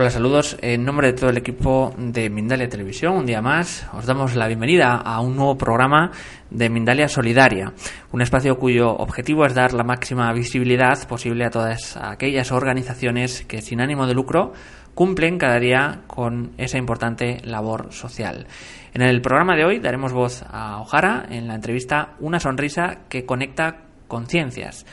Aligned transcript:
Hola, 0.00 0.10
saludos. 0.10 0.56
En 0.62 0.84
nombre 0.84 1.08
de 1.08 1.12
todo 1.14 1.30
el 1.30 1.38
equipo 1.38 1.92
de 1.98 2.30
Mindalia 2.30 2.68
Televisión, 2.68 3.16
un 3.16 3.26
día 3.26 3.42
más, 3.42 3.84
os 3.92 4.06
damos 4.06 4.36
la 4.36 4.46
bienvenida 4.46 4.94
a 4.94 5.20
un 5.20 5.34
nuevo 5.34 5.58
programa 5.58 6.12
de 6.50 6.70
Mindalia 6.70 7.08
Solidaria, 7.08 7.72
un 8.12 8.22
espacio 8.22 8.56
cuyo 8.60 8.94
objetivo 8.94 9.44
es 9.44 9.54
dar 9.54 9.74
la 9.74 9.82
máxima 9.82 10.32
visibilidad 10.32 11.04
posible 11.08 11.44
a 11.44 11.50
todas 11.50 11.96
aquellas 11.96 12.52
organizaciones 12.52 13.42
que 13.42 13.60
sin 13.60 13.80
ánimo 13.80 14.06
de 14.06 14.14
lucro 14.14 14.52
cumplen 14.94 15.36
cada 15.36 15.58
día 15.58 16.02
con 16.06 16.52
esa 16.58 16.78
importante 16.78 17.40
labor 17.42 17.92
social. 17.92 18.46
En 18.94 19.02
el 19.02 19.20
programa 19.20 19.56
de 19.56 19.64
hoy 19.64 19.80
daremos 19.80 20.12
voz 20.12 20.44
a 20.48 20.80
Ojara 20.80 21.26
en 21.28 21.48
la 21.48 21.56
entrevista 21.56 22.14
Una 22.20 22.38
sonrisa 22.38 22.98
que 23.08 23.26
conecta 23.26 23.78
conciencias. 24.06 24.86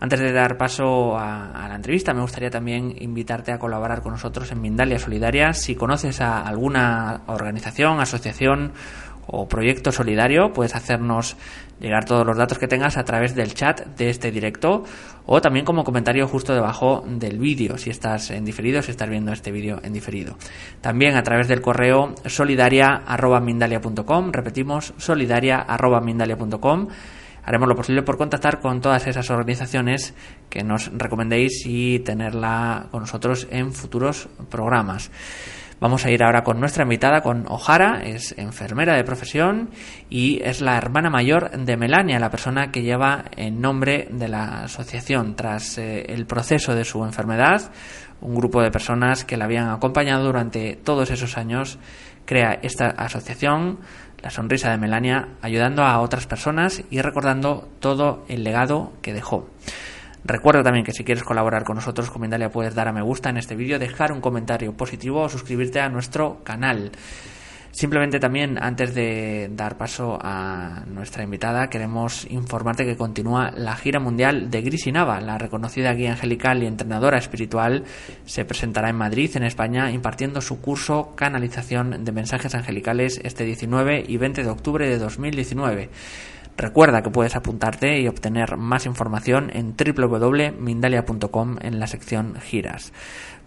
Antes 0.00 0.18
de 0.18 0.32
dar 0.32 0.56
paso 0.56 1.16
a, 1.18 1.68
la 1.68 1.74
entrevista, 1.74 2.14
me 2.14 2.22
gustaría 2.22 2.48
también 2.48 2.94
invitarte 3.00 3.52
a 3.52 3.58
colaborar 3.58 4.00
con 4.00 4.12
nosotros 4.12 4.50
en 4.50 4.62
Mindalia 4.62 4.98
Solidaria. 4.98 5.52
Si 5.52 5.74
conoces 5.74 6.22
a 6.22 6.40
alguna 6.40 7.20
organización, 7.26 8.00
asociación 8.00 8.72
o 9.26 9.46
proyecto 9.46 9.92
solidario, 9.92 10.54
puedes 10.54 10.74
hacernos 10.74 11.36
llegar 11.80 12.06
todos 12.06 12.26
los 12.26 12.38
datos 12.38 12.58
que 12.58 12.66
tengas 12.66 12.96
a 12.96 13.04
través 13.04 13.34
del 13.34 13.52
chat 13.52 13.84
de 13.98 14.08
este 14.08 14.30
directo 14.30 14.84
o 15.26 15.42
también 15.42 15.66
como 15.66 15.84
comentario 15.84 16.26
justo 16.26 16.54
debajo 16.54 17.04
del 17.06 17.38
vídeo, 17.38 17.76
si 17.76 17.90
estás 17.90 18.30
en 18.30 18.46
diferido, 18.46 18.80
si 18.80 18.92
estás 18.92 19.10
viendo 19.10 19.32
este 19.32 19.52
vídeo 19.52 19.80
en 19.82 19.92
diferido. 19.92 20.34
También 20.80 21.14
a 21.16 21.22
través 21.22 21.46
del 21.46 21.60
correo 21.60 22.14
solidaria.mindalia.com, 22.24 24.32
repetimos, 24.32 24.94
solidaria.mindalia.com 24.96 26.88
haremos 27.50 27.68
lo 27.68 27.74
posible 27.74 28.02
por 28.02 28.16
contactar 28.16 28.60
con 28.60 28.80
todas 28.80 29.08
esas 29.08 29.28
organizaciones 29.28 30.14
que 30.48 30.62
nos 30.62 30.90
recomendéis 30.92 31.66
y 31.66 31.98
tenerla 31.98 32.86
con 32.92 33.00
nosotros 33.00 33.48
en 33.50 33.72
futuros 33.72 34.28
programas. 34.48 35.10
Vamos 35.80 36.04
a 36.04 36.10
ir 36.10 36.22
ahora 36.22 36.44
con 36.44 36.60
nuestra 36.60 36.84
invitada, 36.84 37.22
con 37.22 37.46
Ojara, 37.48 38.02
es 38.04 38.36
enfermera 38.38 38.94
de 38.94 39.02
profesión 39.02 39.70
y 40.08 40.40
es 40.44 40.60
la 40.60 40.76
hermana 40.76 41.10
mayor 41.10 41.50
de 41.50 41.76
Melania, 41.76 42.20
la 42.20 42.30
persona 42.30 42.70
que 42.70 42.82
lleva 42.82 43.24
el 43.36 43.60
nombre 43.60 44.06
de 44.12 44.28
la 44.28 44.62
asociación. 44.64 45.34
Tras 45.34 45.78
eh, 45.78 46.04
el 46.08 46.26
proceso 46.26 46.74
de 46.74 46.84
su 46.84 47.02
enfermedad, 47.04 47.72
un 48.20 48.36
grupo 48.36 48.62
de 48.62 48.70
personas 48.70 49.24
que 49.24 49.36
la 49.36 49.46
habían 49.46 49.70
acompañado 49.70 50.24
durante 50.24 50.76
todos 50.76 51.10
esos 51.10 51.36
años 51.36 51.78
crea 52.26 52.60
esta 52.62 52.86
asociación 52.90 53.80
la 54.22 54.30
sonrisa 54.30 54.70
de 54.70 54.78
Melania, 54.78 55.28
ayudando 55.42 55.84
a 55.84 56.00
otras 56.00 56.26
personas 56.26 56.82
y 56.90 57.00
recordando 57.00 57.68
todo 57.80 58.24
el 58.28 58.44
legado 58.44 58.92
que 59.02 59.12
dejó. 59.12 59.48
Recuerda 60.24 60.62
también 60.62 60.84
que 60.84 60.92
si 60.92 61.04
quieres 61.04 61.24
colaborar 61.24 61.64
con 61.64 61.76
nosotros 61.76 62.10
con 62.10 62.20
Mindalia 62.22 62.50
puedes 62.50 62.74
dar 62.74 62.88
a 62.88 62.92
me 62.92 63.02
gusta 63.02 63.30
en 63.30 63.38
este 63.38 63.56
vídeo, 63.56 63.78
dejar 63.78 64.12
un 64.12 64.20
comentario 64.20 64.72
positivo 64.74 65.22
o 65.22 65.28
suscribirte 65.28 65.80
a 65.80 65.88
nuestro 65.88 66.44
canal. 66.44 66.92
Simplemente 67.72 68.18
también, 68.18 68.58
antes 68.60 68.94
de 68.94 69.48
dar 69.52 69.78
paso 69.78 70.18
a 70.20 70.82
nuestra 70.86 71.22
invitada, 71.22 71.68
queremos 71.68 72.26
informarte 72.28 72.84
que 72.84 72.96
continúa 72.96 73.52
la 73.52 73.76
gira 73.76 74.00
mundial 74.00 74.50
de 74.50 74.92
Nava. 74.92 75.20
La 75.20 75.38
reconocida 75.38 75.92
guía 75.94 76.12
angelical 76.12 76.62
y 76.62 76.66
entrenadora 76.66 77.18
espiritual 77.18 77.84
se 78.24 78.44
presentará 78.44 78.90
en 78.90 78.96
Madrid, 78.96 79.30
en 79.36 79.44
España, 79.44 79.90
impartiendo 79.92 80.40
su 80.40 80.60
curso 80.60 81.14
Canalización 81.14 82.04
de 82.04 82.12
Mensajes 82.12 82.54
Angelicales 82.54 83.20
este 83.22 83.44
19 83.44 84.04
y 84.06 84.16
20 84.16 84.42
de 84.42 84.50
octubre 84.50 84.88
de 84.88 84.98
2019. 84.98 85.90
Recuerda 86.56 87.02
que 87.02 87.08
puedes 87.08 87.36
apuntarte 87.36 88.00
y 88.00 88.08
obtener 88.08 88.58
más 88.58 88.84
información 88.84 89.50
en 89.54 89.74
www.mindalia.com 89.74 91.56
en 91.62 91.80
la 91.80 91.86
sección 91.86 92.34
giras. 92.38 92.92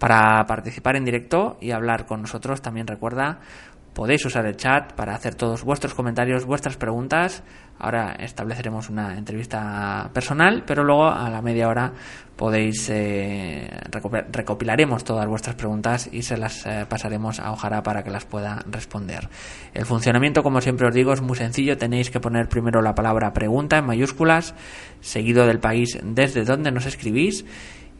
Para 0.00 0.44
participar 0.46 0.96
en 0.96 1.04
directo 1.04 1.56
y 1.60 1.70
hablar 1.70 2.06
con 2.06 2.22
nosotros 2.22 2.60
también 2.60 2.88
recuerda 2.88 3.38
Podéis 3.94 4.24
usar 4.26 4.44
el 4.44 4.56
chat 4.56 4.92
para 4.94 5.14
hacer 5.14 5.36
todos 5.36 5.62
vuestros 5.62 5.94
comentarios, 5.94 6.44
vuestras 6.46 6.76
preguntas. 6.76 7.44
Ahora 7.78 8.16
estableceremos 8.18 8.90
una 8.90 9.16
entrevista 9.16 10.10
personal, 10.12 10.64
pero 10.66 10.82
luego 10.82 11.06
a 11.06 11.30
la 11.30 11.40
media 11.40 11.68
hora 11.68 11.92
podéis 12.34 12.90
eh, 12.90 13.70
recopilaremos 14.32 15.04
todas 15.04 15.28
vuestras 15.28 15.54
preguntas 15.54 16.08
y 16.10 16.22
se 16.22 16.36
las 16.36 16.66
eh, 16.66 16.86
pasaremos 16.88 17.38
a 17.38 17.52
Ojara 17.52 17.84
para 17.84 18.02
que 18.02 18.10
las 18.10 18.24
pueda 18.24 18.64
responder. 18.68 19.28
El 19.72 19.86
funcionamiento, 19.86 20.42
como 20.42 20.60
siempre 20.60 20.88
os 20.88 20.94
digo, 20.94 21.12
es 21.12 21.20
muy 21.20 21.36
sencillo. 21.36 21.78
Tenéis 21.78 22.10
que 22.10 22.18
poner 22.18 22.48
primero 22.48 22.82
la 22.82 22.96
palabra 22.96 23.32
pregunta 23.32 23.78
en 23.78 23.86
mayúsculas, 23.86 24.56
seguido 25.00 25.46
del 25.46 25.60
país 25.60 26.00
desde 26.02 26.44
donde 26.44 26.72
nos 26.72 26.86
escribís 26.86 27.44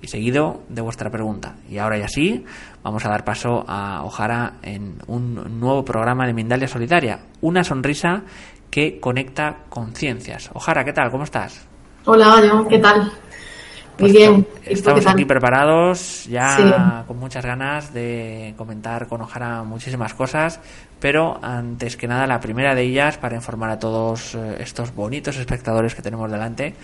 y 0.04 0.08
seguido 0.08 0.62
de 0.68 0.82
vuestra 0.82 1.10
pregunta. 1.10 1.56
Y 1.68 1.78
ahora 1.78 1.98
y 1.98 2.02
así 2.02 2.44
vamos 2.82 3.04
a 3.04 3.08
dar 3.08 3.24
paso 3.24 3.64
a 3.66 4.04
Ojara 4.04 4.54
en 4.62 4.98
un 5.06 5.58
nuevo 5.58 5.84
programa 5.84 6.26
de 6.26 6.34
Mindalia 6.34 6.68
Solidaria, 6.68 7.20
una 7.40 7.64
sonrisa 7.64 8.22
que 8.70 9.00
conecta 9.00 9.64
conciencias. 9.68 10.50
Ojara, 10.52 10.84
¿qué 10.84 10.92
tal? 10.92 11.10
¿Cómo 11.10 11.24
estás? 11.24 11.66
Hola, 12.04 12.66
¿qué 12.68 12.78
tal? 12.78 13.00
Muy 13.00 13.12
pues 13.96 14.12
bien. 14.12 14.46
Estamos 14.64 15.06
aquí 15.06 15.24
preparados, 15.24 16.26
ya 16.26 17.04
con 17.06 17.18
muchas 17.18 17.46
ganas 17.46 17.94
de 17.94 18.52
comentar 18.58 19.06
con 19.06 19.22
Ojara 19.22 19.62
muchísimas 19.62 20.12
cosas, 20.12 20.60
pero 21.00 21.38
antes 21.40 21.96
que 21.96 22.06
nada 22.06 22.26
la 22.26 22.40
primera 22.40 22.74
de 22.74 22.82
ellas 22.82 23.16
para 23.16 23.36
informar 23.36 23.70
a 23.70 23.78
todos 23.78 24.34
eh, 24.34 24.56
estos 24.58 24.94
bonitos 24.94 25.36
espectadores 25.38 25.94
que 25.94 26.02
tenemos 26.02 26.30
delante 26.30 26.74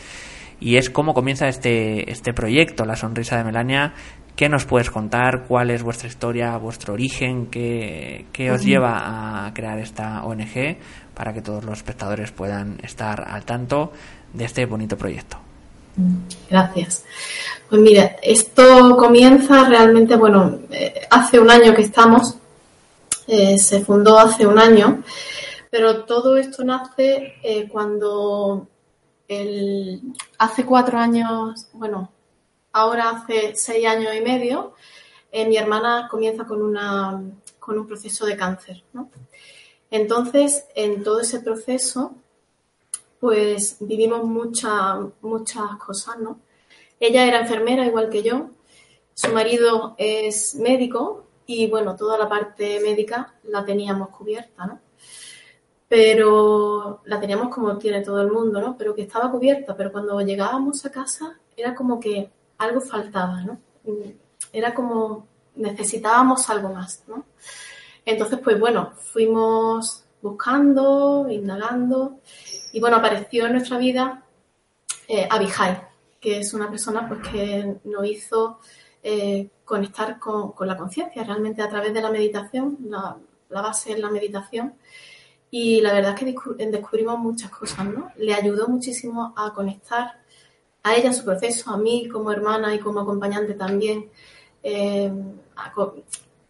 y 0.60 0.76
es 0.76 0.90
cómo 0.90 1.14
comienza 1.14 1.48
este, 1.48 2.10
este 2.10 2.34
proyecto, 2.34 2.84
La 2.84 2.96
Sonrisa 2.96 3.38
de 3.38 3.44
Melania. 3.44 3.94
¿Qué 4.36 4.48
nos 4.48 4.64
puedes 4.64 4.90
contar? 4.90 5.44
¿Cuál 5.48 5.70
es 5.70 5.82
vuestra 5.82 6.08
historia, 6.08 6.56
vuestro 6.56 6.94
origen? 6.94 7.46
¿Qué, 7.46 8.26
os 8.52 8.62
lleva 8.62 9.46
a 9.46 9.52
crear 9.52 9.78
esta 9.78 10.22
ONG 10.24 10.78
para 11.14 11.32
que 11.32 11.42
todos 11.42 11.64
los 11.64 11.78
espectadores 11.78 12.30
puedan 12.30 12.78
estar 12.82 13.26
al 13.28 13.44
tanto 13.44 13.92
de 14.32 14.44
este 14.44 14.64
bonito 14.66 14.96
proyecto? 14.96 15.38
Gracias. 16.48 17.04
Pues 17.68 17.82
mira, 17.82 18.16
esto 18.22 18.96
comienza 18.96 19.68
realmente, 19.68 20.16
bueno, 20.16 20.60
eh, 20.70 21.02
hace 21.10 21.38
un 21.38 21.50
año 21.50 21.74
que 21.74 21.82
estamos, 21.82 22.36
eh, 23.26 23.58
se 23.58 23.80
fundó 23.80 24.18
hace 24.18 24.46
un 24.46 24.58
año, 24.58 25.02
pero 25.70 26.04
todo 26.04 26.36
esto 26.36 26.64
nace 26.64 27.34
eh, 27.42 27.68
cuando 27.68 28.69
hace 30.38 30.66
cuatro 30.66 30.98
años, 30.98 31.68
bueno, 31.72 32.10
ahora 32.72 33.10
hace 33.10 33.54
seis 33.54 33.86
años 33.86 34.14
y 34.14 34.20
medio, 34.20 34.74
eh, 35.30 35.46
mi 35.46 35.56
hermana 35.56 36.08
comienza 36.10 36.44
con, 36.44 36.62
una, 36.62 37.22
con 37.58 37.78
un 37.78 37.86
proceso 37.86 38.26
de 38.26 38.36
cáncer. 38.36 38.82
¿no? 38.92 39.10
Entonces, 39.90 40.66
en 40.74 41.02
todo 41.02 41.20
ese 41.20 41.40
proceso, 41.40 42.14
pues 43.20 43.76
vivimos 43.80 44.24
muchas 44.24 44.98
muchas 45.20 45.76
cosas, 45.76 46.18
¿no? 46.18 46.40
Ella 46.98 47.26
era 47.26 47.40
enfermera 47.40 47.86
igual 47.86 48.08
que 48.08 48.22
yo, 48.22 48.50
su 49.14 49.30
marido 49.32 49.94
es 49.98 50.54
médico 50.54 51.26
y 51.46 51.66
bueno, 51.66 51.96
toda 51.96 52.16
la 52.16 52.28
parte 52.28 52.80
médica 52.80 53.34
la 53.44 53.64
teníamos 53.64 54.08
cubierta, 54.08 54.66
¿no? 54.66 54.80
Pero 55.90 57.02
la 57.06 57.18
teníamos 57.18 57.48
como 57.52 57.76
tiene 57.76 58.00
todo 58.02 58.22
el 58.22 58.30
mundo, 58.30 58.60
¿no? 58.60 58.76
Pero 58.78 58.94
que 58.94 59.02
estaba 59.02 59.28
cubierta, 59.28 59.76
pero 59.76 59.90
cuando 59.90 60.20
llegábamos 60.20 60.86
a 60.86 60.92
casa 60.92 61.36
era 61.56 61.74
como 61.74 61.98
que 61.98 62.30
algo 62.58 62.80
faltaba, 62.80 63.42
¿no? 63.42 63.58
Era 64.52 64.72
como 64.72 65.26
necesitábamos 65.56 66.48
algo 66.48 66.72
más, 66.72 67.02
¿no? 67.08 67.24
Entonces, 68.06 68.38
pues 68.38 68.60
bueno, 68.60 68.92
fuimos 69.12 70.04
buscando, 70.22 71.26
indagando 71.28 72.20
y 72.72 72.78
bueno, 72.78 72.98
apareció 72.98 73.46
en 73.46 73.54
nuestra 73.54 73.76
vida 73.76 74.22
eh, 75.08 75.26
Abihai, 75.28 75.88
que 76.20 76.38
es 76.38 76.54
una 76.54 76.70
persona 76.70 77.08
pues 77.08 77.20
que 77.28 77.78
nos 77.82 78.06
hizo 78.06 78.60
eh, 79.02 79.48
conectar 79.64 80.20
con, 80.20 80.54
la 80.60 80.76
conciencia 80.76 81.24
realmente 81.24 81.62
a 81.62 81.68
través 81.68 81.92
de 81.92 82.00
la 82.00 82.12
meditación, 82.12 82.78
la, 82.84 83.16
la 83.48 83.60
base 83.60 83.90
es 83.90 83.98
la 83.98 84.08
meditación 84.08 84.74
y 85.50 85.80
la 85.80 85.92
verdad 85.92 86.14
es 86.14 86.20
que 86.20 86.66
descubrimos 86.66 87.18
muchas 87.18 87.50
cosas, 87.50 87.84
¿no? 87.86 88.12
Le 88.16 88.34
ayudó 88.34 88.68
muchísimo 88.68 89.34
a 89.36 89.52
conectar 89.52 90.20
a 90.82 90.94
ella 90.94 91.08
en 91.08 91.14
su 91.14 91.24
proceso, 91.24 91.70
a 91.70 91.76
mí 91.76 92.08
como 92.08 92.30
hermana 92.30 92.74
y 92.74 92.78
como 92.78 93.00
acompañante 93.00 93.54
también. 93.54 94.10
Eh, 94.62 95.12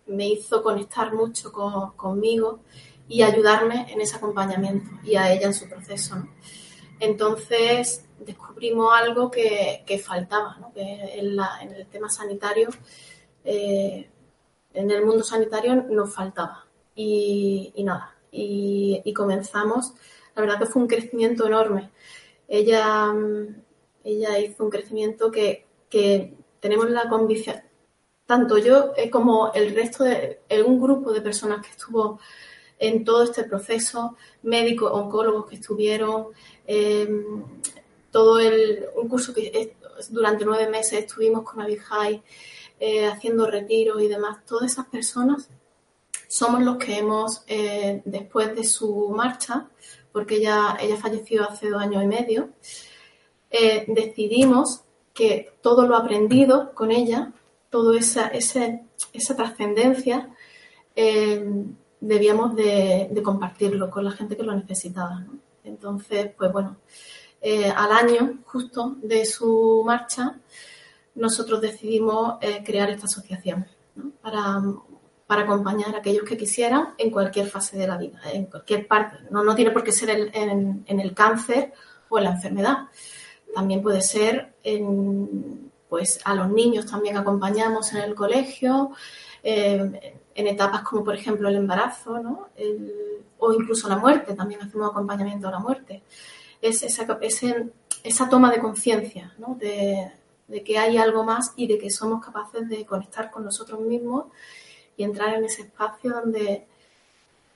me 0.07 0.29
hizo 0.29 0.63
conectar 0.63 1.15
mucho 1.15 1.51
conmigo 1.97 2.61
y 3.09 3.23
ayudarme 3.23 3.87
en 3.93 4.01
ese 4.01 4.17
acompañamiento 4.17 4.91
y 5.03 5.17
a 5.17 5.33
ella 5.33 5.47
en 5.47 5.55
su 5.55 5.69
proceso. 5.69 6.17
¿no? 6.17 6.29
Entonces 6.99 8.05
descubrimos 8.19 8.93
algo 8.93 9.31
que, 9.31 10.03
faltaba, 10.05 10.59
¿no? 10.61 10.73
que 10.75 10.83
en, 10.83 11.39
el 11.73 11.87
tema 11.87 12.11
sanitario, 12.11 12.69
eh, 13.45 14.11
en 14.75 14.91
el 14.91 15.05
mundo 15.07 15.25
sanitario 15.25 15.75
nos 15.75 16.13
faltaba. 16.15 16.67
y 16.95 17.73
nada, 17.83 18.15
y, 18.33 19.13
comenzamos. 19.15 19.93
La 20.35 20.43
verdad 20.43 20.59
que 20.59 20.67
fue 20.67 20.83
un 20.83 20.89
crecimiento 20.89 21.47
enorme. 21.47 21.91
Ella, 22.49 23.15
ella 24.05 24.39
hizo 24.39 24.65
un 24.65 24.71
crecimiento 24.71 25.31
que, 25.31 25.67
tenemos 26.61 26.91
la 26.91 27.09
convicción, 27.09 27.57
tanto 28.27 28.59
yo 28.59 28.93
eh, 28.97 29.09
como 29.11 29.51
el 29.55 29.75
resto 29.75 30.05
de 30.05 30.39
un 30.65 30.81
grupo 30.81 31.11
de 31.11 31.23
personas 31.23 31.65
que 31.65 31.73
estuvo 31.73 32.21
en 32.81 33.05
todo 33.05 33.23
este 33.23 33.45
proceso, 33.45 34.17
médicos, 34.43 34.91
oncólogos 34.93 35.47
que 35.47 35.57
estuvieron, 35.57 36.29
em, 36.67 37.45
todo 38.11 38.41
el, 38.41 38.87
un 38.97 39.09
curso 39.09 39.33
que 39.35 39.77
durante 40.09 40.45
nueve 40.45 40.69
meses 40.69 41.01
estuvimos 41.01 41.45
con 41.45 41.61
Abijay 41.61 42.23
eh, 42.81 43.07
haciendo 43.07 43.47
retiros 43.47 44.03
y 44.03 44.09
demás, 44.09 44.45
todas 44.47 44.73
esas 44.73 44.87
personas 44.87 45.49
somos 46.31 46.63
los 46.63 46.77
que 46.77 46.99
hemos, 46.99 47.43
eh, 47.49 48.03
después 48.05 48.55
de 48.55 48.63
su 48.63 49.09
marcha, 49.09 49.69
porque 50.13 50.37
ella, 50.37 50.77
ella 50.81 50.97
falleció 50.97 51.43
hace 51.43 51.69
dos 51.69 51.83
años 51.83 52.05
y 52.05 52.07
medio, 52.07 52.51
eh, 53.51 53.85
decidimos 53.89 54.83
que 55.13 55.53
todo 55.61 55.89
lo 55.89 55.97
aprendido 55.97 56.73
con 56.73 56.93
ella, 56.93 57.33
toda 57.69 57.99
esa, 57.99 58.29
esa 58.29 59.37
trascendencia, 59.37 60.31
debíamos 62.01 62.55
de, 62.55 63.21
compartirlo 63.25 63.91
con 63.91 64.05
la 64.05 64.13
gente 64.13 64.37
que 64.37 64.45
lo 64.45 64.55
necesitaba. 64.55 65.27
Entonces, 65.65 66.31
pues 66.37 66.53
bueno, 66.53 66.77
eh, 67.41 67.71
al 67.75 67.91
año 67.91 68.39
justo 68.45 68.97
de 69.03 69.25
su 69.27 69.83
marcha, 69.85 70.39
nosotros 71.17 71.61
decidimos 71.61 72.37
eh, 72.41 72.63
crear 72.65 72.89
esta 72.89 73.07
asociación 73.07 73.67
para, 74.23 74.63
acompañar 75.39 75.95
a 75.95 75.99
aquellos 75.99 76.25
que 76.25 76.37
quisieran 76.37 76.95
en 76.99 77.11
cualquier 77.11 77.47
fase 77.47 77.79
de 77.79 77.87
la 77.87 77.97
vida, 77.97 78.21
en 78.33 78.47
cualquier 78.47 78.87
parte. 78.87 79.19
No, 79.31 79.45
no 79.45 79.55
tiene 79.55 79.71
por 79.71 79.85
qué 79.85 79.93
ser 79.93 80.11
en, 80.11 80.85
el 80.87 81.15
cáncer 81.15 81.73
o 82.09 82.19
en 82.19 82.25
la 82.25 82.31
enfermedad. 82.31 82.89
También 83.55 83.83
puede 83.83 84.01
ser 84.01 84.55
en, 84.63 85.71
pues 85.89 86.21
a 86.25 86.35
los 86.35 86.49
niños 86.51 86.87
también 86.87 87.17
acompañamos 87.17 87.93
en 87.93 87.99
el 87.99 88.15
colegio, 88.15 88.91
eh, 89.43 90.15
en 90.35 90.47
etapas 90.47 90.83
como 90.83 91.05
por 91.05 91.15
ejemplo 91.15 91.49
el 91.49 91.57
embarazo, 91.57 92.19
¿no? 92.19 92.49
o 93.41 93.53
incluso 93.53 93.89
la 93.89 93.97
muerte, 93.97 94.35
también 94.35 94.63
hacemos 94.63 94.91
acompañamiento 94.91 95.49
a 95.49 95.51
la 95.51 95.59
muerte. 95.59 96.03
Es 96.61 96.83
esa, 96.83 97.19
esa 98.03 98.29
toma 98.29 98.51
de 98.51 98.61
conciencia 98.61 99.35
de, 99.57 100.13
que 100.65 100.79
hay 100.79 100.99
algo 100.99 101.25
más 101.25 101.53
y 101.57 101.67
de 101.67 101.79
que 101.79 101.91
somos 101.91 102.25
capaces 102.25 102.69
de 102.69 102.85
conectar 102.85 103.31
con 103.31 103.45
nosotros 103.45 103.81
mismos 103.81 104.27
y 105.01 105.03
entrar 105.03 105.35
en 105.35 105.47
ese 105.47 105.63
espacio 105.63 106.13
donde 106.13 106.67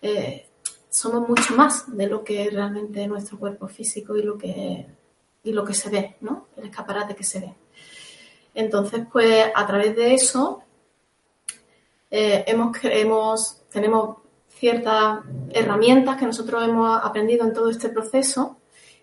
eh, 0.01 0.47
somos 0.89 1.29
mucho 1.29 1.55
más 1.55 1.95
de 1.95 2.07
lo 2.07 2.25
que 2.25 2.45
es 2.45 2.53
realmente 2.55 3.07
nuestro 3.07 3.39
cuerpo 3.39 3.69
físico 3.69 4.17
y 4.17 4.23
lo 4.23 4.39
que, 4.39 4.87
y 5.43 5.53
lo 5.53 5.63
que 5.63 5.75
se 5.75 5.91
ve, 5.91 6.17
¿no? 6.23 6.47
el 6.57 6.65
escaparate 6.65 7.15
que 7.15 7.23
se 7.23 7.41
ve. 7.41 7.55
Entonces, 8.55 9.03
pues 9.13 9.45
a 9.55 9.67
través 9.67 9.95
de 9.95 10.15
eso 10.15 10.63
eh, 12.11 12.47
hemos, 12.47 13.61
tenemos 13.71 14.17
ciertas 14.49 15.19
herramientas 15.51 16.17
que 16.17 16.25
nosotros 16.25 16.65
hemos 16.65 16.99
aprendido 17.05 17.45
en 17.45 17.53
todo 17.53 17.69
este 17.69 17.91
proceso 17.91 18.57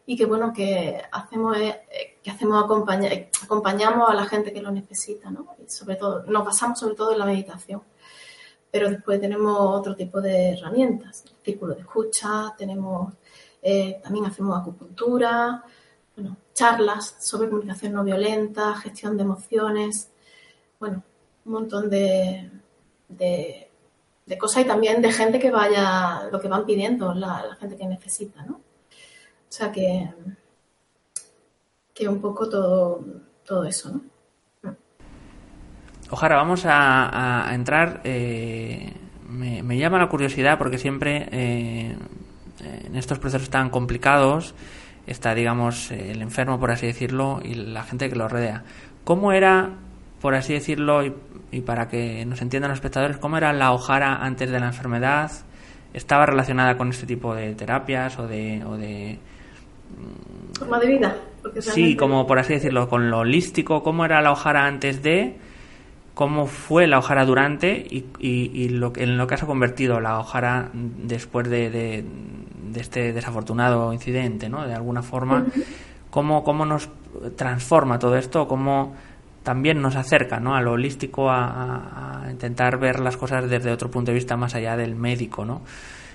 y 0.08 0.18
que 0.18 0.26
bueno 0.26 0.52
que 0.52 1.00
hacemos 1.12 1.58
eh, 1.58 2.18
que 2.24 2.32
hacemos 2.32 2.64
acompañamos 2.64 4.10
a 4.10 4.16
la 4.16 4.26
gente 4.26 4.52
que 4.52 4.64
lo 4.64 4.72
necesita 4.72 5.30
¿no? 5.30 5.56
sobre 5.68 5.96
todo 5.96 6.24
nos 6.24 6.44
basamos 6.44 6.80
sobre 6.80 6.96
todo 6.96 7.12
en 7.12 7.20
la 7.20 7.26
meditación 7.26 7.84
pero 8.72 8.90
después 8.90 9.20
tenemos 9.20 9.58
otro 9.60 9.96
tipo 9.96 10.22
de 10.22 10.54
herramientas 10.54 11.24
círculo 11.44 11.76
de 11.76 11.82
escucha 11.82 12.54
tenemos 12.58 13.14
eh, 13.62 14.00
también 14.02 14.26
hacemos 14.26 14.60
acupuntura 14.60 15.64
bueno 16.16 16.38
charlas 16.54 17.16
sobre 17.20 17.50
comunicación 17.50 17.94
no 17.94 18.04
violenta 18.04 18.76
gestión 18.76 19.18
de 19.18 19.24
emociones 19.24 20.10
bueno 20.80 21.04
un 21.46 21.52
montón 21.54 21.90
de, 21.90 22.50
de, 23.10 23.68
cosas 24.38 24.64
y 24.64 24.68
también 24.68 25.02
de 25.02 25.12
gente 25.12 25.40
que 25.40 25.52
vaya, 25.52 26.30
lo 26.32 26.40
que 26.40 26.48
van 26.48 26.66
pidiendo 26.66 27.14
la, 27.14 27.56
gente 27.60 27.76
que 27.76 27.86
necesita, 27.86 28.44
¿no? 28.44 28.56
O 28.56 29.54
sea 29.54 29.72
que, 29.72 30.14
que 31.94 32.08
un 32.08 32.22
poco 32.22 32.48
todo, 32.48 33.04
todo 33.46 33.66
eso, 33.66 33.90
¿no? 33.90 34.02
Ojara, 36.12 36.36
vamos 36.36 36.64
a, 36.66 37.50
entrar. 37.54 38.02
Eh, 38.04 38.94
me, 39.30 39.78
llama 39.78 39.98
la 39.98 40.08
curiosidad 40.08 40.58
porque 40.58 40.78
siempre 40.78 41.28
eh, 41.32 41.96
en 42.60 42.96
estos 42.96 43.18
procesos 43.18 43.50
tan 43.50 43.70
complicados 43.70 44.54
está, 45.08 45.34
digamos, 45.34 45.90
el 45.92 46.22
enfermo, 46.22 46.60
por 46.60 46.72
así 46.72 46.86
decirlo, 46.86 47.40
y 47.44 47.56
la 47.56 47.84
gente 47.84 48.10
que 48.10 48.16
lo 48.16 48.28
rodea. 48.28 48.64
¿Cómo 49.04 49.32
era 49.32 49.72
por 50.22 50.36
así 50.36 50.54
decirlo, 50.54 51.04
y, 51.52 51.62
para 51.62 51.88
que 51.88 52.24
nos 52.26 52.42
entiendan 52.42 52.70
los 52.70 52.78
espectadores, 52.78 53.18
cómo 53.18 53.38
era 53.38 53.52
la 53.52 53.74
hojara 53.74 54.18
antes 54.18 54.52
de 54.52 54.60
la 54.60 54.68
enfermedad, 54.68 55.32
estaba 55.94 56.28
relacionada 56.28 56.78
con 56.78 56.90
este 56.90 57.08
tipo 57.08 57.34
de 57.34 57.56
terapias 57.56 58.18
o 58.20 58.28
de... 58.28 58.64
O 58.64 58.78
de 58.78 59.20
Forma 60.58 60.80
de 60.80 60.88
vida. 60.88 61.18
Sí, 61.60 61.98
como 61.98 62.26
por 62.28 62.40
así 62.40 62.54
decirlo, 62.54 62.88
con 62.88 63.10
lo 63.10 63.20
holístico, 63.20 63.82
cómo 63.82 64.06
era 64.06 64.22
la 64.22 64.32
hojara 64.32 64.66
antes 64.66 65.02
de, 65.02 65.38
cómo 66.14 66.46
fue 66.48 66.88
la 66.88 67.00
hojara 67.00 67.26
durante 67.26 67.86
y, 67.90 68.06
y, 68.20 68.70
lo, 68.70 68.94
en 68.96 69.18
lo 69.18 69.28
que 69.28 69.38
se 69.38 69.46
ha 69.46 69.48
convertido 69.48 70.00
la 70.00 70.20
hojara 70.20 70.70
después 70.74 71.50
de, 71.50 71.70
de, 71.70 72.06
este 72.80 73.14
desafortunado 73.14 73.92
incidente, 73.94 74.50
¿no? 74.50 74.66
De 74.66 74.74
alguna 74.74 75.02
forma, 75.02 75.46
cómo, 76.10 76.44
cómo 76.44 76.66
nos 76.66 76.90
transforma 77.36 78.00
todo 78.00 78.18
esto, 78.18 78.48
cómo 78.48 78.94
también 79.44 79.82
nos 79.82 79.96
acerca 79.96 80.40
¿no? 80.40 80.56
a 80.56 80.62
lo 80.62 80.74
holístico, 80.74 81.30
a, 81.30 82.28
intentar 82.30 82.78
ver 82.78 83.00
las 83.00 83.18
cosas 83.18 83.50
desde 83.50 83.72
otro 83.72 83.90
punto 83.90 84.12
de 84.12 84.16
vista 84.16 84.38
más 84.38 84.56
allá 84.56 84.78
del 84.78 84.96
médico. 84.96 85.46
¿no? 85.46 85.62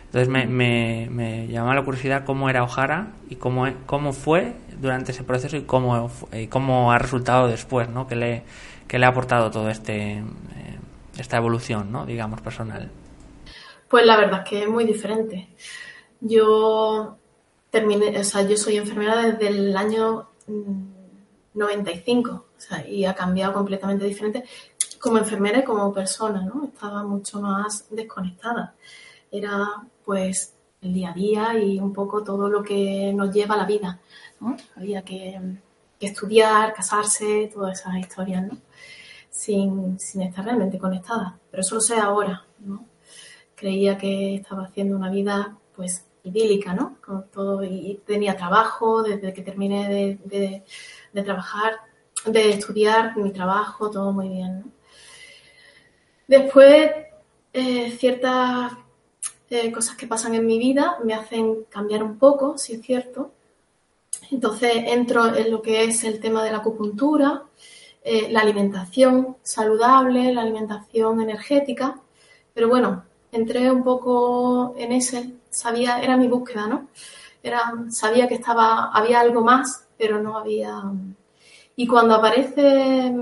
Entonces 0.07 0.29
me, 0.29 0.47
me, 0.47 1.09
me 1.11 1.49
llamaba 1.49 1.75
la 1.75 1.83
curiosidad 1.83 2.25
cómo 2.25 2.49
era 2.49 2.63
Ojara 2.63 3.09
y 3.29 3.37
cómo, 3.37 3.67
cómo 3.87 4.13
fue 4.13 4.55
durante 4.81 5.13
ese 5.13 5.25
proceso 5.25 5.57
y 5.57 5.63
cómo, 5.63 6.11
y 6.33 6.47
cómo 6.47 6.93
ha 6.93 6.99
resultado 6.99 7.49
después, 7.49 7.89
¿no? 7.89 8.07
que, 8.07 8.17
le, 8.17 8.43
que 8.87 8.99
le 8.99 9.07
ha 9.07 9.11
aportado 9.11 9.51
todo 9.51 9.69
este 9.69 10.19
eh, 10.19 10.79
esta 11.19 11.37
evolución, 11.37 11.91
¿no? 11.91 12.07
digamos, 12.07 12.41
personal. 12.41 12.91
Pues 13.89 14.05
la 14.05 14.17
verdad 14.17 14.43
es 14.45 14.51
que 14.51 14.63
es 14.63 14.69
muy 14.69 14.85
diferente. 14.85 15.49
Yo 16.21 17.17
terminé, 17.71 18.19
o 18.19 18.25
sea, 18.25 18.43
yo 18.43 18.57
soy 18.57 18.77
enfermera 18.77 19.17
desde 19.23 19.49
el 19.49 19.77
año 19.77 20.29
95, 21.55 22.31
o 22.31 22.61
sea, 22.61 22.87
y 22.87 23.05
ha 23.05 23.15
cambiado 23.15 23.55
completamente 23.55 24.05
diferente 24.05 24.45
como 24.99 25.19
enfermera 25.19 25.61
y 25.61 25.65
como 25.65 25.93
persona, 25.93 26.43
¿no? 26.43 26.65
Estaba 26.65 27.03
mucho 27.05 27.41
más 27.41 27.87
desconectada. 27.91 28.75
Era, 29.31 29.67
pues, 30.05 30.55
el 30.83 30.95
día 30.95 31.11
a 31.11 31.15
día 31.15 31.59
y 31.59 31.79
un 31.79 31.93
poco 31.93 32.23
todo 32.25 32.49
lo 32.49 32.63
que 32.63 33.13
nos 33.15 33.33
lleva 33.33 33.55
a 33.55 33.59
la 33.59 33.67
vida. 33.67 34.01
Había 34.77 35.03
que, 35.03 35.41
estudiar, 36.01 36.75
casarse, 36.75 37.51
todas 37.53 37.81
esas 37.81 37.97
historias, 37.97 38.43
¿no? 38.45 38.59
Sin, 39.31 39.99
sin 39.99 40.23
estar 40.23 40.45
realmente 40.45 40.79
conectada. 40.79 41.39
Pero 41.51 41.61
eso 41.61 41.75
lo 41.77 41.81
sé 41.81 41.97
ahora, 41.97 42.45
¿no? 42.61 42.87
Creía 43.55 43.97
que 43.99 44.37
estaba 44.37 44.65
haciendo 44.65 44.97
una 44.97 45.11
vida, 45.11 45.57
pues, 45.75 46.05
idílica, 46.25 46.75
¿no? 46.75 46.97
Con 47.05 47.29
todo, 47.29 47.63
y 47.65 48.01
tenía 48.07 48.37
trabajo 48.37 49.03
desde 49.03 49.33
que 49.33 49.43
terminé 49.43 50.19
de 50.25 50.65
de 51.17 51.23
trabajar, 51.23 51.81
de 52.27 52.51
estudiar, 52.51 53.17
mi 53.17 53.33
trabajo, 53.33 53.91
todo 53.91 54.13
muy 54.13 54.29
bien. 54.29 54.71
Después, 56.27 56.91
eh, 57.55 57.91
ciertas 57.93 58.73
eh, 59.49 59.73
cosas 59.73 59.97
que 59.97 60.07
pasan 60.07 60.35
en 60.35 60.45
mi 60.45 60.59
vida 60.59 60.99
me 61.03 61.15
hacen 61.15 61.65
cambiar 61.71 62.03
un 62.03 62.19
poco, 62.19 62.59
si 62.59 62.75
es 62.75 62.83
cierto. 62.83 63.33
Entonces 64.31 64.73
entro 64.87 65.35
en 65.35 65.51
lo 65.51 65.63
que 65.63 65.85
es 65.85 66.05
el 66.05 66.21
tema 66.21 66.43
de 66.45 66.51
la 66.51 66.59
acupuntura, 66.59 67.45
eh, 68.03 68.29
la 68.31 68.41
alimentación 68.41 69.37
saludable, 69.43 70.33
la 70.33 70.43
alimentación 70.43 71.21
energética, 71.21 72.01
pero 72.55 72.69
bueno, 72.69 73.05
entré 73.33 73.71
un 73.71 73.83
poco 73.85 74.75
en 74.79 74.93
ese, 74.93 75.35
sabía, 75.51 76.01
era 76.01 76.17
mi 76.17 76.29
búsqueda, 76.29 76.67
¿no? 76.67 76.89
Era, 77.43 77.73
sabía 77.91 78.29
que 78.29 78.35
estaba, 78.35 78.91
había 78.93 79.21
algo 79.21 79.43
más 79.43 79.87
pero 79.97 80.21
no 80.21 80.39
había... 80.39 80.83
Y 81.77 81.87
cuando 81.87 82.15
aparece 82.15 83.15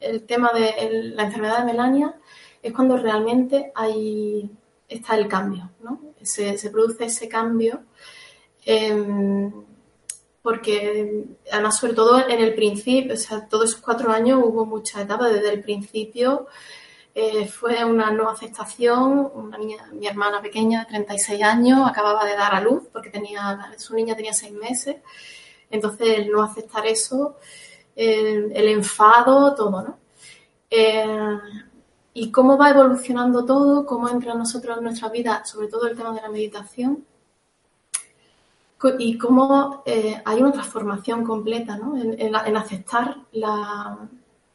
el 0.00 0.26
tema 0.26 0.52
de 0.52 1.12
la 1.14 1.24
enfermedad 1.24 1.60
de 1.60 1.72
Melania, 1.72 2.14
es 2.62 2.72
cuando 2.72 2.96
realmente 2.96 3.72
hay, 3.74 4.50
está 4.88 5.16
el 5.16 5.28
cambio, 5.28 5.70
¿no? 5.82 6.00
Se, 6.22 6.70
produce 6.70 7.06
ese 7.06 7.28
cambio, 7.28 7.82
porque 10.44 11.24
además, 11.50 11.78
sobre 11.78 11.94
todo 11.94 12.18
en 12.28 12.38
el 12.38 12.54
principio, 12.54 13.14
o 13.14 13.16
sea, 13.16 13.48
todos 13.48 13.70
esos 13.70 13.80
cuatro 13.80 14.12
años 14.12 14.42
hubo 14.44 14.66
mucha 14.66 15.00
etapa, 15.00 15.26
desde 15.30 15.48
el 15.54 15.62
principio 15.62 16.48
eh, 17.14 17.46
fue 17.46 17.82
una 17.82 18.10
no 18.10 18.28
aceptación, 18.28 19.30
una 19.34 19.56
niña, 19.56 19.88
mi 19.94 20.06
hermana 20.06 20.42
pequeña 20.42 20.80
de 20.80 20.86
36 20.86 21.42
años 21.42 21.88
acababa 21.88 22.26
de 22.26 22.36
dar 22.36 22.54
a 22.54 22.60
luz 22.60 22.82
porque 22.92 23.08
tenía, 23.08 23.72
su 23.78 23.94
niña 23.94 24.14
tenía 24.14 24.34
seis 24.34 24.52
meses. 24.52 24.96
Entonces, 25.70 26.18
el 26.18 26.30
no 26.30 26.42
aceptar 26.42 26.86
eso, 26.86 27.38
el, 27.96 28.68
enfado, 28.68 29.54
todo, 29.54 29.82
¿no? 29.82 29.98
Eh, 30.68 31.38
y 32.12 32.30
cómo 32.30 32.58
va 32.58 32.68
evolucionando 32.68 33.46
todo, 33.46 33.86
cómo 33.86 34.10
entra 34.10 34.32
en 34.32 34.40
nosotros 34.40 34.76
en 34.76 34.84
nuestra 34.84 35.08
vida, 35.08 35.42
sobre 35.46 35.68
todo 35.68 35.86
el 35.86 35.96
tema 35.96 36.12
de 36.12 36.20
la 36.20 36.28
meditación, 36.28 37.06
y 38.98 39.16
cómo 39.16 39.82
eh, 39.86 40.20
hay 40.24 40.40
una 40.40 40.52
transformación 40.52 41.24
completa 41.24 41.76
¿no? 41.78 41.96
en, 41.96 42.34
aceptar, 42.56 43.16
la, 43.32 44.08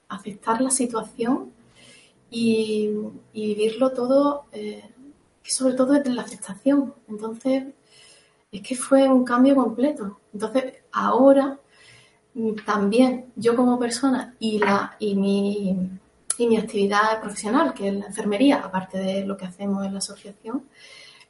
aceptar 0.07 0.61
la 0.61 0.69
situación 0.69 1.51
y, 2.29 2.91
vivirlo 3.33 3.91
todo, 3.91 4.45
eh, 4.51 4.83
sobre 5.43 5.73
todo 5.73 5.93
desde 5.93 6.11
la 6.11 6.21
aceptación. 6.21 6.93
Entonces, 7.07 7.63
es 8.51 8.61
que 8.61 8.75
fue 8.75 9.07
un 9.09 9.23
cambio 9.23 9.55
completo. 9.55 10.19
Entonces, 10.33 10.75
ahora 10.91 11.59
mm, 12.35 12.53
también 12.65 13.31
yo 13.35 13.55
como 13.55 13.79
persona 13.79 14.35
y, 14.39 14.59
la, 14.59 14.95
y 14.99 15.15
mi 15.15 15.89
y 16.39 16.47
mi 16.47 16.57
actividad 16.57 17.19
profesional, 17.21 17.73
que 17.73 17.89
es 17.89 17.93
la 17.93 18.05
enfermería, 18.07 18.61
aparte 18.63 18.97
de 18.97 19.25
lo 19.25 19.35
que 19.35 19.45
hacemos 19.45 19.85
en 19.85 19.93
la 19.93 19.99
asociación, 19.99 20.63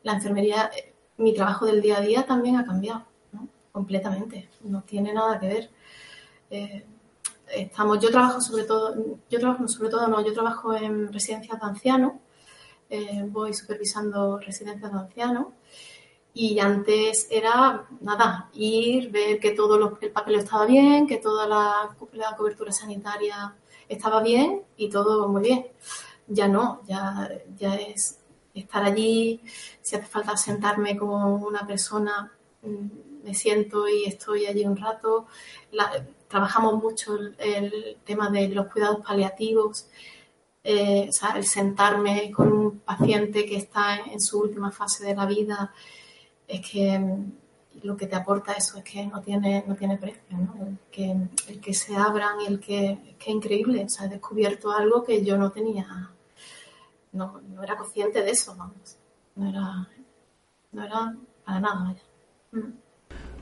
la 0.03 0.13
enfermería, 0.13 0.69
eh, 0.75 0.93
mi 1.20 1.34
trabajo 1.34 1.66
del 1.66 1.82
día 1.82 1.98
a 1.98 2.02
día 2.02 2.26
también 2.26 2.56
ha 2.56 2.66
cambiado, 2.66 3.06
completamente, 3.72 4.50
no 4.62 4.82
tiene 4.82 5.14
nada 5.14 5.40
que 5.40 5.48
ver. 5.48 5.70
Eh, 6.50 6.86
estamos, 7.54 8.00
yo 8.00 8.10
trabajo 8.10 8.42
sobre 8.42 8.64
todo, 8.64 8.96
yo 9.30 9.40
trabajo 9.40 9.68
sobre 9.68 9.90
todo, 9.90 10.08
no, 10.08 10.26
yo 10.26 10.34
trabajo 10.34 10.74
en 10.74 11.12
residencias 11.14 11.60
de 11.60 11.68
ancianos, 11.68 12.14
eh, 12.90 13.24
voy 13.28 13.54
supervisando 13.54 14.40
residencias 14.40 14.92
de 14.92 14.98
ancianos 14.98 15.48
y 16.34 16.60
antes 16.60 17.28
era 17.30 17.86
nada, 18.02 18.50
ir, 18.54 19.12
ver 19.12 19.40
que 19.40 19.52
todo 19.52 19.98
el 20.02 20.12
papel 20.12 20.36
estaba 20.36 20.66
bien, 20.66 21.06
que 21.06 21.18
toda 21.18 21.48
la, 21.48 21.96
la 22.14 22.36
cobertura 22.36 22.72
sanitaria 22.72 23.56
estaba 23.90 24.22
bien 24.22 24.64
y 24.78 24.90
todo 24.90 25.28
muy 25.28 25.42
bien. 25.42 25.68
Ya 26.28 26.48
no, 26.48 26.82
ya, 26.88 27.30
ya 27.58 27.76
es 27.76 28.19
estar 28.60 28.84
allí, 28.84 29.42
si 29.82 29.96
hace 29.96 30.06
falta 30.06 30.38
sentarme 30.38 30.98
como 30.98 31.36
una 31.36 31.66
persona, 31.68 32.32
mm, 32.62 32.88
me 33.24 33.34
siento 33.34 33.88
y 33.88 34.06
estoy 34.06 34.46
allí 34.46 34.66
un 34.66 34.78
rato. 34.78 35.28
trabajamos 36.28 36.75
mucho 36.84 37.18
el, 37.39 37.98
tema 38.06 38.30
de 38.30 38.50
los 38.50 38.68
cuidados 38.68 39.00
paliativos, 39.06 39.88
eh, 40.63 41.08
o 41.10 41.12
sea, 41.12 41.32
el 41.38 41.46
sentarme 41.46 42.32
con 42.32 42.51
un 42.51 42.80
paciente 42.80 43.46
que 43.46 43.58
está 43.58 43.98
en 43.98 44.20
su 44.22 44.39
última 44.39 44.72
fase 44.72 45.06
de 45.06 45.16
la 45.16 45.25
vida, 45.25 45.74
es 46.48 46.62
que 46.70 47.00
lo 47.84 47.96
que 47.98 48.08
te 48.08 48.16
aporta 48.16 48.54
eso 48.54 48.78
es 48.78 48.84
que 48.84 49.06
no 49.08 49.22
tiene, 49.22 49.63
no 49.68 49.75
tiene 49.75 49.98
precio, 49.98 50.38
¿no? 50.38 50.68
El 50.68 50.78
que, 50.92 51.16
el 51.48 51.60
que 51.62 51.74
se 51.74 51.96
abran 51.96 52.42
el 52.48 52.60
que, 52.60 53.16
que 53.18 53.32
increíble, 53.32 53.86
o 53.86 53.89
sea, 53.89 54.06
he 54.06 54.10
descubierto 54.10 54.72
algo 54.72 55.04
que 55.04 55.24
yo 55.24 55.38
no 55.38 55.51
tenía, 55.51 56.12
no, 57.12 57.42
no 57.42 57.63
era 57.63 57.75
consciente 57.75 58.22
de 58.22 58.32
eso, 58.32 58.56
vamos, 58.56 58.98
no 59.36 59.50
era, 59.50 59.88
no 60.72 60.84
era 60.84 61.16
para 61.46 61.60
nada. 61.60 61.96
Mm. 62.51 62.74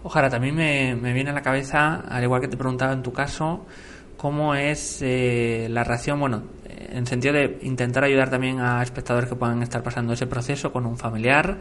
Ojalá, 0.04 0.30
también 0.30 0.56
me, 0.56 0.96
me, 0.96 1.14
viene 1.14 1.32
a 1.32 1.34
la 1.34 1.42
cabeza, 1.42 2.02
al 2.08 2.24
igual 2.24 2.40
que 2.42 2.48
te 2.48 2.56
preguntaba 2.56 2.94
en 2.94 3.04
tu 3.04 3.12
caso, 3.12 3.66
cómo 4.18 4.56
es 4.56 5.02
eh, 5.02 5.68
la 5.70 5.84
reacción, 5.84 6.20
bueno, 6.20 6.44
en 6.66 7.06
sentido 7.06 7.34
de 7.34 7.60
intentar 7.62 8.04
ayudar 8.04 8.30
también 8.30 8.60
a 8.60 8.82
espectadores 8.82 9.30
que 9.30 9.36
puedan 9.36 9.62
estar 9.64 9.84
pasando 9.84 10.14
ese 10.14 10.28
proceso 10.28 10.72
con 10.72 10.86
un 10.86 10.98
familiar, 10.98 11.60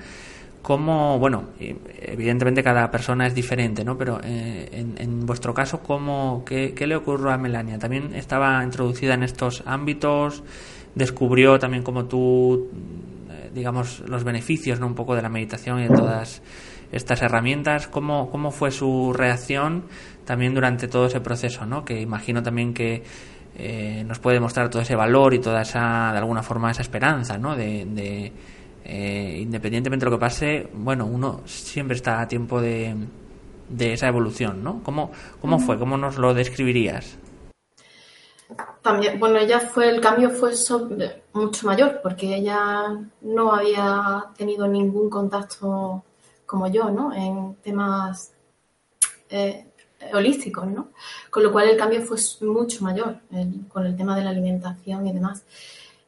cómo, 0.63 1.19
bueno, 1.19 1.51
evidentemente 1.61 2.63
cada 2.63 2.91
persona 2.91 3.27
es 3.27 3.35
diferente, 3.35 3.85
¿no? 3.85 3.97
Pero 3.97 4.21
eh, 4.25 4.69
en, 4.97 5.25
vuestro 5.27 5.55
caso, 5.55 5.81
¿cómo, 5.81 6.43
qué, 6.45 6.75
le 6.87 6.97
ocurrió 6.97 7.31
a 7.31 7.39
Melania? 7.39 7.79
¿También 7.79 8.15
estaba 8.15 8.65
introducida 8.65 9.15
en 9.15 9.23
estos 9.23 9.63
ámbitos? 9.65 10.43
¿Descubrió 10.97 11.61
también 11.61 11.85
como 11.85 12.07
tú, 12.07 12.69
eh, 13.31 13.51
digamos, 13.55 14.01
los 14.09 14.25
beneficios, 14.25 14.81
¿no? 14.81 14.89
Un 14.89 14.97
poco 14.97 15.15
de 15.15 15.23
la 15.23 15.29
meditación 15.29 15.79
y 15.79 15.83
de 15.85 15.95
todas 15.95 16.43
estas 16.91 17.23
herramientas? 17.23 17.87
¿Cómo, 17.87 18.29
cómo 18.29 18.51
fue 18.51 18.73
su 18.73 19.13
reacción 19.13 19.85
también 20.25 20.55
durante 20.55 20.89
todo 20.89 21.07
ese 21.07 21.21
proceso, 21.21 21.67
¿no? 21.67 21.85
Que 21.85 22.01
imagino 22.01 22.43
también 22.43 22.75
que 22.75 23.05
eh, 23.57 24.03
nos 24.05 24.19
puede 24.19 24.41
mostrar 24.41 24.69
todo 24.71 24.83
ese 24.83 24.97
valor 24.97 25.35
y 25.35 25.39
toda 25.39 25.63
esa, 25.63 26.11
de 26.11 26.19
alguna 26.19 26.43
forma, 26.43 26.73
esa 26.73 26.83
esperanza, 26.83 27.39
¿no? 27.39 27.55
de 27.55 28.33
eh, 28.89 29.39
independientemente 29.41 30.05
de 30.05 30.11
lo 30.11 30.17
que 30.17 30.21
pase, 30.21 30.69
bueno, 30.73 31.07
uno 31.07 31.41
siempre 31.45 31.97
está 31.97 32.21
a 32.21 32.29
tiempo 32.29 32.61
de, 32.61 32.95
de 33.69 33.93
esa 33.93 34.07
evolución, 34.07 34.63
¿no? 34.63 34.81
¿Cómo, 34.85 35.11
cómo 35.41 35.59
fue? 35.59 35.77
¿Cómo 35.77 35.97
nos 35.97 36.19
lo 36.19 36.35
describirías? 36.35 37.19
También, 38.83 39.19
bueno, 39.19 39.39
ella 39.39 39.61
fue, 39.61 39.89
el 39.89 40.01
cambio 40.01 40.31
fue 40.31 40.53
mucho 41.33 41.67
mayor, 41.67 42.01
porque 42.03 42.37
ella 42.37 42.97
no 43.21 43.53
había 43.53 44.27
tenido 44.37 44.69
ningún 44.69 45.11
contacto 45.11 46.05
como 46.47 46.69
yo, 46.69 46.91
¿no? 46.91 47.13
En 47.13 47.57
temas 47.57 48.33
eh, 49.29 49.67
holísticos, 50.13 50.67
¿no? 50.67 50.91
Con 51.31 51.43
lo 51.43 51.51
cual 51.51 51.69
el 51.69 51.77
cambio 51.77 52.03
fue 52.03 52.19
mucho 52.43 52.85
mayor 52.85 53.19
con 53.69 53.87
el 53.87 53.97
tema 53.97 54.17
de 54.17 54.25
la 54.25 54.31
alimentación 54.31 55.07
y 55.07 55.13
demás. 55.13 55.45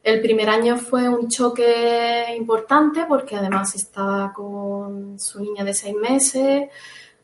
El 0.01 0.21
primer 0.21 0.49
año 0.49 0.77
fue 0.77 1.09
un 1.09 1.27
choque 1.27 2.33
importante 2.37 3.05
porque 3.07 3.35
además 3.35 3.75
estaba 3.75 4.31
con 4.31 5.19
su 5.19 5.41
niña 5.41 5.65
de 5.65 5.73
seis 5.73 5.95
meses, 5.95 6.69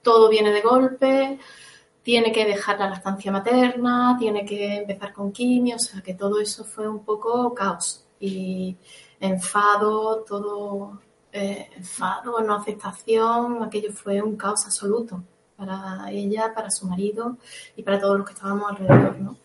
todo 0.01 0.29
viene 0.29 0.51
de 0.51 0.61
golpe, 0.61 1.39
tiene 2.05 2.31
que 2.31 2.45
dejar 2.45 2.77
la 2.77 2.87
lactancia 2.87 3.31
materna, 3.31 4.15
tiene 4.19 4.45
que 4.45 4.75
empezar 4.75 5.11
con 5.11 5.31
quimio, 5.31 5.77
o 5.77 5.79
sea 5.79 6.03
que 6.03 6.13
todo 6.13 6.39
eso 6.39 6.63
fue 6.63 6.87
un 6.87 7.03
poco 7.03 7.51
caos 7.55 8.05
y 8.19 8.77
enfado, 9.19 10.23
todo 10.23 11.01
eh, 11.31 11.67
enfado, 11.75 12.41
no 12.41 12.53
aceptación, 12.53 13.63
aquello 13.63 13.91
fue 13.91 14.21
un 14.21 14.37
caos 14.37 14.65
absoluto 14.65 15.23
para 15.57 16.11
ella, 16.11 16.53
para 16.53 16.69
su 16.69 16.85
marido 16.85 17.37
y 17.75 17.81
para 17.81 17.99
todos 17.99 18.19
los 18.19 18.27
que 18.27 18.33
estábamos 18.33 18.69
alrededor, 18.69 19.17
¿no? 19.19 19.37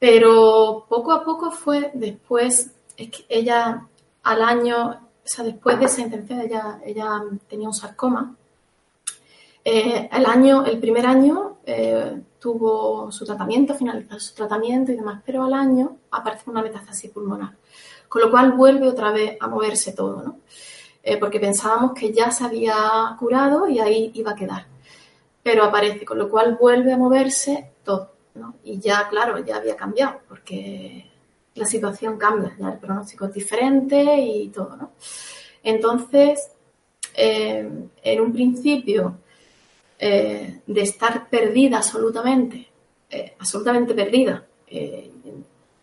Pero 0.00 0.84
poco 0.88 1.12
a 1.12 1.24
poco 1.24 1.52
fue 1.52 1.92
después, 1.94 2.72
es 2.96 3.08
que 3.08 3.24
ella 3.28 3.86
al 4.24 4.42
año, 4.42 4.90
o 4.90 4.98
sea, 5.22 5.44
después 5.44 5.78
de 5.78 5.84
esa 5.84 6.00
intención, 6.00 6.40
ella, 6.40 6.80
ella 6.84 7.22
tenía 7.48 7.68
un 7.68 7.74
sarcoma. 7.74 8.34
Eh, 9.68 10.08
el 10.12 10.26
año, 10.26 10.64
el 10.64 10.78
primer 10.78 11.04
año 11.04 11.56
eh, 11.66 12.22
tuvo 12.38 13.10
su 13.10 13.24
tratamiento, 13.24 13.74
finalizó 13.74 14.20
su 14.20 14.32
tratamiento 14.32 14.92
y 14.92 14.94
demás, 14.94 15.20
pero 15.26 15.42
al 15.42 15.54
año 15.54 15.96
aparece 16.12 16.48
una 16.48 16.62
metástasis 16.62 17.10
pulmonar, 17.10 17.56
con 18.08 18.22
lo 18.22 18.30
cual 18.30 18.52
vuelve 18.52 18.86
otra 18.86 19.10
vez 19.10 19.36
a 19.40 19.48
moverse 19.48 19.92
todo, 19.92 20.22
¿no? 20.22 20.38
Eh, 21.02 21.16
porque 21.16 21.40
pensábamos 21.40 21.94
que 21.94 22.12
ya 22.12 22.30
se 22.30 22.44
había 22.44 22.76
curado 23.18 23.66
y 23.66 23.80
ahí 23.80 24.12
iba 24.14 24.30
a 24.30 24.34
quedar, 24.36 24.66
pero 25.42 25.64
aparece, 25.64 26.04
con 26.04 26.18
lo 26.18 26.30
cual 26.30 26.56
vuelve 26.60 26.92
a 26.92 26.96
moverse 26.96 27.72
todo. 27.82 28.12
Y 28.62 28.78
ya, 28.78 29.08
claro, 29.08 29.44
ya 29.44 29.56
había 29.56 29.74
cambiado, 29.74 30.20
porque 30.28 31.10
la 31.56 31.66
situación 31.66 32.16
cambia, 32.18 32.54
ya 32.56 32.68
el 32.68 32.78
pronóstico 32.78 33.24
es 33.24 33.34
diferente 33.34 34.16
y 34.16 34.48
todo, 34.50 34.76
¿no? 34.76 34.92
Entonces, 35.64 36.52
en 37.16 38.20
un 38.20 38.32
principio, 38.32 39.16
eh, 39.98 40.60
de 40.66 40.80
estar 40.80 41.28
perdida 41.28 41.78
absolutamente, 41.78 42.68
eh, 43.10 43.34
absolutamente 43.38 43.94
perdida, 43.94 44.46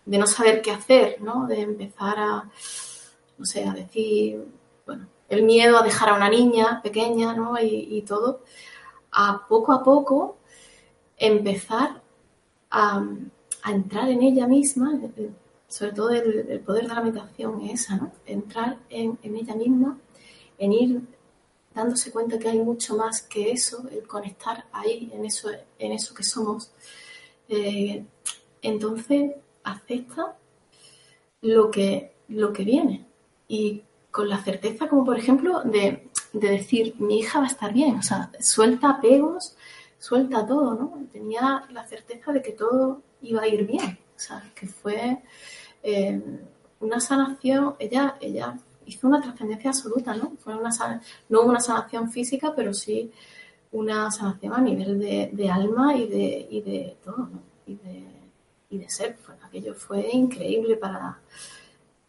de 0.06 0.18
no 0.18 0.28
saber 0.28 0.62
qué 0.62 0.72
hacer, 0.72 1.22
¿no? 1.22 1.48
De 1.48 1.62
empezar 1.62 2.20
a, 2.20 2.50
no 3.38 3.46
sé, 3.46 3.64
a 3.64 3.74
decir, 3.74 4.46
bueno, 4.86 5.08
el 5.30 5.44
miedo 5.44 5.78
a 5.78 5.84
dejar 5.84 6.10
a 6.10 6.16
una 6.16 6.30
niña 6.30 6.82
pequeña, 6.82 7.34
¿no? 7.34 7.56
Y, 7.62 8.02
todo, 8.08 8.42
a 9.12 9.48
poco 9.48 9.72
a 9.72 9.84
poco 9.84 10.38
empezar 11.18 12.02
a, 12.72 13.04
entrar 13.66 14.10
en 14.10 14.22
ella 14.22 14.46
misma, 14.46 15.00
sobre 15.68 15.94
todo 15.94 16.10
el, 16.10 16.60
poder 16.66 16.88
de 16.88 16.94
la 16.94 17.02
meditación 17.02 17.62
es 17.62 17.82
esa, 17.82 17.96
¿no? 17.96 18.12
Entrar 18.26 18.78
en, 18.90 19.18
ella 19.24 19.56
misma, 19.56 19.98
en 20.58 20.74
ir 20.74 21.02
dándose 21.74 22.12
cuenta 22.12 22.38
que 22.38 22.50
hay 22.50 22.60
mucho 22.60 22.96
más 22.96 23.22
que 23.22 23.52
eso, 23.52 23.88
el 23.92 24.08
conectar 24.08 24.66
ahí, 24.72 25.10
en 25.14 25.26
eso, 25.26 25.50
en 25.80 25.92
eso 25.92 26.14
que 26.14 26.24
somos. 26.24 26.72
Eh, 27.50 28.04
entonces, 28.62 29.34
acepta 29.64 30.36
lo 31.42 31.72
que, 31.72 32.14
lo 32.30 32.54
que 32.54 32.64
viene. 32.64 33.06
Y 33.48 33.84
con 34.12 34.30
la 34.30 34.44
certeza, 34.44 34.88
como 34.88 35.04
por 35.04 35.18
ejemplo, 35.18 35.62
de, 35.64 36.10
de 36.34 36.50
decir, 36.50 36.96
mi 37.00 37.20
hija 37.20 37.40
va 37.40 37.46
a 37.46 37.50
estar 37.50 37.74
bien, 37.74 37.96
o 37.96 38.04
sea, 38.04 38.32
suelta 38.40 38.90
apegos, 38.92 39.56
suelta 40.00 40.46
todo, 40.46 40.76
¿no? 40.76 41.08
Tenía 41.12 41.66
la 41.72 41.86
certeza 41.88 42.32
de 42.32 42.42
que 42.42 42.52
todo 42.52 43.02
iba 43.22 43.42
a 43.42 43.48
ir 43.48 43.66
bien, 43.66 43.98
o 44.16 44.20
sea, 44.20 44.52
que 44.54 44.68
fue 44.68 45.20
eh, 45.82 46.22
una 46.80 47.00
sanación, 47.00 47.76
ella, 47.80 48.18
ella 48.20 48.58
hizo 48.86 49.08
una 49.08 49.22
trascendencia 49.22 49.70
absoluta, 49.72 50.16
¿no? 50.16 50.34
Fue 50.40 50.56
una 50.56 50.72
no 51.30 51.42
una 51.42 51.60
sanación 51.60 52.12
física, 52.12 52.54
pero 52.56 52.74
sí 52.74 53.12
una 53.72 54.12
sanación 54.12 54.54
a 54.54 54.62
nivel 54.62 55.00
de, 55.00 55.50
alma 55.50 55.96
y 55.96 56.08
de, 56.08 56.48
y 56.50 56.62
de 56.62 56.98
todo, 57.04 57.18
¿no? 57.18 57.42
Y 57.66 57.76
de, 57.76 58.14
de 58.78 58.90
ser. 58.90 59.18
Pues 59.26 59.38
aquello 59.44 59.74
fue 59.74 60.10
increíble 60.12 60.78
para 60.78 61.20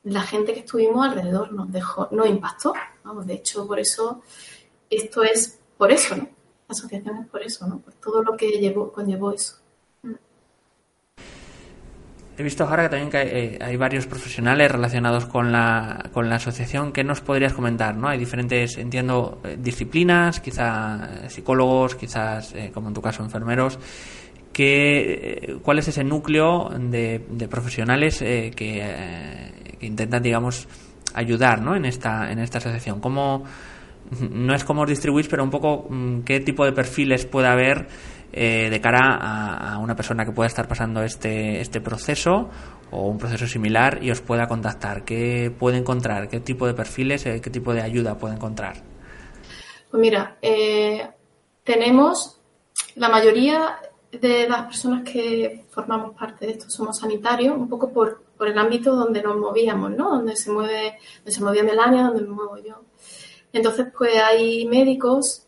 la 0.05 0.21
gente 0.23 0.53
que 0.53 0.61
estuvimos 0.61 1.07
alrededor, 1.07 1.53
nos 1.53 1.73
dejó, 1.73 2.09
nos 2.11 2.29
impactó. 2.29 2.75
Vamos, 3.03 3.27
de 3.27 3.35
hecho, 3.35 3.67
por 3.67 3.79
eso, 3.79 4.23
esto 4.91 5.23
es 5.23 5.59
por 5.77 5.91
eso, 5.91 6.17
¿no? 6.17 6.25
La 6.69 6.73
asociación 6.73 7.19
es 7.19 7.29
por 7.29 7.43
eso, 7.43 7.67
¿no? 7.67 7.79
Por 7.79 7.95
todo 7.95 8.23
lo 8.23 8.37
que 8.37 8.51
llevó, 8.59 8.93
conllevó 8.93 9.33
eso. 9.33 9.57
He 12.37 12.43
visto 12.43 12.65
ahora 12.65 12.85
que 12.85 12.97
también 12.97 13.11
eh, 13.15 13.59
hay, 13.61 13.77
varios 13.77 14.07
profesionales 14.07 14.69
relacionados 14.69 15.27
con 15.27 15.53
la, 15.53 16.11
con 16.13 16.29
la 16.29 16.37
asociación. 16.37 16.91
¿Qué 16.91 17.05
nos 17.05 17.21
podrías 17.21 17.53
comentar? 17.53 17.97
¿no? 17.97 18.09
Hay 18.09 18.19
diferentes, 18.19 18.77
entiendo, 18.77 19.41
eh, 19.45 19.57
disciplinas, 19.57 20.41
quizá 20.41 21.29
psicólogos, 21.29 21.95
quizás, 21.95 22.53
eh, 22.55 22.73
como 22.75 22.89
en 22.89 22.95
tu 22.95 23.01
caso, 23.01 23.23
enfermeros. 23.23 23.79
¿Qué, 24.53 25.59
¿Cuál 25.63 25.79
es 25.79 25.89
ese 25.89 26.03
núcleo 26.03 26.71
de, 26.77 27.21
profesionales 27.49 28.19
que, 28.19 28.53
que, 28.57 29.87
intentan, 29.87 30.23
digamos, 30.23 30.69
ayudar 31.13 31.61
¿no? 31.61 31.75
en, 31.77 31.85
esta, 31.85 32.31
en 32.31 32.39
esta 32.41 32.59
asociación? 32.59 33.01
¿Cómo, 33.01 33.45
no 34.31 34.55
es 34.55 34.65
cómo 34.65 34.83
os 34.83 34.89
distribuís, 34.89 35.29
pero 35.29 35.43
un 35.43 35.51
poco 35.51 35.87
mm, 35.89 36.21
qué 36.21 36.41
tipo 36.41 36.65
de 36.65 36.73
perfiles 36.73 37.27
puede 37.27 37.49
haber 37.49 37.89
eh, 38.37 38.69
de 38.69 38.81
cara 38.81 39.15
a, 39.15 39.79
una 39.79 39.95
persona 39.95 40.25
que 40.25 40.33
pueda 40.33 40.49
estar 40.49 40.67
pasando 40.67 41.05
este, 41.05 41.61
este 41.61 41.81
proceso 41.81 42.51
o 42.91 43.07
un 43.07 43.17
proceso 43.17 43.47
similar 43.47 44.03
y 44.03 44.11
os 44.11 44.21
pueda 44.21 44.49
contactar? 44.49 45.05
¿Qué 45.05 45.55
puede 45.57 45.79
encontrar? 45.79 46.29
¿Qué 46.29 46.41
tipo 46.41 46.67
de 46.67 46.75
perfiles, 46.75 47.25
eh, 47.27 47.41
qué 47.41 47.51
tipo 47.51 47.73
de 47.73 47.83
ayuda 47.83 48.19
puede 48.19 48.35
encontrar? 48.35 48.75
Pues 49.89 50.01
mira, 50.01 50.37
eh, 50.43 51.09
tenemos 51.63 52.41
la 52.97 53.09
mayoría 53.09 53.77
de 54.11 54.49
las 54.49 54.63
personas 54.63 55.09
que 55.09 55.67
formamos 55.71 56.17
parte 56.17 56.47
de 56.47 56.53
esto 56.53 56.69
somos 56.69 56.99
sanitarios, 56.99 57.57
un 57.57 57.69
poco 57.69 57.93
por, 57.93 58.25
por 58.37 58.49
el 58.49 58.59
ámbito 58.59 58.97
donde 58.97 59.23
nos 59.23 59.37
movíamos, 59.37 59.93
¿no? 59.93 60.11
Donde 60.11 60.35
se 60.35 60.51
mueve, 60.51 60.99
donde 61.19 61.31
se 61.31 61.41
movía 61.41 61.63
Melania, 61.63 62.03
donde 62.03 62.23
me 62.23 62.31
muevo 62.31 62.57
yo. 62.59 62.83
Entonces, 63.53 63.87
pues 63.97 64.17
hay 64.21 64.67
médicos, 64.67 65.47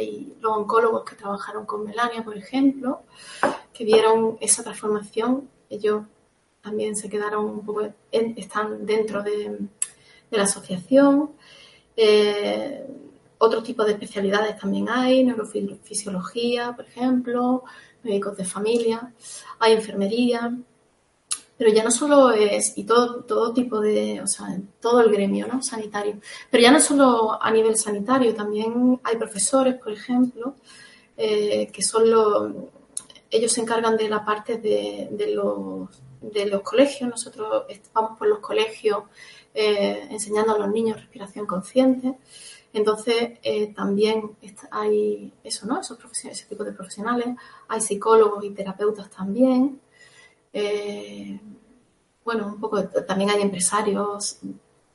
hay 0.00 0.34
los 0.40 0.56
oncólogos 0.56 1.04
que 1.04 1.16
trabajaron 1.16 1.66
con 1.66 1.84
Melania, 1.84 2.24
por 2.24 2.36
ejemplo, 2.36 3.02
que 3.72 3.84
vieron 3.84 4.36
esa 4.40 4.62
transformación. 4.62 5.48
Ellos 5.68 6.02
también 6.62 6.96
se 6.96 7.08
quedaron 7.08 7.44
un 7.44 7.64
poco, 7.64 7.88
están 8.10 8.84
dentro 8.86 9.22
de, 9.22 9.58
la 10.30 10.44
asociación. 10.44 11.32
Eh, 11.96 12.86
otro 13.38 13.62
tipo 13.62 13.84
de 13.84 13.92
especialidades 13.92 14.58
también 14.58 14.88
hay, 14.88 15.24
neurofisiología, 15.24 16.72
por 16.76 16.86
ejemplo, 16.86 17.64
médicos 18.02 18.36
de 18.36 18.44
familia, 18.44 19.12
hay 19.58 19.72
enfermería, 19.72 20.56
pero 21.60 21.72
ya 21.74 21.84
no 21.84 21.90
solo 21.90 22.30
es, 22.30 22.72
y 22.78 22.84
todo, 22.84 23.22
todo 23.24 23.52
tipo 23.52 23.82
de, 23.82 24.22
o 24.22 24.26
sea, 24.26 24.46
todo 24.80 25.02
el 25.02 25.12
gremio 25.12 25.46
¿no? 25.46 25.62
sanitario, 25.62 26.18
pero 26.50 26.62
ya 26.62 26.70
no 26.70 26.80
solo 26.80 27.38
a 27.38 27.50
nivel 27.50 27.76
sanitario, 27.76 28.34
también 28.34 28.98
hay 29.04 29.16
profesores, 29.18 29.74
por 29.74 29.92
ejemplo, 29.92 30.54
eh, 31.18 31.70
que 31.70 31.82
son 31.82 32.10
los, 32.10 32.50
ellos 33.30 33.52
se 33.52 33.60
encargan 33.60 33.98
de 33.98 34.08
la 34.08 34.24
parte 34.24 34.56
de, 34.56 35.08
de, 35.10 35.34
los, 35.34 35.90
de 36.22 36.46
los 36.46 36.62
colegios, 36.62 37.10
nosotros 37.10 37.64
vamos 37.92 38.16
por 38.18 38.26
los 38.26 38.38
colegios 38.38 39.02
eh, 39.52 40.08
enseñando 40.10 40.54
a 40.54 40.58
los 40.58 40.70
niños 40.70 40.96
respiración 40.96 41.44
consciente. 41.44 42.14
Entonces, 42.72 43.32
eh, 43.42 43.74
también 43.74 44.30
hay 44.70 45.30
eso, 45.44 45.66
¿no? 45.66 45.78
Esos 45.78 45.98
ese 46.24 46.46
tipo 46.46 46.64
de 46.64 46.72
profesionales. 46.72 47.36
Hay 47.68 47.82
psicólogos 47.82 48.44
y 48.44 48.50
terapeutas 48.50 49.10
también. 49.10 49.78
Bueno, 52.24 52.46
un 52.46 52.60
poco, 52.60 52.82
también 52.84 53.30
hay 53.30 53.42
empresarios, 53.42 54.38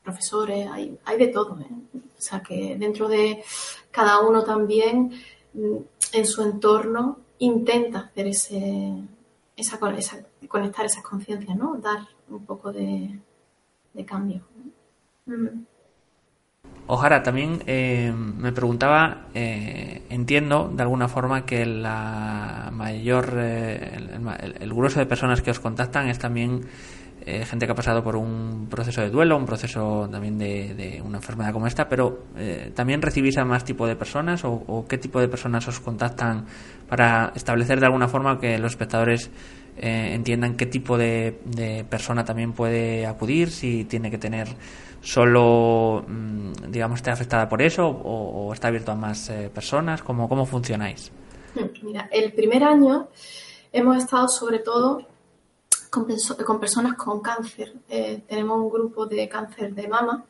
profesores, 0.03 0.67
hay, 0.71 0.97
hay 1.05 1.17
de 1.17 1.27
todo. 1.27 1.59
¿eh? 1.59 1.67
O 1.95 2.21
sea 2.21 2.41
que 2.41 2.75
dentro 2.77 3.07
de 3.07 3.43
cada 3.91 4.19
uno 4.19 4.43
también, 4.43 5.11
mm, 5.53 5.77
en 6.13 6.25
su 6.25 6.41
entorno, 6.43 7.19
intenta 7.39 7.99
hacer 7.99 8.27
ese, 8.27 8.93
esa, 9.57 9.79
conectar 10.47 10.85
esas 10.85 11.03
conciencias, 11.03 11.57
¿no? 11.57 11.77
Dar 11.77 12.07
un 12.29 12.45
poco 12.45 12.71
de, 12.71 13.19
cambio. 14.05 14.41
Ojara, 16.87 17.23
también 17.23 17.63
eh, 17.65 18.13
me 18.13 18.51
preguntaba, 18.51 19.27
eh, 19.33 20.03
entiendo 20.09 20.69
de 20.73 20.83
alguna 20.83 21.07
forma 21.07 21.45
que 21.45 21.65
la 21.65 22.69
mayor, 22.73 23.33
eh, 23.37 23.97
el, 24.59 24.73
grueso 24.73 24.99
de 24.99 25.05
personas 25.05 25.41
que 25.41 25.51
os 25.51 25.59
contactan 25.59 26.09
es 26.09 26.19
también 26.19 26.67
gente 27.25 27.65
que 27.65 27.71
ha 27.71 27.75
pasado 27.75 28.03
por 28.03 28.15
un 28.15 28.67
proceso 28.69 29.01
de 29.01 29.09
duelo, 29.09 29.35
un 29.35 29.45
proceso 29.45 30.07
también 30.11 30.37
de, 30.37 31.01
una 31.03 31.17
enfermedad 31.17 31.51
como 31.53 31.65
esta, 31.65 31.89
pero 31.89 32.25
también 32.75 33.01
recibís 33.01 33.37
a 33.39 33.45
más 33.45 33.65
tipo 33.65 33.87
de 33.87 33.95
personas 33.95 34.43
o, 34.45 34.85
qué 34.87 34.99
tipo 34.99 35.19
de 35.19 35.27
personas 35.27 35.67
os 35.67 35.79
contactan 35.79 36.45
para 36.87 37.31
establecer 37.35 37.79
de 37.79 37.87
alguna 37.87 38.07
forma 38.07 38.39
que 38.39 38.59
los 38.59 38.73
espectadores 38.73 39.31
entiendan 39.75 40.55
qué 40.55 40.67
tipo 40.67 40.99
de, 40.99 41.85
persona 41.89 42.23
también 42.23 42.53
puede 42.53 43.07
acudir, 43.07 43.49
si 43.49 43.85
tiene 43.85 44.11
que 44.11 44.19
tener 44.19 44.47
solo, 45.05 46.03
mm, 46.07 46.71
digamos, 46.71 46.97
está 46.97 47.13
afectada 47.13 47.47
por 47.47 47.61
eso 47.61 47.87
o, 47.87 48.51
está 48.51 48.67
abierto 48.67 48.91
a 48.91 48.95
más 48.95 49.29
eh, 49.29 49.49
personas? 49.53 50.01
¿Cómo, 50.01 50.27
¿Cómo 50.27 50.45
funcionáis? 50.45 51.11
Mira, 51.83 52.09
el 52.11 52.33
primer 52.33 52.63
año 52.63 53.07
hemos 53.71 53.97
estado 53.97 54.27
sobre 54.27 54.59
todo 54.59 55.07
con, 56.45 56.59
personas 56.59 56.95
con 56.95 57.21
cáncer. 57.21 57.73
Eh, 57.89 58.23
tenemos 58.27 58.59
un 58.59 58.69
grupo 58.69 59.05
de 59.05 59.27
cáncer 59.29 59.73
de 59.73 59.87
mama, 59.87 60.25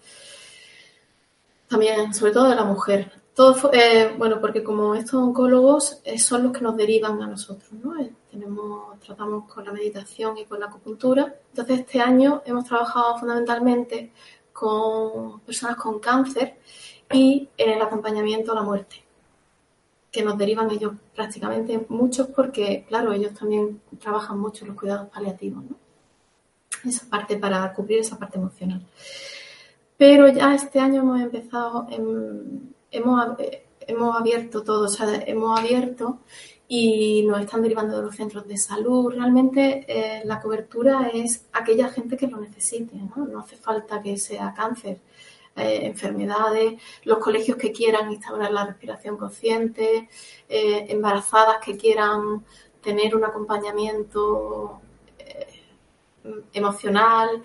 también 1.67 2.13
sobre 2.13 2.31
todo 2.31 2.49
de 2.49 2.55
la 2.55 2.63
mujer. 2.63 3.11
Todo 3.33 3.71
eh, 3.73 4.15
bueno, 4.17 4.39
porque 4.39 4.63
como 4.63 4.95
estos 4.95 5.15
oncólogos 5.15 6.01
son 6.17 6.43
los 6.43 6.51
que 6.53 6.61
nos 6.61 6.77
derivan 6.77 7.21
a 7.21 7.27
nosotros, 7.27 7.71
¿no? 7.73 7.95
tenemos, 8.31 8.99
tratamos 8.99 9.51
con 9.51 9.65
la 9.65 9.71
meditación 9.71 10.37
y 10.37 10.45
con 10.45 10.59
la 10.59 10.67
acupuntura. 10.67 11.35
Entonces 11.49 11.79
este 11.79 11.99
año 11.99 12.41
hemos 12.45 12.65
trabajado 12.65 13.17
fundamentalmente 13.17 14.11
con 14.51 15.41
personas 15.41 15.75
con 15.77 15.99
cáncer 15.99 16.57
y 17.11 17.49
en 17.57 17.71
el 17.71 17.81
acompañamiento 17.81 18.51
a 18.51 18.55
la 18.55 18.61
muerte, 18.61 19.04
que 20.15 20.23
nos 20.23 20.37
derivan 20.37 20.71
ellos 20.71 20.93
prácticamente 21.13 21.85
muchos 21.89 22.27
porque, 22.27 22.85
claro, 22.87 23.11
ellos 23.11 23.33
también 23.33 23.81
trabajan 23.99 24.39
mucho 24.39 24.65
los 24.65 24.77
cuidados 24.77 25.09
paliativos, 25.09 25.61
¿no? 25.65 25.75
Esa 26.89 27.09
parte 27.09 27.35
para 27.35 27.73
cubrir 27.73 27.99
esa 27.99 28.17
parte 28.17 28.37
emocional. 28.37 28.81
Pero 29.97 30.29
ya 30.29 30.55
este 30.55 30.79
año 30.79 31.01
hemos 31.01 31.19
empezado, 31.19 31.87
hemos, 31.89 33.37
hemos 33.81 34.15
abierto 34.15 34.63
todo, 34.63 34.85
o 34.85 34.87
sea, 34.87 35.21
hemos 35.27 35.59
abierto 35.59 36.19
y 36.69 37.23
nos 37.27 37.41
están 37.41 37.61
derivando 37.61 37.97
de 37.97 38.03
los 38.03 38.15
centros 38.15 38.47
de 38.47 38.55
salud. 38.55 39.13
Realmente 39.13 39.85
eh, 39.85 40.21
la 40.23 40.39
cobertura 40.39 41.09
es 41.13 41.45
aquella 41.51 41.89
gente 41.89 42.15
que 42.15 42.27
lo 42.27 42.39
necesite, 42.39 42.95
¿no? 42.95 43.25
No 43.25 43.39
hace 43.39 43.57
falta 43.57 44.01
que 44.01 44.15
sea 44.15 44.53
cáncer, 44.53 44.99
eh, 45.55 45.85
enfermedades, 45.85 46.81
los 47.03 47.19
colegios 47.19 47.57
que 47.57 47.71
quieran 47.71 48.11
instaurar 48.11 48.51
la 48.51 48.65
respiración 48.65 49.17
consciente, 49.17 50.09
eh, 50.49 50.85
embarazadas 50.89 51.57
que 51.63 51.77
quieran 51.77 52.45
tener 52.81 53.15
un 53.15 53.25
acompañamiento 53.25 54.81
emocional. 56.53 57.43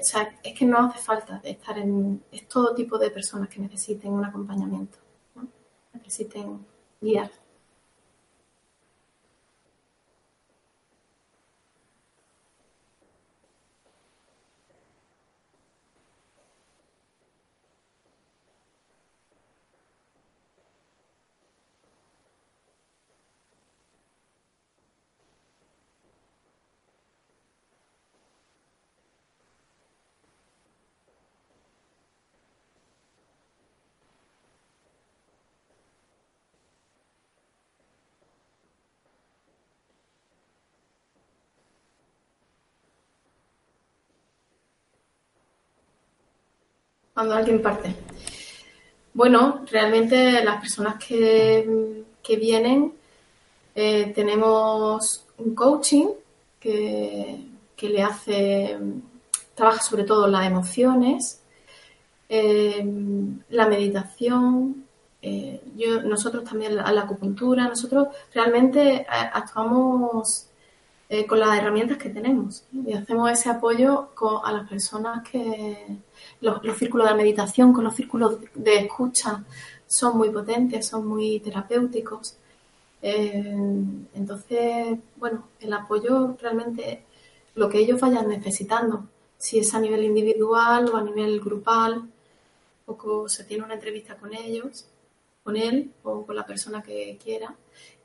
o 0.00 0.02
sea, 0.02 0.38
es 0.42 0.58
que 0.58 0.64
no 0.64 0.78
hace 0.78 0.98
falta 0.98 1.40
estar 1.44 1.78
en... 1.78 2.22
Es 2.32 2.48
todo 2.48 2.74
tipo 2.74 2.98
de 2.98 3.10
personas 3.10 3.48
que 3.48 3.60
necesiten 3.60 4.12
un 4.12 4.24
acompañamiento, 4.24 4.98
necesiten 5.92 6.66
guiar. 7.00 7.30
Cuando 47.18 47.34
alguien 47.34 47.60
parte? 47.60 47.92
Bueno, 49.12 49.64
realmente 49.68 50.44
las 50.44 50.60
personas 50.60 51.04
que, 51.04 52.04
vienen 52.38 52.92
eh, 53.74 54.12
tenemos 54.14 55.26
un 55.38 55.52
coaching 55.52 56.06
que, 56.60 57.44
le 57.82 58.02
hace, 58.04 58.78
trabaja 59.56 59.82
sobre 59.82 60.04
todo 60.04 60.28
las 60.28 60.46
emociones, 60.46 61.42
eh, 62.28 62.86
la 63.48 63.66
meditación, 63.66 64.84
eh, 65.20 65.60
yo, 65.74 66.00
nosotros 66.02 66.44
también 66.44 66.78
a 66.78 66.92
la 66.92 67.00
acupuntura, 67.00 67.66
nosotros 67.66 68.14
realmente 68.32 69.04
eh, 71.08 71.26
con 71.26 71.40
las 71.40 71.56
herramientas 71.58 71.96
que 71.96 72.10
tenemos 72.10 72.64
y 72.72 72.92
hacemos 72.92 73.30
ese 73.30 73.48
apoyo 73.48 74.10
a 74.44 74.52
las 74.52 74.68
personas 74.68 75.26
que 75.28 75.98
los, 76.40 76.62
los, 76.62 76.76
círculos 76.76 77.08
de 77.08 77.14
meditación, 77.14 77.72
con 77.72 77.84
los 77.84 77.94
círculos 77.94 78.38
de 78.54 78.78
escucha 78.80 79.44
son 79.86 80.18
muy 80.18 80.30
potentes, 80.30 80.86
son 80.86 81.06
muy 81.06 81.40
terapéuticos. 81.40 82.36
entonces, 83.00 84.98
bueno, 85.16 85.48
el 85.60 85.72
apoyo 85.72 86.36
realmente 86.40 87.04
lo 87.54 87.68
que 87.68 87.78
ellos 87.78 88.00
vayan 88.00 88.28
necesitando, 88.28 89.08
si 89.38 89.58
es 89.60 89.74
a 89.74 89.80
nivel 89.80 90.04
individual 90.04 90.90
o 90.92 90.96
a 90.96 91.02
nivel 91.02 91.40
grupal, 91.40 92.08
poco 92.84 93.28
se 93.28 93.44
tiene 93.44 93.64
una 93.64 93.74
entrevista 93.74 94.16
con 94.16 94.34
ellos, 94.34 94.86
con 95.42 95.56
él 95.56 95.92
o 96.02 96.26
con 96.26 96.36
la 96.36 96.46
persona 96.46 96.82
que 96.82 97.18
quiera 97.22 97.54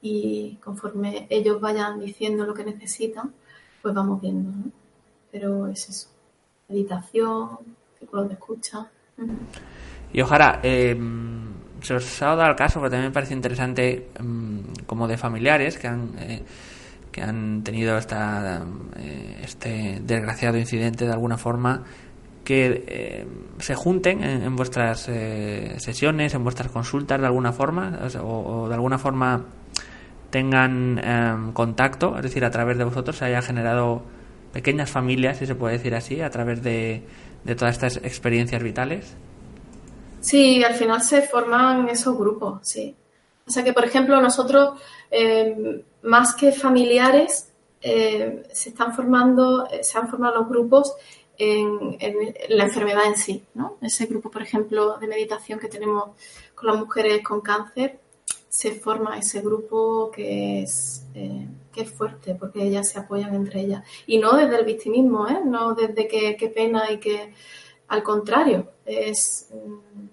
y 0.04 0.58
conforme 0.62 1.26
ellos 1.30 1.60
vayan 1.60 2.00
diciendo 2.00 2.46
lo 2.46 2.54
que 2.54 2.66
necesitan, 2.66 3.34
pues 3.82 3.96
vamos 3.96 4.22
viendo, 4.22 4.52
¿no? 4.52 4.72
Pero 5.32 5.68
es 5.68 5.90
eso, 5.90 6.10
meditación, 6.70 7.58
círculos 7.98 8.28
de 8.28 8.34
escucha. 8.36 8.92
Y 10.12 10.22
ojalá, 10.22 10.60
eh, 10.62 10.96
se 11.82 11.96
os 11.96 12.22
ha 12.22 12.36
dado 12.36 12.52
el 12.52 12.56
caso, 12.56 12.80
porque 12.80 12.92
también 12.92 13.10
me 13.10 13.14
parece 13.14 13.34
interesante, 13.34 14.10
mm, 14.20 14.84
como 14.86 15.08
de 15.08 15.18
familiares 15.18 15.80
que 15.80 15.88
han... 15.88 16.12
Eh, 16.20 16.44
que 17.14 17.22
han 17.22 17.64
tenido 17.64 17.98
esta, 17.98 18.66
eh, 18.98 19.40
este 19.44 20.02
desgraciado 20.02 20.58
incidente 20.58 21.06
de 21.06 21.14
alguna 21.14 21.38
forma 21.38 21.84
que 22.44 22.84
eh, 22.88 23.28
se 23.60 23.76
junten 23.76 24.22
en, 24.22 24.56
vuestras 24.58 25.08
eh, 25.08 25.76
sesiones, 25.78 26.34
en 26.34 26.44
vuestras 26.44 26.70
consultas 26.70 27.22
de 27.22 27.26
alguna 27.26 27.54
forma, 27.54 28.00
o, 28.22 28.68
de 28.68 28.74
alguna 28.74 28.98
forma 28.98 29.46
tengan 30.34 30.98
em, 30.98 31.54
contacto, 31.54 32.18
es 32.18 32.24
decir, 32.24 32.44
a 32.44 32.50
través 32.50 32.76
de 32.80 32.84
vosotros 32.84 33.16
se 33.16 33.26
haya 33.26 33.44
generado 33.44 34.02
pequeñas 34.52 34.90
familias, 34.90 35.38
si 35.38 35.46
se 35.46 35.54
puede 35.54 35.78
decir 35.78 35.94
así, 35.94 36.22
a 36.22 36.32
través 36.32 36.64
de, 36.64 37.04
de 37.44 37.56
todas 37.56 37.76
estas 37.76 37.98
experiencias 37.98 38.64
vitales. 38.64 39.14
Sí, 40.22 40.64
al 40.64 40.74
final 40.74 41.04
se 41.04 41.22
forman 41.22 41.88
esos 41.88 42.18
grupos, 42.18 42.62
sí. 42.64 42.96
O 43.46 43.52
sea 43.52 43.64
que, 43.64 43.74
por 43.74 43.86
ejemplo, 43.86 44.20
nosotros, 44.20 44.82
em, 45.12 45.84
más 46.02 46.34
que 46.34 46.52
familiares, 46.52 47.52
eh, 47.80 48.42
se 48.52 48.70
están 48.70 48.96
formando, 48.96 49.68
se 49.84 49.98
han 50.00 50.08
formado 50.08 50.40
los 50.40 50.50
grupos 50.50 50.96
en, 51.38 51.98
la 52.50 52.64
enfermedad 52.64 53.06
en 53.06 53.18
sí, 53.18 53.44
¿no? 53.54 53.78
Ese 53.82 54.08
grupo, 54.08 54.32
por 54.32 54.42
ejemplo, 54.42 54.98
de 54.98 55.08
meditación 55.08 55.60
que 55.60 55.68
tenemos 55.68 56.12
con 56.56 56.68
las 56.72 56.80
mujeres 56.80 57.22
con 57.22 57.42
cáncer, 57.42 58.00
se 58.54 58.72
forma 58.76 59.18
ese 59.18 59.42
grupo 59.42 60.12
que 60.12 60.62
es, 60.62 61.08
eh, 61.16 61.48
que 61.72 61.82
es 61.82 61.92
fuerte 61.92 62.36
porque 62.36 62.62
ellas 62.62 62.88
se 62.88 63.00
apoyan 63.00 63.34
entre 63.34 63.62
ellas. 63.62 63.84
Y 64.06 64.20
no 64.20 64.38
desde 64.38 64.58
el 64.60 64.64
victimismo, 64.64 65.28
¿eh? 65.28 65.40
No 65.44 65.74
desde 65.74 66.08
que 66.08 66.52
pena 66.54 66.92
y 66.92 67.00
que, 67.00 67.34
al 67.88 68.04
contrario, 68.04 68.70
es... 68.86 69.50
Mm, 69.52 70.06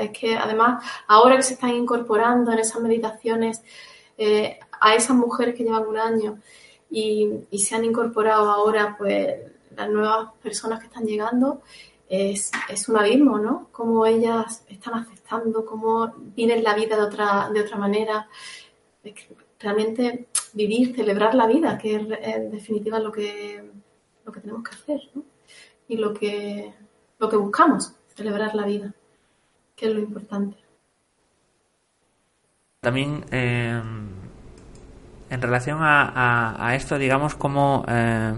es 0.00 0.10
que 0.10 0.36
además, 0.36 0.84
ahora 1.06 1.36
que 1.36 1.44
se 1.44 1.54
están 1.54 1.70
incorporando 1.70 2.50
en 2.50 2.58
esas 2.58 2.82
meditaciones 2.82 3.62
eh, 4.16 4.58
a 4.80 4.96
esas 4.96 5.16
mujeres 5.16 5.54
que 5.54 5.62
llevan 5.62 5.86
un 5.86 5.98
año 5.98 6.40
y, 6.90 7.30
y 7.48 7.60
se 7.60 7.76
han 7.76 7.84
incorporado 7.84 8.50
ahora, 8.50 8.96
pues 8.98 9.36
las 9.76 9.88
nuevas 9.88 10.32
personas 10.42 10.80
que 10.80 10.86
están 10.86 11.04
llegando, 11.04 11.62
es, 12.08 12.50
es, 12.68 12.88
un 12.88 12.96
abismo, 12.96 13.38
¿no? 13.38 13.68
Cómo 13.70 14.06
ellas 14.06 14.64
están 14.68 14.94
aceptando, 14.94 15.64
cómo 15.66 16.12
vienen 16.34 16.64
la 16.64 16.74
vida 16.74 16.96
de 16.96 17.02
otra, 17.02 17.50
de 17.52 17.60
otra 17.60 17.76
manera. 17.76 18.28
Realmente 19.60 20.28
vivir, 20.54 20.94
celebrar 20.94 21.34
la 21.34 21.46
vida, 21.46 21.76
que 21.76 21.96
es 21.96 22.02
en 22.22 22.50
definitiva 22.50 22.98
lo 22.98 23.12
que, 23.12 23.70
lo 24.24 24.32
que 24.32 24.40
tenemos 24.40 24.62
que 24.62 24.74
hacer, 24.74 25.00
¿no? 25.14 25.22
Y 25.88 25.96
lo 25.96 26.14
que, 26.14 26.72
lo 27.18 27.28
que 27.28 27.36
buscamos, 27.36 27.92
celebrar 28.14 28.54
la 28.54 28.64
vida, 28.64 28.94
que 29.76 29.86
es 29.86 29.94
lo 29.94 30.00
importante. 30.00 30.56
También 32.80 33.24
eh, 33.32 33.82
en 35.30 35.42
relación 35.42 35.78
a, 35.82 36.66
a, 36.66 36.74
esto, 36.74 36.98
digamos, 36.98 37.34
como... 37.34 37.84
Eh, 37.88 38.34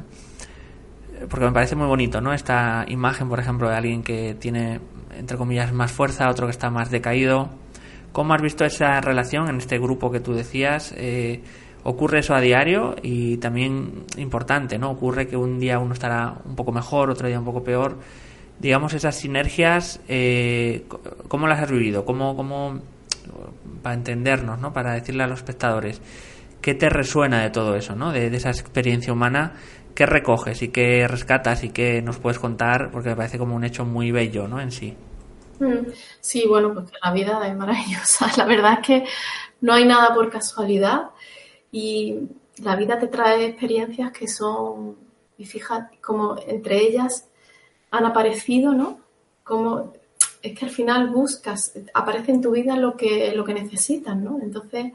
porque 1.29 1.45
me 1.45 1.53
parece 1.53 1.77
muy 1.77 1.87
bonito, 1.87 2.21
¿no? 2.21 2.33
Esta 2.33 2.85
imagen, 2.89 3.29
por 3.29 3.41
ejemplo, 3.41 3.69
de 3.69 3.77
alguien 3.77 4.03
que 4.03 4.35
tiene, 4.35 4.81
entre 5.17 5.37
comillas, 5.37 5.73
más 5.73 5.93
fuerza, 5.93 6.29
otro 6.31 6.47
que 6.47 6.53
está 6.53 6.71
más 6.71 6.91
decaído. 6.91 7.51
¿Cómo 8.13 8.35
has 8.35 8.43
visto 8.43 8.65
esa 8.65 9.01
relación 9.01 9.49
en 9.49 9.57
este 9.59 9.79
grupo 9.79 10.11
que 10.11 10.21
tú 10.21 10.33
decías? 10.33 10.95
Eh, 10.97 11.43
ocurre 11.85 12.21
eso 12.21 12.35
a 12.35 12.41
diario 12.41 12.97
y 13.03 13.37
también 13.37 14.05
importante, 14.17 14.79
¿no? 14.79 14.91
Ocurre 14.91 15.29
que 15.29 15.37
un 15.37 15.59
día 15.59 15.79
uno 15.79 15.93
estará 15.93 16.35
un 16.45 16.57
poco 16.57 16.73
mejor, 16.73 17.11
otro 17.11 17.29
día 17.29 17.39
un 17.39 17.45
poco 17.45 17.63
peor. 17.63 17.99
Digamos, 18.59 18.95
esas 18.95 19.17
sinergias, 19.17 20.01
eh, 20.09 20.85
¿cómo 21.29 21.47
las 21.47 21.61
has 21.61 21.71
vivido? 21.71 22.05
¿Cómo, 22.05 22.37
cómo, 22.37 22.81
para 23.83 23.95
entendernos, 23.95 24.59
¿no? 24.59 24.73
Para 24.73 24.95
decirle 24.95 25.23
a 25.23 25.27
los 25.27 25.41
espectadores, 25.41 26.03
¿qué 26.61 26.75
te 26.75 26.89
resuena 26.89 27.43
de 27.43 27.51
todo 27.51 27.77
eso, 27.77 27.95
¿no? 27.95 28.13
De, 28.13 28.29
de 28.29 28.37
esa 28.37 28.51
experiencia 28.51 29.13
humana 29.13 29.55
¿Qué 29.95 30.07
recoges 30.07 30.63
y 30.63 30.69
qué 30.69 31.07
rescatas 31.09 31.65
y 31.65 31.71
qué 31.71 32.03
nos 32.03 32.19
puedes 32.19 32.39
contar? 32.39 32.91
Porque 32.91 33.11
me 33.11 33.17
parece 33.17 33.39
como 33.39 33.55
un 33.55 33.65
hecho 33.65 33.85
muy 33.85 34.11
bello, 34.13 34.49
¿no? 34.49 34.61
En 34.61 34.71
sí. 34.71 34.97
Mm, 35.59 35.91
sí, 36.21 36.45
bueno, 36.49 36.73
porque 36.73 36.93
la 37.03 37.13
vida 37.13 37.47
es 37.47 37.57
maravillosa. 37.57 38.31
La 38.37 38.47
verdad 38.47 38.79
es 38.81 38.87
que 38.87 39.05
no 39.61 39.75
hay 39.75 39.85
nada 39.85 40.15
por 40.15 40.31
casualidad 40.31 41.11
y 41.71 42.17
la 42.63 42.77
vida 42.77 42.99
te 42.99 43.09
trae 43.09 43.47
experiencias 43.47 44.11
que 44.13 44.27
son, 44.27 44.97
y 45.39 45.45
fíjate, 45.45 45.99
como 45.99 46.37
entre 46.47 46.79
ellas 46.79 47.29
han 47.91 48.05
aparecido, 48.05 48.73
¿no? 48.73 49.01
Como 49.45 49.93
es 50.43 50.59
que 50.59 50.65
al 50.65 50.71
final 50.71 51.11
buscas, 51.11 51.73
aparece 51.93 52.33
en 52.33 52.41
tu 52.41 52.53
vida 52.53 52.77
lo 52.77 52.97
que, 52.97 53.33
lo 53.35 53.45
que 53.45 53.55
necesitas, 53.55 54.17
¿no? 54.17 54.39
Entonces, 54.43 54.93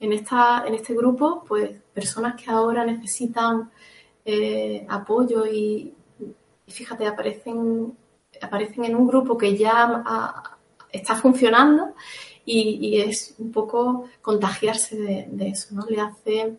en, 0.00 0.12
esta, 0.12 0.64
en 0.66 0.74
este 0.74 0.94
grupo, 0.94 1.44
pues 1.46 1.70
personas 1.94 2.40
que 2.40 2.50
ahora 2.50 2.84
necesitan 2.84 3.70
eh, 4.28 4.84
apoyo 4.88 5.46
y, 5.46 5.94
fíjate, 6.66 7.06
aparecen, 7.06 7.96
aparecen 8.42 8.84
en 8.84 8.96
un 8.96 9.06
grupo 9.06 9.38
que 9.38 9.56
ya 9.56 10.02
está 10.90 11.14
funcionando 11.14 11.94
y, 12.44 13.00
es 13.00 13.36
un 13.38 13.52
poco 13.52 14.08
contagiarse 14.22 14.96
de, 14.96 15.48
eso, 15.48 15.74
¿no? 15.76 15.86
Le 15.86 16.00
hace, 16.00 16.56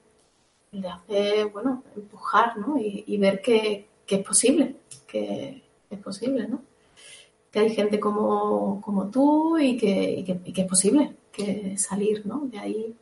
le 0.71 0.88
hace, 0.88 1.45
bueno, 1.45 1.84
empujar, 1.93 2.58
¿no? 2.58 2.77
Y, 2.80 3.17
ver 3.17 3.41
que, 3.41 3.88
es 4.08 4.25
posible, 4.25 4.77
que 5.06 5.62
es 5.89 5.99
posible, 5.99 6.47
¿no? 6.47 6.62
Que 7.51 7.60
hay 7.60 7.69
gente 7.69 7.99
como, 7.99 8.82
como 8.82 9.10
tú 9.10 9.58
y 9.58 9.75
que, 9.77 10.41
que, 10.53 10.62
es 10.62 10.67
posible 10.67 11.15
que 11.34 11.77
salir, 11.77 12.25
¿no? 12.25 12.45
De 12.45 12.60
ahí 12.60 12.95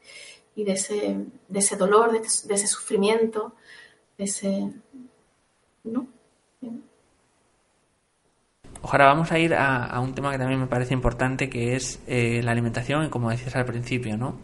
y 0.56 0.63
de 0.63 0.71
ese, 0.71 1.17
de 1.47 1.60
ese 1.60 1.75
dolor, 1.75 2.12
de, 2.12 2.19
de 2.19 2.54
ese 2.56 2.67
sufrimiento, 2.67 3.54
ese... 4.17 4.71
¿no? 5.84 6.08
Ojalá 8.82 9.06
vamos 9.06 9.32
a 9.32 9.39
ir 9.39 9.56
a, 9.56 9.99
un 9.99 10.13
tema 10.13 10.32
que 10.32 10.38
también 10.38 10.60
me 10.60 10.67
parece 10.67 10.93
importante, 10.93 11.49
que 11.49 11.75
es 11.75 11.99
eh, 12.06 12.41
la 12.43 12.51
alimentación, 12.51 13.10
como 13.10 13.32
decías 13.32 13.56
al 13.56 13.65
principio, 13.65 14.15
¿no? 14.15 14.38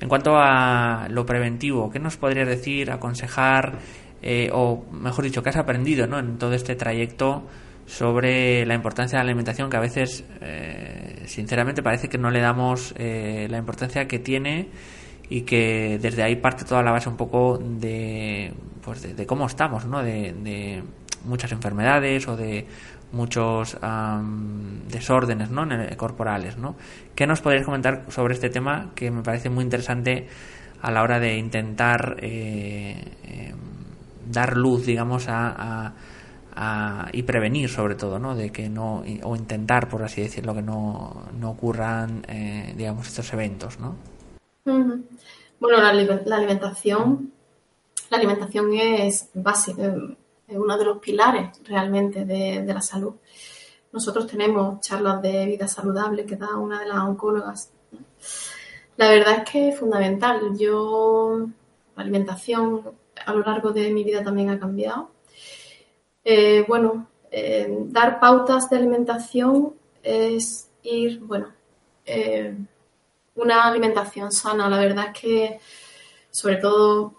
En 0.00 0.08
cuanto 0.08 0.36
a 0.36 1.06
lo 1.08 1.24
preventivo, 1.24 1.88
¿qué 1.88 2.00
nos 2.00 2.16
podrías 2.16 2.48
decir, 2.48 2.90
aconsejar, 2.90 3.78
eh, 4.22 4.50
o 4.52 4.86
mejor 4.90 5.24
dicho, 5.24 5.42
qué 5.42 5.50
has 5.50 5.56
aprendido 5.56 6.08
¿no? 6.08 6.18
en 6.18 6.36
todo 6.36 6.54
este 6.54 6.74
trayecto 6.74 7.44
sobre 7.86 8.66
la 8.66 8.74
importancia 8.74 9.18
de 9.18 9.24
la 9.24 9.30
alimentación, 9.30 9.70
que 9.70 9.76
a 9.76 9.80
veces, 9.80 10.24
eh, 10.40 11.22
sinceramente, 11.26 11.80
parece 11.80 12.08
que 12.08 12.18
no 12.18 12.30
le 12.30 12.40
damos 12.40 12.92
la 12.98 13.58
importancia 13.58 14.08
que 14.08 14.18
tiene 14.18 14.68
y 15.30 15.42
que 15.42 15.98
desde 16.02 16.24
ahí 16.24 16.36
parte 16.36 16.64
toda 16.64 16.82
la 16.82 16.90
base 16.90 17.08
un 17.08 17.16
poco 17.16 17.56
de, 17.56 18.52
pues 18.82 19.16
de, 19.16 19.26
cómo 19.26 19.46
estamos, 19.46 19.86
¿no? 19.86 20.02
De, 20.02 20.82
muchas 21.24 21.52
enfermedades 21.52 22.26
o 22.28 22.36
de 22.36 22.66
muchos 23.12 23.76
desórdenes 24.88 25.50
¿no? 25.50 25.68
corporales. 25.98 26.56
¿no? 26.56 26.76
¿Qué 27.14 27.26
nos 27.26 27.42
podrías 27.42 27.66
comentar 27.66 28.06
sobre 28.08 28.32
este 28.32 28.48
tema 28.48 28.92
que 28.94 29.10
me 29.10 29.22
parece 29.22 29.50
muy 29.50 29.62
interesante 29.62 30.26
a 30.80 30.90
la 30.90 31.02
hora 31.02 31.20
de 31.20 31.36
intentar 31.36 32.16
eh, 32.20 33.04
em, 33.24 33.56
dar 34.32 34.56
luz, 34.56 34.86
digamos, 34.86 35.28
a, 35.28 35.92
a, 36.56 37.08
y 37.12 37.22
prevenir 37.22 37.68
sobre 37.68 37.96
todo, 37.96 38.18
¿no? 38.18 38.34
De 38.34 38.50
que 38.50 38.70
no, 38.70 39.02
o 39.22 39.36
intentar, 39.36 39.88
por 39.88 40.02
así 40.02 40.22
decirlo, 40.22 40.54
que 40.54 40.62
no, 40.62 41.26
no 41.38 41.50
ocurran, 41.50 42.24
eh, 42.28 42.72
digamos, 42.76 43.08
estos 43.08 43.30
eventos, 43.34 43.78
¿no? 43.78 43.96
Bueno, 45.58 45.78
la, 45.78 45.90
alimentación 46.36 47.32
la 48.10 48.16
alimentación 48.16 48.72
es 48.74 49.30
básica, 49.34 49.94
es 50.48 50.56
uno 50.56 50.76
de 50.76 50.84
los 50.84 50.98
pilares 50.98 51.60
realmente 51.64 52.24
de, 52.24 52.64
la 52.66 52.82
salud. 52.82 53.14
Nosotros 53.92 54.26
tenemos 54.26 54.80
charlas 54.80 55.22
de 55.22 55.46
vida 55.46 55.68
saludable 55.68 56.26
que 56.26 56.36
da 56.36 56.56
una 56.56 56.80
de 56.80 56.88
las 56.88 56.98
oncólogas. 56.98 57.70
La 58.96 59.10
verdad 59.10 59.38
es 59.38 59.50
que 59.50 59.68
es 59.68 59.78
fundamental. 59.78 60.40
Yo, 60.58 61.46
la 61.96 62.02
alimentación 62.02 62.82
a 63.24 63.32
lo 63.32 63.40
largo 63.40 63.70
de 63.72 63.90
mi 63.92 64.02
vida 64.02 64.24
también 64.24 64.50
ha 64.50 64.58
cambiado. 64.58 65.10
Eh, 66.24 66.64
bueno, 66.66 67.08
eh, 67.30 67.68
dar 67.86 68.18
pautas 68.18 68.68
de 68.70 68.76
alimentación 68.76 69.74
es 70.02 70.68
ir, 70.82 71.20
bueno, 71.20 71.52
eh, 72.04 72.56
una 73.42 73.64
alimentación 73.64 74.32
sana. 74.32 74.68
La 74.68 74.78
verdad 74.78 75.06
es 75.14 75.20
que, 75.20 75.60
sobre 76.30 76.56
todo, 76.56 77.14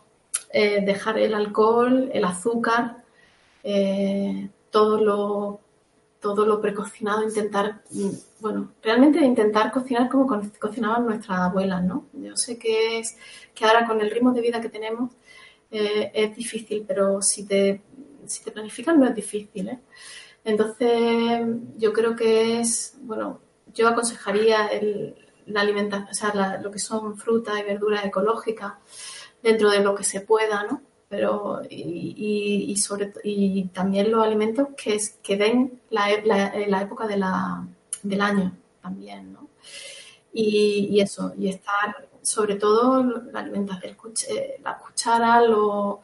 dejar 0.53 1.17
el 1.17 1.33
alcohol, 1.33 2.09
el 2.13 2.25
azúcar, 2.25 2.97
eh, 3.63 4.49
todo 4.69 4.99
lo 4.99 5.61
todo 6.19 6.45
lo 6.45 6.61
precocinado, 6.61 7.23
intentar, 7.23 7.81
bueno, 8.39 8.73
realmente 8.83 9.19
intentar 9.25 9.71
cocinar 9.71 10.07
como 10.07 10.27
cocinaban 10.59 11.07
nuestras 11.07 11.39
abuelas, 11.39 11.83
¿no? 11.83 12.05
Yo 12.13 12.37
sé 12.37 12.59
que 12.59 12.99
es 12.99 13.17
que 13.55 13.65
ahora 13.65 13.87
con 13.87 13.99
el 13.99 14.11
ritmo 14.11 14.31
de 14.31 14.41
vida 14.41 14.61
que 14.61 14.69
tenemos 14.69 15.11
eh, 15.71 16.11
es 16.13 16.35
difícil, 16.35 16.85
pero 16.87 17.23
si 17.23 17.43
te, 17.47 17.81
si 18.27 18.43
te 18.43 18.51
planificas 18.51 18.95
no 18.95 19.07
es 19.07 19.15
difícil, 19.15 19.69
¿eh? 19.69 19.79
Entonces, 20.43 21.41
yo 21.77 21.91
creo 21.91 22.15
que 22.15 22.59
es, 22.59 22.97
bueno, 23.01 23.41
yo 23.73 23.87
aconsejaría 23.87 24.67
el, 24.67 25.15
la 25.47 25.61
alimentación, 25.61 26.09
o 26.09 26.13
sea, 26.13 26.59
lo 26.61 26.71
que 26.71 26.79
son 26.79 27.17
frutas 27.17 27.59
y 27.59 27.63
verduras 27.63 28.05
ecológicas 28.05 28.73
dentro 29.41 29.69
de 29.69 29.79
lo 29.79 29.95
que 29.95 30.03
se 30.03 30.21
pueda, 30.21 30.63
¿no? 30.63 30.81
pero 31.11 31.61
y, 31.69 32.73
sobre 32.77 33.13
y 33.25 33.65
también 33.65 34.09
los 34.09 34.25
alimentos 34.25 34.69
que, 34.77 34.95
es, 34.95 35.19
que 35.21 35.35
den 35.35 35.81
la, 35.89 36.07
la, 36.23 36.81
época 36.81 37.05
de 37.05 37.17
la, 37.17 37.67
del 38.01 38.21
año 38.21 38.53
también, 38.81 39.33
¿no? 39.33 39.49
Y, 40.31 41.01
eso, 41.01 41.33
y 41.37 41.49
estar 41.49 42.07
sobre 42.21 42.55
todo 42.55 43.03
la 43.03 43.41
alimentación, 43.41 43.97
eh, 44.29 44.61
la 44.63 44.77
cuchara, 44.77 45.41
los, 45.41 45.97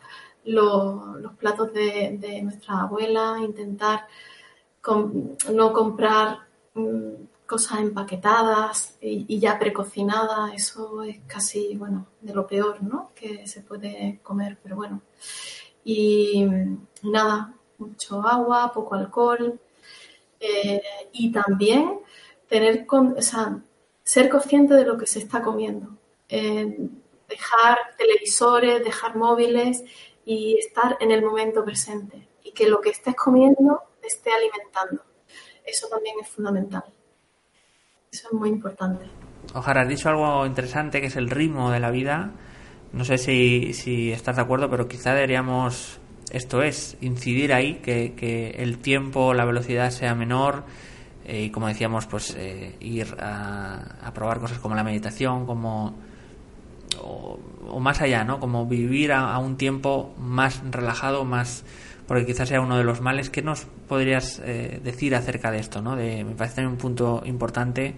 los, 0.44 1.34
platos 1.40 1.72
de, 1.72 2.18
de 2.20 2.42
nuestra 2.42 2.82
abuela, 2.82 3.38
intentar 3.40 4.08
no 5.54 5.72
comprar 5.72 6.40
mm, 6.74 7.14
cosas 7.48 7.80
empaquetadas 7.80 8.98
y, 9.02 9.40
ya 9.40 9.58
precocinadas, 9.58 10.54
eso 10.54 11.02
es 11.04 11.20
casi, 11.28 11.76
bueno, 11.76 12.08
de 12.22 12.34
lo 12.34 12.46
peor, 12.46 12.84
¿no? 12.84 13.12
Que 13.16 13.48
se 13.48 13.62
puede 13.62 14.20
comer, 14.22 14.58
pero 14.62 14.76
bueno. 14.76 15.02
Y 15.84 16.46
nada, 17.04 17.56
mucho 17.78 18.22
agua, 18.22 18.72
poco 18.74 18.96
alcohol 18.96 19.60
eh, 20.40 20.82
y 21.14 21.32
también 21.32 22.00
tener, 22.48 22.86
con, 22.86 23.18
o 23.18 23.22
sea, 23.22 23.60
ser 24.04 24.30
consciente 24.30 24.74
de 24.74 24.86
lo 24.86 24.98
que 24.98 25.08
se 25.08 25.20
está 25.20 25.42
comiendo. 25.42 25.98
Eh, 26.30 26.90
dejar 27.30 27.78
televisores, 27.98 28.84
dejar 28.84 29.16
móviles 29.16 29.84
y 30.26 30.58
estar 30.58 30.98
en 31.00 31.12
el 31.12 31.24
momento 31.24 31.64
presente 31.64 32.28
y 32.44 32.52
que 32.52 32.68
lo 32.68 32.82
que 32.82 32.90
estés 32.90 33.16
comiendo 33.16 33.82
te 34.02 34.08
esté 34.08 34.32
alimentando. 34.32 35.02
Eso 35.66 35.88
también 35.88 36.16
es 36.22 36.30
fundamental. 36.30 36.84
Eso 38.18 38.30
es 38.32 38.34
muy 38.34 38.50
importante. 38.50 39.06
Ojalá, 39.54 39.82
has 39.82 39.88
dicho 39.88 40.10
algo 40.10 40.46
interesante 40.46 41.00
que 41.02 41.08
es 41.08 41.16
el 41.16 41.30
ritmo 41.30 41.72
de 41.72 41.80
la 41.80 41.92
vida. 41.92 42.32
No 42.94 43.06
sé 43.06 43.18
si, 43.18 43.74
si 43.74 44.12
estás 44.12 44.38
de 44.38 44.42
acuerdo, 44.42 44.70
pero 44.70 44.88
quizá 44.88 45.14
deberíamos, 45.14 46.00
esto 46.32 46.64
es, 46.64 46.98
incidir 47.02 47.54
ahí, 47.54 47.76
que, 47.76 48.14
que 48.16 48.50
el 48.58 48.80
tiempo, 48.80 49.34
la 49.34 49.46
velocidad 49.46 49.92
sea 49.92 50.16
menor 50.16 50.64
eh, 51.28 51.44
y 51.44 51.50
como 51.50 51.68
decíamos, 51.68 52.08
pues 52.08 52.34
eh, 52.38 52.78
ir 52.80 53.18
a, 53.20 54.12
probar 54.16 54.40
cosas 54.40 54.60
como 54.60 54.76
la 54.76 54.84
meditación, 54.84 55.46
como 55.46 55.94
o, 57.02 57.80
más 57.80 58.02
allá, 58.02 58.24
¿no? 58.24 58.40
Como 58.40 58.66
vivir 58.66 59.12
a, 59.12 59.38
un 59.38 59.58
tiempo 59.58 60.16
más 60.18 60.64
relajado, 60.72 61.26
más 61.26 61.66
porque 62.08 62.26
quizás 62.26 62.50
sea 62.50 62.62
uno 62.62 62.78
de 62.78 62.84
los 62.84 63.02
males. 63.02 63.30
¿Qué 63.30 63.42
nos 63.42 63.66
podrías 63.88 64.42
eh, 64.44 64.80
decir 64.84 65.16
acerca 65.16 65.52
de 65.52 65.60
esto? 65.60 65.82
¿no? 65.82 65.96
De, 65.96 66.24
me 66.24 66.36
parece 66.36 66.66
un 66.66 66.78
punto 66.78 67.22
importante 67.26 67.96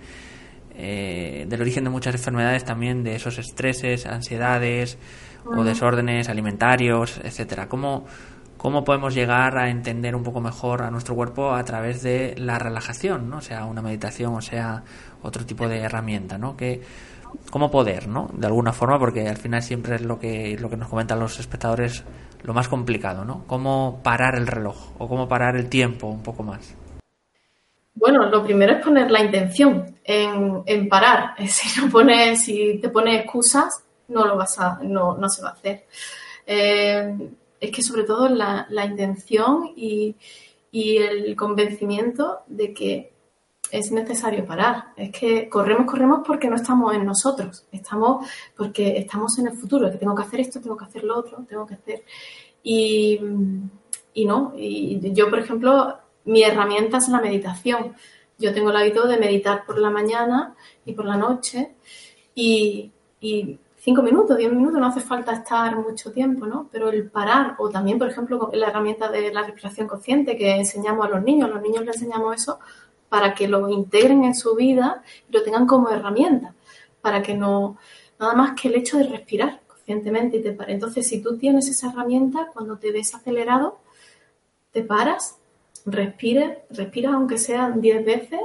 eh, 0.75 1.45
del 1.47 1.61
origen 1.61 1.83
de 1.83 1.89
muchas 1.89 2.15
enfermedades 2.15 2.65
también, 2.65 3.03
de 3.03 3.15
esos 3.15 3.37
estreses, 3.37 4.05
ansiedades 4.05 4.97
o 5.45 5.63
desórdenes 5.63 6.27
alimentarios, 6.29 7.19
etcétera. 7.23 7.67
¿Cómo, 7.67 8.05
¿Cómo 8.57 8.83
podemos 8.83 9.13
llegar 9.13 9.57
a 9.57 9.69
entender 9.69 10.15
un 10.15 10.23
poco 10.23 10.41
mejor 10.41 10.81
a 10.81 10.91
nuestro 10.91 11.15
cuerpo 11.15 11.53
a 11.53 11.63
través 11.63 12.01
de 12.01 12.35
la 12.37 12.59
relajación, 12.59 13.29
¿no? 13.29 13.39
sea 13.39 13.65
una 13.65 13.81
meditación 13.81 14.33
o 14.35 14.41
sea 14.41 14.83
otro 15.21 15.45
tipo 15.45 15.69
de 15.69 15.79
herramienta, 15.79 16.37
¿no? 16.37 16.57
Que, 16.57 16.81
¿Cómo 17.51 17.69
poder, 17.69 18.07
¿no? 18.07 18.29
De 18.33 18.47
alguna 18.47 18.73
forma, 18.73 18.97
porque 18.97 19.27
al 19.27 19.37
final 19.37 19.61
siempre 19.61 19.95
es 19.95 20.01
lo 20.01 20.19
que, 20.19 20.57
lo 20.59 20.69
que 20.69 20.77
nos 20.77 20.89
comentan 20.89 21.19
los 21.19 21.39
espectadores 21.39 22.03
lo 22.43 22.53
más 22.53 22.67
complicado, 22.67 23.25
¿no? 23.25 23.43
¿Cómo 23.47 23.99
parar 24.03 24.35
el 24.35 24.47
reloj 24.47 24.75
o 24.97 25.07
cómo 25.07 25.27
parar 25.27 25.55
el 25.55 25.69
tiempo 25.69 26.07
un 26.07 26.23
poco 26.23 26.43
más? 26.43 26.75
Bueno, 27.93 28.29
lo 28.29 28.43
primero 28.43 28.73
es 28.73 28.83
poner 28.83 29.11
la 29.11 29.21
intención 29.21 29.97
en, 30.03 30.89
parar. 30.89 31.35
Si, 31.47 31.79
no 31.79 31.89
pones, 31.89 32.43
si 32.43 32.79
te 32.81 32.89
pones 32.89 33.21
excusas, 33.21 33.83
no, 34.07 34.25
lo 34.25 34.37
vas 34.37 34.57
a, 34.59 34.79
no, 34.81 35.17
no 35.17 35.29
se 35.29 35.41
va 35.41 35.49
a 35.49 35.53
hacer. 35.53 35.85
Eh, 36.45 37.15
es 37.59 37.71
que 37.71 37.81
sobre 37.81 38.03
todo 38.03 38.29
la, 38.29 38.65
la 38.69 38.85
intención 38.85 39.73
y, 39.75 40.15
y 40.71 40.97
el 40.97 41.35
convencimiento 41.35 42.39
de 42.47 42.73
que 42.73 43.11
es 43.71 43.91
necesario 43.91 44.45
parar. 44.45 44.93
Es 44.95 45.11
que 45.11 45.49
corremos, 45.49 45.85
corremos 45.85 46.21
porque 46.25 46.49
no 46.49 46.55
estamos 46.55 46.93
en 46.93 47.05
nosotros. 47.05 47.65
Estamos 47.71 48.27
porque 48.55 48.97
estamos 48.97 49.37
en 49.39 49.47
el 49.47 49.53
futuro. 49.53 49.89
Tengo 49.91 50.15
que 50.15 50.23
hacer 50.23 50.39
esto, 50.41 50.59
tengo 50.59 50.77
que 50.77 50.85
hacer 50.85 51.03
lo 51.03 51.17
otro, 51.17 51.45
tengo 51.47 51.65
que 51.65 51.75
hacer. 51.75 52.03
Y, 52.63 53.19
y 54.13 54.25
no. 54.25 54.53
Y 54.55 55.13
yo, 55.13 55.29
por 55.29 55.39
ejemplo, 55.39 55.97
mi 56.25 56.43
herramienta 56.43 56.97
es 56.97 57.09
la 57.09 57.21
meditación. 57.21 57.95
Yo 58.37 58.53
tengo 58.53 58.69
el 58.69 58.77
hábito 58.77 59.07
de 59.07 59.17
meditar 59.17 59.65
por 59.65 59.79
la 59.79 59.89
mañana 59.89 60.55
y 60.85 60.93
por 60.93 61.05
la 61.05 61.17
noche. 61.17 61.75
Y, 62.33 62.91
y 63.19 63.59
cinco 63.77 64.01
minutos, 64.01 64.37
diez 64.37 64.51
minutos, 64.51 64.79
no 64.79 64.87
hace 64.87 65.01
falta 65.01 65.33
estar 65.33 65.75
mucho 65.75 66.11
tiempo, 66.11 66.45
¿no? 66.45 66.69
Pero 66.71 66.89
el 66.89 67.09
parar, 67.09 67.55
o 67.59 67.69
también, 67.69 67.97
por 67.97 68.09
ejemplo, 68.09 68.49
la 68.53 68.67
herramienta 68.67 69.09
de 69.09 69.33
la 69.33 69.43
respiración 69.43 69.87
consciente 69.87 70.37
que 70.37 70.55
enseñamos 70.55 71.05
a 71.05 71.09
los 71.09 71.23
niños, 71.23 71.49
los 71.49 71.61
niños 71.61 71.85
les 71.85 71.95
enseñamos 71.95 72.35
eso 72.35 72.59
para 73.09 73.33
que 73.33 73.47
lo 73.47 73.69
integren 73.69 74.23
en 74.23 74.35
su 74.35 74.55
vida 74.55 75.03
y 75.27 75.33
lo 75.33 75.43
tengan 75.43 75.65
como 75.65 75.89
herramienta, 75.89 76.53
para 77.01 77.21
que 77.21 77.33
no, 77.33 77.77
nada 78.19 78.33
más 78.33 78.59
que 78.59 78.67
el 78.67 78.75
hecho 78.75 78.97
de 78.97 79.05
respirar 79.05 79.61
conscientemente 79.67 80.37
y 80.37 80.43
te 80.43 80.51
pare. 80.51 80.73
Entonces, 80.73 81.07
si 81.07 81.21
tú 81.21 81.37
tienes 81.37 81.67
esa 81.67 81.89
herramienta, 81.89 82.49
cuando 82.53 82.77
te 82.77 82.91
ves 82.91 83.13
acelerado, 83.15 83.79
te 84.71 84.83
paras, 84.83 85.37
respires, 85.85 86.59
respiras 86.69 87.13
aunque 87.13 87.37
sean 87.37 87.81
10 87.81 88.05
veces 88.05 88.39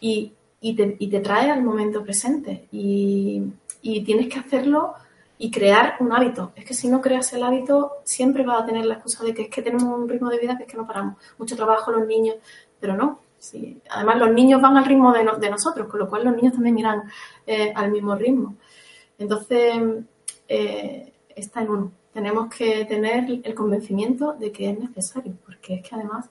y, 0.00 0.32
te, 0.60 0.96
y 0.98 1.08
te 1.08 1.20
trae 1.20 1.50
al 1.50 1.62
momento 1.62 2.04
presente. 2.04 2.68
Y, 2.70 3.42
y 3.82 4.02
tienes 4.02 4.28
que 4.28 4.38
hacerlo 4.38 4.94
y 5.38 5.50
crear 5.50 5.96
un 6.00 6.12
hábito. 6.12 6.52
Es 6.56 6.64
que 6.64 6.74
si 6.74 6.88
no 6.88 7.00
creas 7.00 7.32
el 7.32 7.42
hábito, 7.42 7.98
siempre 8.04 8.44
vas 8.44 8.62
a 8.62 8.66
tener 8.66 8.84
la 8.84 8.94
excusa 8.94 9.24
de 9.24 9.34
que 9.34 9.42
es 9.42 9.48
que 9.48 9.62
tenemos 9.62 9.84
un 9.84 10.08
ritmo 10.08 10.30
de 10.30 10.38
vida 10.38 10.56
que 10.56 10.64
es 10.64 10.70
que 10.70 10.76
no 10.76 10.86
paramos. 10.86 11.16
Mucho 11.38 11.56
trabajo 11.56 11.92
los 11.92 12.06
niños, 12.06 12.36
pero 12.80 12.96
no, 12.96 13.20
Sí. 13.38 13.80
Además, 13.90 14.18
los 14.18 14.32
niños 14.32 14.60
van 14.60 14.76
al 14.76 14.84
ritmo 14.84 15.12
de, 15.12 15.20
de, 15.38 15.50
nosotros, 15.50 15.88
con 15.88 16.00
lo 16.00 16.08
cual 16.08 16.24
los 16.24 16.34
niños 16.34 16.54
también 16.54 16.78
irán 16.78 17.04
eh, 17.46 17.72
al 17.74 17.90
mismo 17.90 18.14
ritmo. 18.14 18.56
Entonces, 19.16 19.74
eh, 20.48 21.12
está 21.34 21.62
en 21.62 21.70
uno. 21.70 21.92
Tenemos 22.12 22.52
que 22.52 22.84
tener 22.84 23.40
el 23.44 23.54
convencimiento 23.54 24.32
de 24.32 24.50
que 24.50 24.70
es 24.70 24.78
necesario, 24.78 25.34
porque 25.44 25.74
es 25.74 25.88
que 25.88 25.94
además, 25.94 26.28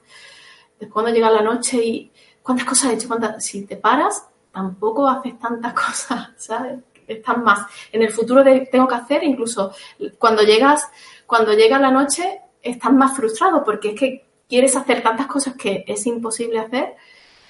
después 0.78 0.92
cuando 0.92 1.10
llega 1.10 1.30
la 1.30 1.42
noche 1.42 1.82
y 1.82 2.12
cuántas 2.42 2.66
cosas 2.66 2.92
he 2.92 2.94
hecho, 2.94 3.08
cuántas, 3.08 3.44
si 3.44 3.64
te 3.64 3.76
paras, 3.76 4.26
tampoco 4.52 5.08
haces 5.08 5.38
tantas 5.38 5.72
cosas, 5.86 6.30
¿sabes? 6.36 6.78
Estás 7.06 7.38
más 7.38 7.66
en 7.90 8.02
el 8.02 8.10
futuro 8.10 8.44
de, 8.44 8.68
tengo 8.70 8.86
que 8.86 8.96
hacer, 8.96 9.24
incluso 9.24 9.72
cuando 10.18 10.42
llegas, 10.42 10.86
cuando 11.26 11.54
llega 11.54 11.78
la 11.78 11.90
noche, 11.90 12.42
estás 12.60 12.92
más 12.92 13.16
frustrado 13.16 13.64
porque 13.64 13.90
es 13.90 13.98
que 13.98 14.27
quieres 14.48 14.76
hacer 14.76 15.02
tantas 15.02 15.26
cosas 15.26 15.54
que 15.54 15.84
es 15.86 16.06
imposible 16.06 16.58
hacer, 16.58 16.94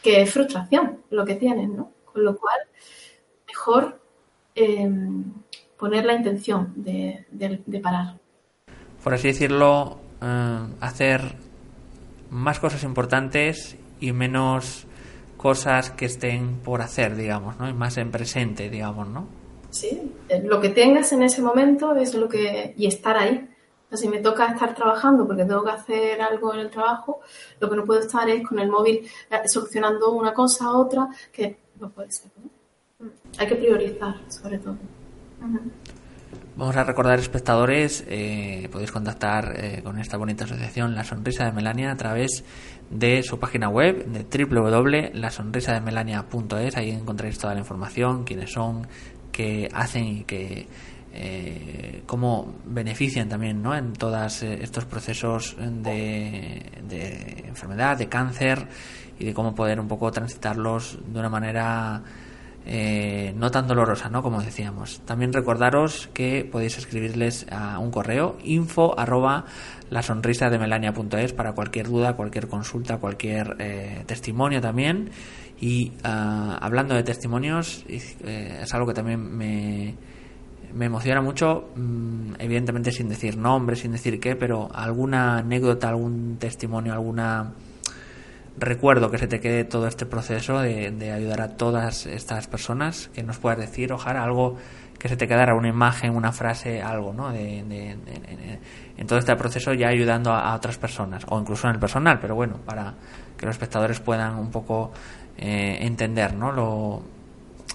que 0.02 0.22
es 0.22 0.32
frustración 0.32 0.98
lo 1.10 1.24
que 1.24 1.34
tienes, 1.34 1.68
¿no? 1.68 1.92
Con 2.04 2.24
lo 2.24 2.36
cual, 2.36 2.58
mejor 3.46 4.00
em, 4.54 5.24
poner 5.76 6.04
la 6.04 6.14
intención 6.14 6.72
de, 6.76 7.26
parar. 7.82 8.18
Por 9.02 9.14
así 9.14 9.28
decirlo, 9.28 9.98
eh, 10.20 10.66
hacer 10.80 11.36
más 12.30 12.58
cosas 12.58 12.82
importantes 12.82 13.76
y 14.00 14.12
menos 14.12 14.86
cosas 15.36 15.90
que 15.90 16.06
estén 16.06 16.58
por 16.58 16.82
hacer, 16.82 17.16
digamos, 17.16 17.58
¿no? 17.58 17.68
Y 17.68 17.72
más 17.72 17.96
en 17.96 18.10
presente, 18.10 18.68
digamos, 18.68 19.08
¿no? 19.08 19.28
Sí, 19.70 20.12
lo 20.44 20.60
que 20.60 20.70
tengas 20.70 21.12
en 21.12 21.22
ese 21.22 21.42
momento 21.42 21.94
es 21.94 22.14
lo 22.14 22.28
que... 22.28 22.74
y 22.76 22.86
estar 22.86 23.16
ahí 23.16 23.48
si 23.92 24.08
me 24.08 24.18
toca 24.18 24.46
estar 24.46 24.74
trabajando 24.74 25.24
porque 25.26 25.44
tengo 25.44 25.62
que 25.64 25.70
hacer 25.70 26.20
algo 26.20 26.52
en 26.54 26.60
el 26.60 26.70
trabajo, 26.70 27.20
lo 27.60 27.70
que 27.70 27.76
no 27.76 27.84
puedo 27.84 28.00
estar 28.00 28.28
es 28.28 28.44
con 28.46 28.58
el 28.58 28.68
móvil 28.68 29.08
eh, 29.30 29.40
solucionando 29.46 30.10
una 30.12 30.34
cosa 30.34 30.66
a 30.66 30.76
otra, 30.76 31.08
que 31.32 31.58
no 31.80 31.88
puede 31.90 32.12
ser. 32.12 32.30
Hay 33.38 33.46
que 33.46 33.56
priorizar, 33.56 34.16
sobre 34.28 34.58
todo. 34.58 34.76
Vamos 36.56 36.76
a 36.76 36.82
recordar, 36.82 37.20
espectadores, 37.20 38.04
eh, 38.08 38.68
podéis 38.72 38.90
contactar 38.90 39.54
eh, 39.56 39.80
con 39.84 40.00
esta 40.00 40.16
bonita 40.16 40.44
asociación 40.44 40.96
La 40.96 41.04
Sonrisa 41.04 41.44
de 41.44 41.52
Melania 41.52 41.92
a 41.92 41.96
través 41.96 42.42
de 42.90 43.22
su 43.22 43.38
página 43.38 43.68
web 43.68 44.04
de 44.06 44.26
www.lasonrisademelania.es. 44.44 46.76
Ahí 46.76 46.90
encontraréis 46.90 47.38
toda 47.38 47.54
la 47.54 47.60
información, 47.60 48.24
quiénes 48.24 48.50
son, 48.50 48.88
qué 49.30 49.68
hacen 49.72 50.04
y 50.04 50.24
qué, 50.24 50.66
eh, 51.12 52.02
cómo 52.06 52.54
benefician 52.64 53.28
también 53.28 53.62
¿no? 53.62 53.74
en 53.74 53.92
todos 53.92 54.42
estos 54.42 54.84
procesos 54.84 55.56
de, 55.58 56.62
de 56.88 57.44
enfermedad, 57.48 57.96
de 57.96 58.08
cáncer 58.08 58.66
y 59.18 59.26
de 59.26 59.34
cómo 59.34 59.54
poder 59.54 59.80
un 59.80 59.88
poco 59.88 60.10
transitarlos 60.10 60.98
de 61.06 61.18
una 61.18 61.28
manera 61.28 62.02
eh, 62.70 63.32
no 63.34 63.50
tan 63.50 63.66
dolorosa, 63.66 64.10
¿no? 64.10 64.22
Como 64.22 64.42
decíamos. 64.42 65.00
También 65.06 65.32
recordaros 65.32 66.10
que 66.12 66.44
podéis 66.44 66.76
escribirles 66.76 67.46
a 67.50 67.78
un 67.78 67.90
correo 67.90 68.36
info 68.44 68.98
arroba 68.98 69.46
la 69.88 70.02
sonrisa 70.02 70.50
de 70.50 70.58
melania.es 70.58 71.32
para 71.32 71.54
cualquier 71.54 71.88
duda, 71.88 72.14
cualquier 72.14 72.46
consulta, 72.46 72.98
cualquier 72.98 73.56
eh, 73.58 74.02
testimonio 74.04 74.60
también. 74.60 75.10
Y 75.58 75.92
ah, 76.04 76.58
hablando 76.60 76.94
de 76.94 77.04
testimonios, 77.04 77.86
eh, 77.88 78.60
es 78.62 78.74
algo 78.74 78.86
que 78.86 78.94
también 78.94 79.34
me, 79.34 79.94
me 80.74 80.86
emociona 80.86 81.20
mucho, 81.20 81.70
mm, 81.76 82.34
evidentemente 82.38 82.92
sin 82.92 83.08
decir 83.08 83.36
nombre, 83.36 83.76
sin 83.76 83.92
decir 83.92 84.20
qué, 84.20 84.36
pero 84.36 84.68
alguna 84.74 85.38
anécdota, 85.38 85.88
algún 85.88 86.36
testimonio, 86.38 86.92
alguna 86.92 87.52
recuerdo 88.58 89.10
que 89.10 89.18
se 89.18 89.28
te 89.28 89.40
quede 89.40 89.64
todo 89.64 89.86
este 89.86 90.06
proceso 90.06 90.60
de, 90.60 91.12
ayudar 91.12 91.40
a 91.40 91.56
todas 91.56 92.06
estas 92.06 92.46
personas, 92.46 93.08
que 93.14 93.22
nos 93.22 93.38
puedas 93.38 93.58
decir, 93.58 93.92
ojalá 93.92 94.24
algo 94.24 94.56
que 94.98 95.08
se 95.08 95.16
te 95.16 95.28
quedara, 95.28 95.54
una 95.54 95.68
imagen, 95.68 96.14
una 96.16 96.32
frase, 96.32 96.82
algo, 96.82 97.12
¿no? 97.12 97.30
De, 97.30 97.58
en 98.96 99.06
todo 99.06 99.18
este 99.18 99.34
proceso 99.36 99.72
ya 99.72 99.88
ayudando 99.88 100.32
a, 100.32 100.54
otras 100.54 100.76
personas, 100.76 101.24
o 101.28 101.38
incluso 101.38 101.68
en 101.68 101.74
el 101.74 101.80
personal, 101.80 102.18
pero 102.20 102.34
bueno, 102.34 102.56
para 102.64 102.94
que 103.36 103.46
los 103.46 103.54
espectadores 103.54 104.00
puedan 104.00 104.36
un 104.36 104.50
poco 104.50 104.92
eh, 105.36 105.78
entender, 105.82 106.34
¿no? 106.34 106.50
Lo 106.50 107.17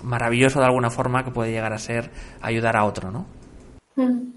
maravilloso 0.03 0.59
de 0.59 0.65
alguna 0.65 0.89
forma 0.89 1.23
que 1.23 1.31
puede 1.31 1.51
llegar 1.51 1.73
a 1.73 1.79
ser 1.79 2.11
ayudar 2.41 2.77
a 2.77 2.85
otro, 2.85 3.11
¿no? 3.11 3.25
Mm. 3.95 4.33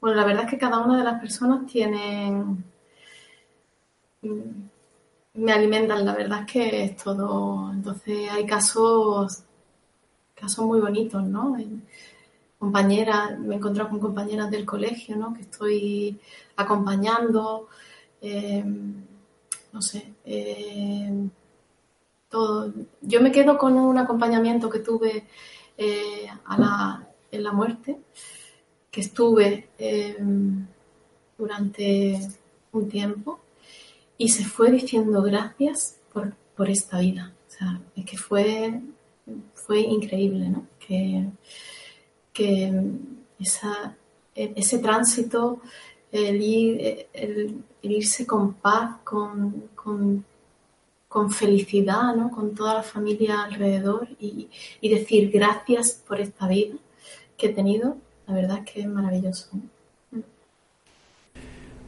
Bueno, 0.00 0.16
la 0.16 0.24
verdad 0.24 0.44
es 0.44 0.50
que 0.50 0.58
cada 0.58 0.80
una 0.80 0.98
de 0.98 1.04
las 1.04 1.20
personas 1.20 1.66
tiene 1.66 2.30
mm, 4.22 4.64
me 5.34 5.52
alimentan, 5.52 6.04
la 6.04 6.14
verdad 6.14 6.40
es 6.40 6.52
que 6.52 6.84
es 6.84 6.96
todo. 6.96 7.72
Entonces 7.72 8.30
hay 8.30 8.46
casos, 8.46 9.44
casos 10.34 10.64
muy 10.64 10.80
bonitos, 10.80 11.22
¿no? 11.24 11.56
Compañeras, 12.58 13.38
me 13.38 13.54
he 13.54 13.58
encontrado 13.58 13.90
con 13.90 14.00
compañeras 14.00 14.50
del 14.50 14.64
colegio, 14.64 15.16
¿no? 15.16 15.34
Que 15.34 15.42
estoy 15.42 16.20
acompañando, 16.56 17.68
em, 18.20 19.04
no 19.72 19.82
sé, 19.82 20.14
em, 20.24 21.30
Yo 23.00 23.20
me 23.20 23.30
quedo 23.30 23.56
con 23.58 23.76
un 23.76 23.96
acompañamiento 23.98 24.68
que 24.68 24.80
tuve 24.80 25.24
eh, 25.76 26.26
en 27.30 27.42
la 27.42 27.52
muerte, 27.52 27.98
que 28.90 29.00
estuve 29.00 29.68
em, 29.78 30.66
durante 31.38 32.18
un 32.72 32.88
tiempo 32.88 33.40
y 34.18 34.28
se 34.28 34.44
fue 34.44 34.70
diciendo 34.70 35.22
gracias 35.22 36.00
por, 36.12 36.34
esta 36.68 37.00
vida. 37.00 37.32
O 37.48 37.50
sea, 37.50 37.80
es 37.96 38.04
que 38.04 38.16
fue, 38.16 38.80
fue 39.54 39.80
increíble, 39.80 40.48
¿no? 40.48 40.66
Que, 40.78 41.26
esa, 43.38 43.96
ese 44.34 44.78
tránsito, 44.78 45.60
el, 46.12 47.62
irse 47.82 48.26
con 48.26 48.54
paz, 48.54 48.96
con, 49.04 50.24
felicidad, 51.30 52.14
¿no? 52.16 52.30
Con 52.30 52.54
toda 52.54 52.74
la 52.74 52.82
familia 52.82 53.42
alrededor 53.44 54.08
y, 54.18 54.48
decir 54.82 55.30
gracias 55.30 56.02
por 56.06 56.20
esta 56.20 56.48
vida 56.48 56.74
que 57.36 57.46
he 57.46 57.52
tenido, 57.52 57.96
la 58.26 58.34
verdad 58.34 58.58
es 58.58 58.72
que 58.72 58.80
es 58.80 58.86
maravilloso. 58.86 59.48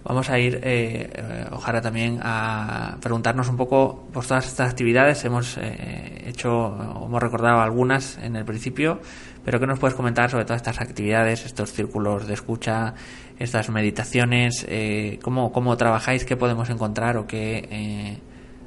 Vamos 0.05 0.31
a 0.31 0.39
ir, 0.39 0.61
eh, 0.63 1.11
eh, 1.13 1.47
ojalá 1.51 1.81
también, 1.81 2.21
a 2.23 2.97
preguntarnos 3.03 3.49
un 3.49 3.57
poco 3.57 4.07
por 4.13 4.25
todas 4.25 4.47
estas 4.47 4.71
actividades. 4.71 5.25
Hemos 5.25 5.59
eh, 5.59 6.23
hecho, 6.29 6.77
hemos 7.05 7.21
recordado 7.21 7.61
algunas 7.61 8.17
en 8.19 8.37
el 8.37 8.45
principio, 8.45 9.01
pero 9.45 9.59
¿qué 9.59 9.67
nos 9.67 9.81
puedes 9.81 9.97
comentar 9.97 10.31
sobre 10.31 10.45
todas 10.45 10.63
estas 10.63 10.81
actividades, 10.81 11.45
estos 11.45 11.73
círculos 11.73 12.29
de 12.29 12.35
escucha, 12.35 12.95
estas 13.41 13.69
meditaciones? 13.71 14.65
Eh, 14.69 15.19
¿cómo, 15.23 15.51
¿Cómo 15.51 15.77
trabajáis? 15.77 16.25
¿Qué 16.25 16.37
podemos 16.37 16.71
encontrar 16.71 17.17
o 17.17 17.27
qué 17.27 18.21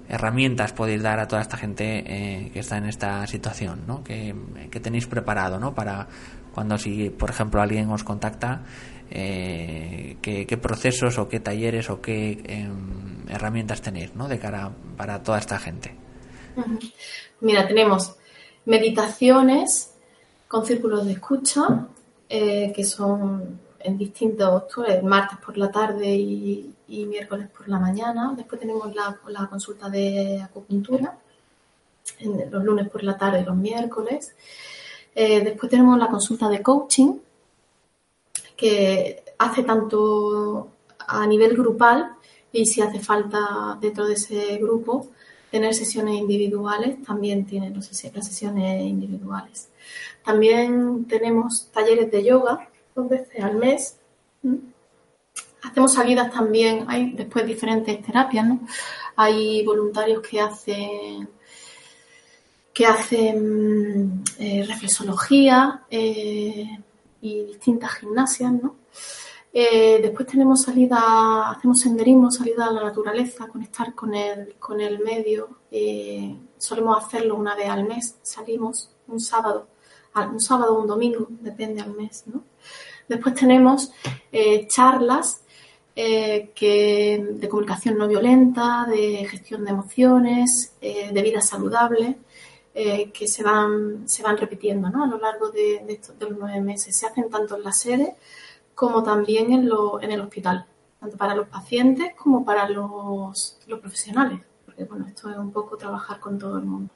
herramientas 0.09 0.73
podéis 0.73 1.03
dar 1.03 1.19
a 1.19 1.27
toda 1.27 1.41
esta 1.41 1.55
gente 1.55 2.49
que 2.51 2.59
está 2.59 2.77
en 2.77 2.85
esta 2.85 3.25
situación, 3.27 3.83
¿no? 3.87 4.03
que, 4.03 4.35
tenéis 4.81 5.07
preparado 5.07 5.59
¿no? 5.59 5.73
para 5.73 6.07
cuando, 6.53 6.77
si 6.77 7.09
por 7.11 7.29
ejemplo 7.29 7.61
alguien 7.61 7.89
os 7.89 8.03
contacta, 8.03 8.63
eh, 9.11 10.17
qué, 10.21 10.57
procesos 10.57 11.17
o 11.17 11.27
qué 11.27 11.39
talleres 11.39 11.89
o 11.89 12.01
qué 12.01 12.41
em, 12.45 13.27
herramientas 13.29 13.81
tenéis 13.81 14.13
¿no? 14.15 14.27
de 14.27 14.39
cara 14.39 14.71
para 14.97 15.23
toda 15.23 15.39
esta 15.39 15.57
gente. 15.57 15.95
Mira, 17.41 17.67
tenemos 17.67 18.15
meditaciones 18.65 19.95
con 20.47 20.65
círculos 20.65 21.05
de 21.05 21.13
escucha, 21.13 21.87
eh, 22.27 22.71
que 22.75 22.83
son 22.83 23.59
en 23.79 23.97
distintos 23.97 24.63
el 24.87 25.03
martes 25.03 25.37
por 25.39 25.57
la 25.57 25.71
tarde 25.71 26.15
y, 26.15 26.73
miércoles 27.05 27.47
por 27.55 27.67
la 27.67 27.79
mañana. 27.79 28.33
Después 28.35 28.59
tenemos 28.59 28.93
la, 28.95 29.47
consulta 29.47 29.89
de 29.89 30.41
acupuntura, 30.41 31.17
los 32.51 32.63
lunes 32.63 32.89
por 32.89 33.03
la 33.03 33.17
tarde 33.17 33.41
y 33.41 33.45
los 33.45 33.55
miércoles. 33.55 34.35
Eh, 35.15 35.41
después 35.43 35.69
tenemos 35.69 35.97
la 35.97 36.07
consulta 36.07 36.49
de 36.49 36.61
coaching, 36.61 37.13
que 38.55 39.23
hace 39.37 39.63
tanto 39.63 40.69
a 40.99 41.25
nivel 41.25 41.55
grupal 41.55 42.15
y 42.51 42.65
si 42.65 42.81
hace 42.81 42.99
falta 42.99 43.77
dentro 43.79 44.05
de 44.05 44.13
ese 44.13 44.57
grupo 44.57 45.07
tener 45.51 45.73
sesiones 45.73 46.15
individuales, 46.15 47.01
también 47.03 47.45
tienen 47.45 47.73
las 47.73 47.87
sesiones 47.87 48.83
individuales. 48.83 49.69
También 50.23 51.05
tenemos 51.05 51.67
talleres 51.71 52.11
de 52.11 52.23
yoga 52.23 52.69
dos 52.95 53.09
veces 53.09 53.43
al 53.43 53.55
mes. 53.55 53.97
Hacemos 55.63 55.93
salidas 55.93 56.31
también, 56.31 56.85
hay 56.87 57.11
después 57.11 57.45
diferentes 57.45 58.01
terapias, 58.01 58.47
¿no? 58.47 58.61
Hay 59.15 59.63
voluntarios 59.65 60.21
que 60.21 60.39
hacen 60.39 61.27
que 62.79 62.85
hacen 62.85 64.23
eh, 64.37 64.63
reflexología, 64.65 65.83
eh, 65.89 66.79
y 67.21 67.43
distintas 67.43 67.91
gimnasias, 67.95 68.53
¿no? 68.53 68.77
Eh, 69.51 69.99
después 70.01 70.25
tenemos 70.25 70.61
salida, 70.61 71.49
hacemos 71.49 71.81
senderismo, 71.81 72.31
salida 72.31 72.67
a 72.67 72.71
la 72.71 72.83
naturaleza, 72.85 73.47
conectar 73.47 73.93
con 73.93 74.13
el, 74.13 74.55
con 74.59 74.79
el 74.79 74.99
medio. 74.99 75.57
Solemos 76.57 77.03
hacerlo 77.03 77.35
una 77.35 77.53
vez 77.53 77.67
al 77.67 77.83
mes, 77.83 78.15
salimos 78.21 78.91
un 79.09 79.19
sábado, 79.19 79.67
un 80.15 80.39
sábado 80.39 80.77
o 80.77 80.81
un 80.81 80.87
domingo, 80.87 81.27
depende 81.29 81.81
al 81.81 81.91
mes, 81.91 82.23
¿no? 82.27 82.45
Después 83.09 83.35
tenemos 83.35 83.91
charlas 84.69 85.41
que, 86.55 87.27
de 87.31 87.49
comunicación 87.49 87.97
no 87.97 88.07
violenta, 88.07 88.85
de 88.89 89.25
gestión 89.29 89.65
de 89.65 89.71
emociones, 89.71 90.73
de 90.79 91.21
vida 91.21 91.41
saludable. 91.41 92.17
Eh, 92.81 93.11
que 93.11 93.27
se 93.27 93.43
van, 93.43 94.07
se 94.07 94.21
van 94.21 94.37
repitiendo 94.37 94.87
a 94.87 95.07
lo 95.07 95.17
largo 95.17 95.49
de, 95.49 95.99
los 96.19 96.31
nueve 96.37 96.61
meses. 96.61 96.95
Se 96.95 97.07
hacen 97.07 97.29
tanto 97.29 97.57
en 97.57 97.63
la 97.63 97.73
sede 97.73 98.15
como 98.73 99.03
también 99.03 99.51
en, 99.51 99.63
el 100.11 100.21
hospital, 100.21 100.65
tanto 100.99 101.17
para 101.17 101.35
los 101.35 101.49
pacientes 101.49 102.13
como 102.15 102.45
para 102.45 102.69
los, 102.69 103.59
los 103.67 103.79
profesionales, 103.79 104.39
porque 104.65 104.85
bueno, 104.85 105.07
esto 105.07 105.29
es 105.29 105.37
un 105.37 105.51
poco 105.51 105.75
trabajar 105.75 106.21
con 106.21 106.39
todo 106.39 106.57
el 106.57 106.63
mundo. 106.63 106.93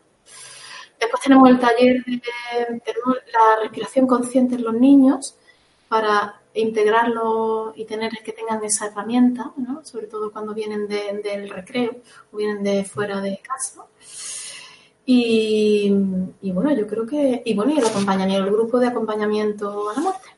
Después 0.98 1.22
tenemos 1.22 1.50
el 1.50 1.60
taller 1.60 2.02
de, 2.06 2.22
la 3.34 3.62
respiración 3.62 4.08
consciente 4.08 4.56
en 4.56 4.64
los 4.64 4.76
niños 4.76 5.36
para 5.90 6.40
integrarlo 6.54 7.74
y 7.76 7.86
tener 7.86 8.12
que 8.24 8.32
tengan 8.32 8.64
esa 8.64 8.88
herramienta, 8.88 9.54
¿no? 9.58 9.84
sobre 9.84 10.08
todo 10.08 10.32
cuando 10.32 10.54
vienen 10.54 10.88
del 10.88 11.50
recreo 11.50 11.96
o 12.32 12.38
vienen 12.38 12.64
de 12.64 12.84
fuera 12.84 13.22
de 13.22 13.40
casa. 13.40 13.86
Y, 15.06 15.90
bueno, 16.54 16.72
yo 16.74 16.88
creo 16.88 17.06
que, 17.06 17.42
y 17.44 17.54
bueno, 17.56 17.74
y 17.74 17.80
el 17.80 17.86
acompañamiento, 17.86 18.48
el 18.48 18.54
grupo 18.54 18.80
de 18.80 18.88
acompañamiento 18.88 19.90
a 19.90 19.94
la 19.96 20.02
muerte 20.02 20.30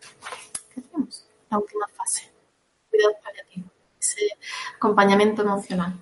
que 0.73 0.81
tenemos, 0.81 1.25
la 1.51 1.59
última 1.59 1.87
fase. 1.95 2.31
cuidados 2.89 3.17
paliativos, 3.23 3.71
ese 3.99 4.25
acompañamiento 4.77 5.43
emocional. 5.43 5.99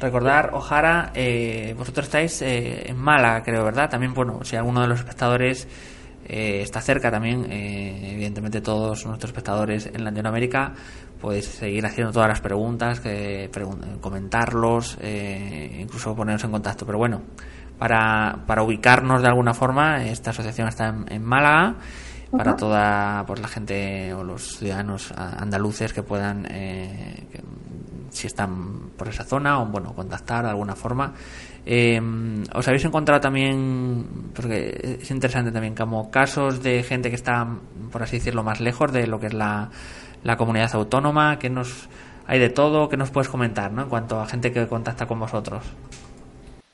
Recordar, 0.00 0.54
Ojara, 0.54 1.12
eh, 1.14 1.74
vosotros 1.76 2.06
estáis 2.06 2.42
eh, 2.42 2.88
en 2.88 2.96
Málaga, 2.96 3.42
creo, 3.42 3.64
¿verdad? 3.64 3.90
También, 3.90 4.14
bueno, 4.14 4.44
si 4.44 4.54
alguno 4.54 4.82
de 4.82 4.88
los 4.88 5.00
espectadores 5.00 5.66
eh, 6.28 6.60
está 6.62 6.80
cerca 6.80 7.10
también, 7.10 7.50
evidentemente 7.50 8.60
todos 8.60 9.06
nuestros 9.06 9.30
espectadores 9.30 9.86
en 9.86 10.04
Latinoamérica, 10.04 10.74
podéis 11.20 11.46
seguir 11.46 11.84
haciendo 11.86 12.12
todas 12.12 12.28
las 12.28 12.40
preguntas, 12.40 13.00
que, 13.00 13.50
comentarlos, 14.00 14.98
incluso 15.78 16.14
ponernos 16.14 16.44
en 16.44 16.50
contacto. 16.50 16.86
Pero 16.86 16.98
bueno, 16.98 17.22
para, 17.78 18.44
para 18.46 18.62
ubicarnos 18.62 19.22
de 19.22 19.28
alguna 19.28 19.54
forma, 19.54 20.04
esta 20.04 20.30
asociación 20.30 20.68
está 20.68 20.94
en, 21.08 21.24
Málaga 21.24 21.76
para 22.30 22.54
toda 22.56 23.24
pues, 23.26 23.40
la 23.40 23.48
gente 23.48 24.12
o 24.12 24.22
los 24.22 24.58
ciudadanos 24.58 25.12
andaluces 25.16 25.94
que 25.94 26.02
puedan 26.02 26.46
si 28.10 28.26
están 28.26 28.90
por 28.96 29.08
esa 29.08 29.24
zona 29.24 29.60
o 29.60 29.66
bueno 29.66 29.94
contactar 29.94 30.44
de 30.44 30.50
alguna 30.50 30.74
forma 30.74 31.14
eh, 31.66 32.00
os 32.54 32.66
habéis 32.68 32.84
encontrado 32.84 33.20
también 33.20 34.30
porque 34.34 34.98
es 35.00 35.10
interesante 35.10 35.52
también 35.52 35.74
como 35.74 36.10
casos 36.10 36.62
de 36.62 36.82
gente 36.82 37.10
que 37.10 37.16
está 37.16 37.46
por 37.92 38.02
así 38.02 38.18
decirlo 38.18 38.42
más 38.42 38.60
lejos 38.60 38.92
de 38.92 39.06
lo 39.06 39.20
que 39.20 39.26
es 39.26 39.34
la, 39.34 39.70
comunidad 40.36 40.74
autónoma 40.74 41.38
que 41.38 41.50
nos 41.50 41.88
hay 42.26 42.38
de 42.38 42.50
todo 42.50 42.88
que 42.88 42.96
nos 42.96 43.10
puedes 43.10 43.28
comentar 43.28 43.72
¿no? 43.72 43.82
en 43.82 43.88
cuanto 43.88 44.20
a 44.20 44.26
gente 44.26 44.52
que 44.52 44.66
contacta 44.66 45.06
con 45.06 45.20
vosotros 45.20 45.64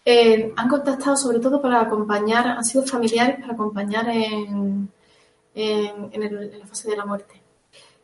eh, 0.05 0.53
han 0.57 0.68
contactado 0.68 1.16
sobre 1.16 1.39
todo 1.39 1.62
para 1.62 1.80
acompañar 1.80 2.47
han 2.47 2.64
sido 2.64 2.85
familiares 2.85 3.37
para 3.41 3.55
acompañar 3.55 4.09
en, 4.09 4.89
en, 5.55 6.11
en 6.12 6.59
la 6.59 6.66
fase 6.66 6.91
de 6.91 6.97
la 6.97 7.07
muerte. 7.07 7.41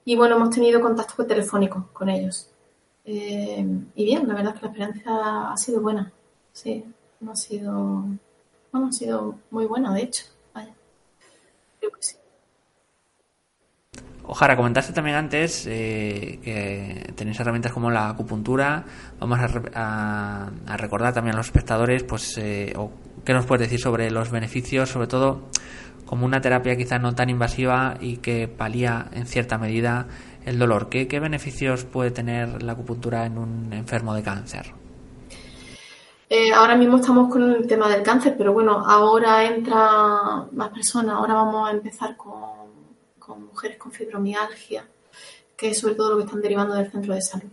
Y 0.04 0.16
bueno 0.16 0.36
hemos 0.36 0.50
tenido 0.50 0.80
contacto 0.80 1.26
telefónico 1.26 1.88
con 1.92 2.08
ellos. 2.08 2.48
Eh, 3.04 3.66
y 3.94 4.04
bien, 4.04 4.26
la 4.28 4.34
verdad 4.34 4.54
es 4.54 4.60
que 4.60 4.66
la 4.66 4.72
experiencia 4.72 5.52
ha 5.52 5.56
sido 5.56 5.80
buena. 5.80 6.12
Sí, 6.52 6.84
no 7.20 7.32
ha 7.32 7.36
sido, 7.36 8.04
bueno, 8.72 8.92
sido 8.92 9.38
muy 9.50 9.66
buena, 9.66 9.94
de 9.94 10.02
hecho. 10.02 10.24
Vaya. 10.54 10.74
Creo 11.78 11.92
que 11.92 12.02
sí. 12.02 12.16
Comentaste 14.56 14.92
también 14.92 15.16
antes 15.16 15.66
eh, 15.66 16.38
que 16.42 17.12
tenéis 17.16 17.40
herramientas 17.40 17.72
como 17.72 17.90
la 17.90 18.10
acupuntura. 18.10 18.84
Vamos 19.18 19.40
a, 19.74 20.50
recordar 20.76 21.12
también 21.12 21.34
a 21.34 21.38
los 21.38 21.46
espectadores, 21.46 22.04
pues, 22.04 22.38
eh, 22.38 22.72
qué 23.24 23.32
nos 23.32 23.46
puedes 23.46 23.66
decir 23.66 23.80
sobre 23.80 24.10
los 24.10 24.30
beneficios, 24.30 24.88
sobre 24.88 25.08
todo 25.08 25.48
como 26.06 26.26
una 26.26 26.40
terapia 26.40 26.76
quizá 26.76 26.98
no 26.98 27.14
tan 27.14 27.30
invasiva 27.30 27.96
y 28.00 28.16
que 28.16 28.48
palía 28.48 29.08
en 29.12 29.26
cierta 29.26 29.58
medida 29.58 30.06
el 30.44 30.58
dolor. 30.58 30.88
¿Qué, 30.88 31.06
beneficios 31.20 31.84
puede 31.84 32.10
tener 32.10 32.62
la 32.62 32.72
acupuntura 32.72 33.26
en 33.26 33.38
un 33.38 33.72
enfermo 33.72 34.14
de 34.14 34.22
cáncer? 34.22 34.79
Eh, 36.32 36.52
ahora 36.52 36.76
mismo 36.76 36.98
estamos 36.98 37.28
con 37.28 37.42
el 37.42 37.66
tema 37.66 37.88
del 37.88 38.04
cáncer, 38.04 38.36
pero 38.38 38.52
bueno, 38.52 38.84
ahora 38.86 39.44
entra 39.44 40.46
más 40.52 40.68
personas. 40.68 41.16
Ahora 41.16 41.34
vamos 41.34 41.68
a 41.68 41.72
empezar 41.72 42.16
con, 42.16 42.70
mujeres 43.50 43.76
con 43.78 43.90
fibromialgia, 43.90 44.86
que 45.56 45.70
es 45.70 45.80
sobre 45.80 45.96
todo 45.96 46.10
lo 46.10 46.18
que 46.18 46.24
están 46.26 46.40
derivando 46.40 46.76
del 46.76 46.88
centro 46.88 47.14
de 47.14 47.22
salud. 47.22 47.50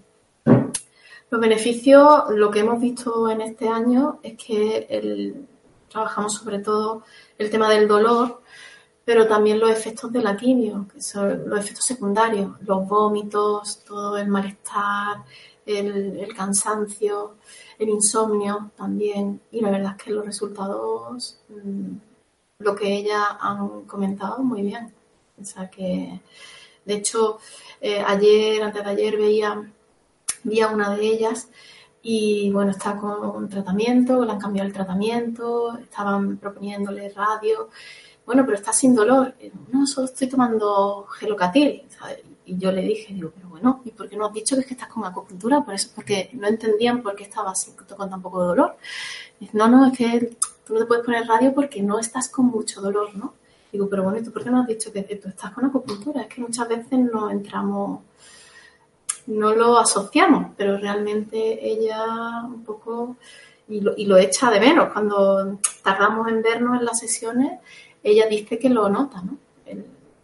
Los 1.31 1.41
beneficios, 1.41 2.25
lo 2.29 2.51
que 2.51 2.59
hemos 2.59 2.79
visto 2.79 3.31
en 3.31 3.41
este 3.41 3.67
año 3.67 4.19
es 4.21 4.37
que 4.37 5.33
trabajamos 5.89 6.35
sobre 6.35 6.59
todo 6.59 7.01
el 7.39 7.49
tema 7.49 7.71
del 7.71 7.87
dolor, 7.87 8.43
pero 9.03 9.25
también 9.25 9.59
los 9.59 9.71
efectos 9.71 10.11
de 10.11 10.21
la 10.21 10.37
quimio, 10.37 10.85
que 10.93 11.01
son 11.01 11.49
los 11.49 11.59
efectos 11.59 11.85
secundarios, 11.85 12.51
los 12.61 12.87
vómitos, 12.87 13.83
todo 13.85 14.19
el 14.19 14.27
malestar, 14.27 15.23
el, 15.67 16.33
cansancio, 16.35 17.35
el 17.79 17.89
insomnio 17.89 18.71
también. 18.75 19.41
Y 19.51 19.61
la 19.61 19.71
verdad 19.71 19.95
es 19.97 20.03
que 20.03 20.11
los 20.11 20.25
resultados, 20.25 21.39
mm, 21.49 21.97
lo 22.59 22.75
que 22.75 22.93
ellas 22.95 23.23
han 23.39 23.83
comentado, 23.85 24.43
muy 24.43 24.61
bien. 24.63 24.93
O 25.39 25.45
sea 25.45 25.69
que, 25.69 26.21
de 26.85 26.93
hecho, 26.93 27.39
eh, 27.81 28.03
ayer, 28.05 28.63
antes 28.63 28.83
de 28.83 28.89
ayer, 28.89 29.17
veía, 29.17 29.71
vi 30.43 30.61
a 30.61 30.69
una 30.69 30.95
de 30.95 31.05
ellas 31.05 31.49
y 32.01 32.51
bueno, 32.51 32.71
está 32.71 32.97
con 32.97 33.49
tratamiento, 33.49 34.23
le 34.25 34.31
han 34.31 34.39
cambiado 34.39 34.67
el 34.67 34.73
tratamiento, 34.73 35.77
estaban 35.77 36.37
proponiéndole 36.37 37.09
radio 37.09 37.69
bueno, 38.27 38.43
pero 38.45 38.57
está 38.57 38.73
sin 38.73 38.93
dolor. 38.93 39.33
No, 39.71 39.87
solo 39.87 40.05
estoy 40.05 40.27
tomando 40.27 41.07
gelocatil. 41.17 41.83
Y 42.47 42.57
yo 42.57 42.71
le 42.71 42.81
dije, 42.81 43.13
digo, 43.13 43.31
pero 43.35 43.49
bueno, 43.49 43.81
¿y 43.83 43.91
por 43.91 44.07
qué 44.07 44.15
no 44.15 44.25
has 44.25 44.33
dicho 44.33 44.55
que, 44.55 44.61
es 44.61 44.67
que 44.67 44.73
estás 44.73 44.87
con 44.87 45.03
acupuntura? 45.03 45.65
Por 45.65 45.73
eso, 45.73 45.89
porque 45.93 46.29
no 46.33 46.47
entendían 46.47 47.03
por 47.03 47.13
qué 47.13 47.23
estaba 47.23 47.51
así, 47.51 47.73
con 47.73 48.09
tan 48.09 48.21
poco 48.21 48.41
dolor. 48.41 48.77
no, 49.51 49.67
no, 49.67 49.85
es 49.85 49.97
que 49.97 50.37
tú 50.65 50.73
no 50.73 50.79
te 50.79 50.85
puedes 50.85 51.05
poner 51.05 51.27
radio 51.27 51.53
porque 51.53 51.81
no 51.83 51.99
estás 51.99 52.29
con 52.29 52.45
mucho 52.45 52.79
dolor, 52.81 53.13
¿no? 53.15 53.33
Digo, 53.71 53.89
pero 53.89 54.03
bueno, 54.03 54.17
¿y 54.17 54.23
tú 54.23 54.31
por 54.31 54.43
qué 54.43 54.49
no 54.49 54.61
has 54.61 54.67
dicho 54.67 54.93
que 54.93 55.01
tú 55.01 55.27
estás 55.27 55.51
con 55.51 55.65
acupuntura? 55.65 56.21
Es 56.21 56.27
que 56.27 56.39
muchas 56.41 56.69
veces 56.69 56.97
no 56.99 57.29
entramos, 57.29 57.99
no 59.25 59.53
lo 59.53 59.77
asociamos, 59.77 60.53
pero 60.55 60.77
realmente 60.77 61.69
ella 61.69 62.43
un 62.45 62.63
poco, 62.63 63.17
y 63.67 63.81
lo, 63.81 63.93
y 63.97 64.05
lo 64.05 64.15
echa 64.17 64.49
de 64.49 64.61
menos 64.61 64.93
cuando 64.93 65.59
tardamos 65.83 66.29
en 66.29 66.41
vernos 66.41 66.79
en 66.79 66.85
las 66.85 66.99
sesiones 66.99 67.59
ella 68.03 68.27
dice 68.27 68.57
que 68.57 68.69
lo 68.69 68.87
nota, 68.89 69.21
¿no? 69.21 69.37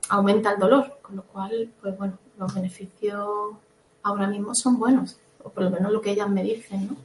aumenta 0.10 0.52
el 0.52 0.60
dolor, 0.60 1.00
con 1.14 1.18
lo 1.18 1.24
cual, 1.24 1.70
pues 1.80 1.96
bueno, 1.98 2.18
los 2.40 2.56
beneficios 2.56 3.56
ahora 4.02 4.28
mismo 4.28 4.56
son 4.56 4.80
buenos, 4.80 5.18
o 5.44 5.50
por 5.50 5.64
lo 5.64 5.70
menos 5.70 5.92
lo 5.92 6.02
que 6.02 6.12
ellas 6.12 6.28
me 6.28 6.44
dicen, 6.44 6.88
¿no? 6.88 6.96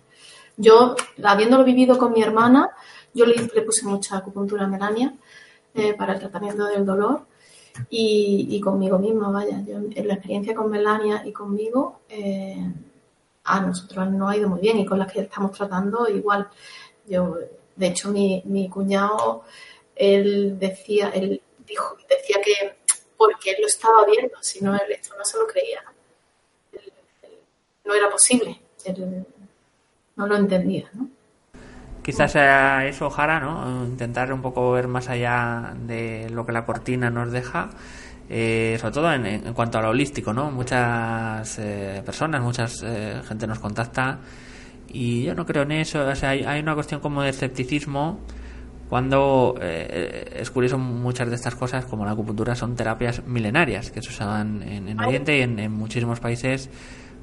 Yo, 0.56 0.96
habiéndolo 1.22 1.62
vivido 1.62 1.98
con 1.98 2.12
mi 2.12 2.22
hermana, 2.22 2.70
yo 3.12 3.26
le, 3.26 3.36
puse 3.62 3.86
mucha 3.86 4.16
acupuntura 4.16 4.64
a 4.64 4.66
Melania 4.66 5.14
eh, 5.74 5.94
para 5.94 6.14
el 6.14 6.20
tratamiento 6.20 6.64
del 6.64 6.86
dolor 6.86 7.26
y, 7.90 8.58
conmigo 8.60 8.98
misma, 8.98 9.30
vaya, 9.30 9.62
yo, 9.64 9.76
en 9.76 10.08
la 10.08 10.14
experiencia 10.14 10.54
con 10.54 10.70
Melania 10.70 11.22
y 11.24 11.32
conmigo, 11.32 12.00
eh, 12.08 12.72
a 13.44 13.60
nosotros 13.60 14.10
no 14.10 14.28
ha 14.28 14.36
ido 14.36 14.48
muy 14.48 14.60
bien 14.60 14.78
y 14.78 14.86
con 14.86 14.98
las 14.98 15.12
que 15.12 15.20
estamos 15.20 15.52
tratando 15.52 16.08
igual. 16.08 16.48
Yo, 17.06 17.36
de 17.76 17.86
hecho, 17.86 18.10
mi, 18.10 18.42
mi 18.46 18.68
cuñado 18.68 19.44
él 19.94 20.58
decía, 20.58 21.10
él 21.10 21.40
dijo, 21.66 21.96
decía 22.08 22.38
que 22.42 22.77
porque 23.18 23.50
él 23.50 23.56
lo 23.60 23.66
estaba 23.66 24.06
viendo, 24.06 24.36
si 24.40 24.64
no 24.64 24.74
él 24.74 24.80
esto 24.90 25.14
no 25.18 25.24
se 25.24 25.36
lo 25.36 25.46
creía. 25.46 25.82
no 27.84 27.94
era 27.94 28.08
posible, 28.08 28.58
él 28.84 29.26
no 30.16 30.26
lo 30.26 30.36
entendía, 30.36 30.88
¿no? 30.94 31.10
Quizás 32.02 32.32
sea 32.32 32.86
eso, 32.86 33.10
Jara, 33.10 33.38
¿no? 33.38 33.84
Intentar 33.84 34.32
un 34.32 34.40
poco 34.40 34.72
ver 34.72 34.88
más 34.88 35.10
allá 35.10 35.74
de 35.76 36.30
lo 36.30 36.46
que 36.46 36.52
la 36.52 36.64
cortina 36.64 37.10
nos 37.10 37.30
deja. 37.32 37.68
Eh, 38.30 38.76
sobre 38.80 38.94
todo 38.94 39.12
en, 39.12 39.52
cuanto 39.52 39.78
a 39.78 39.82
lo 39.82 39.90
holístico, 39.90 40.32
¿no? 40.32 40.50
Muchas 40.50 41.58
eh, 41.58 42.02
personas, 42.04 42.42
mucha 42.42 42.66
eh, 42.84 43.20
gente 43.26 43.46
nos 43.46 43.58
contacta 43.58 44.20
y 44.88 45.24
yo 45.24 45.34
no 45.34 45.44
creo 45.44 45.64
en 45.64 45.72
eso. 45.72 46.06
O 46.06 46.14
sea, 46.14 46.30
hay, 46.30 46.44
hay 46.44 46.60
una 46.60 46.74
cuestión 46.74 47.00
como 47.00 47.22
de 47.22 47.30
escepticismo 47.30 48.20
cuando 48.88 49.56
eh, 49.60 50.38
es 50.40 50.50
curioso 50.50 50.78
muchas 50.78 51.28
de 51.28 51.34
estas 51.34 51.54
cosas 51.54 51.84
como 51.84 52.04
la 52.06 52.12
acupuntura 52.12 52.54
son 52.54 52.74
terapias 52.74 53.26
milenarias 53.26 53.90
que 53.90 54.00
se 54.00 54.08
usaban 54.08 54.62
en, 54.62 54.98
Oriente 54.98 55.38
y 55.38 55.42
en, 55.42 55.70
muchísimos 55.70 56.20
países 56.20 56.70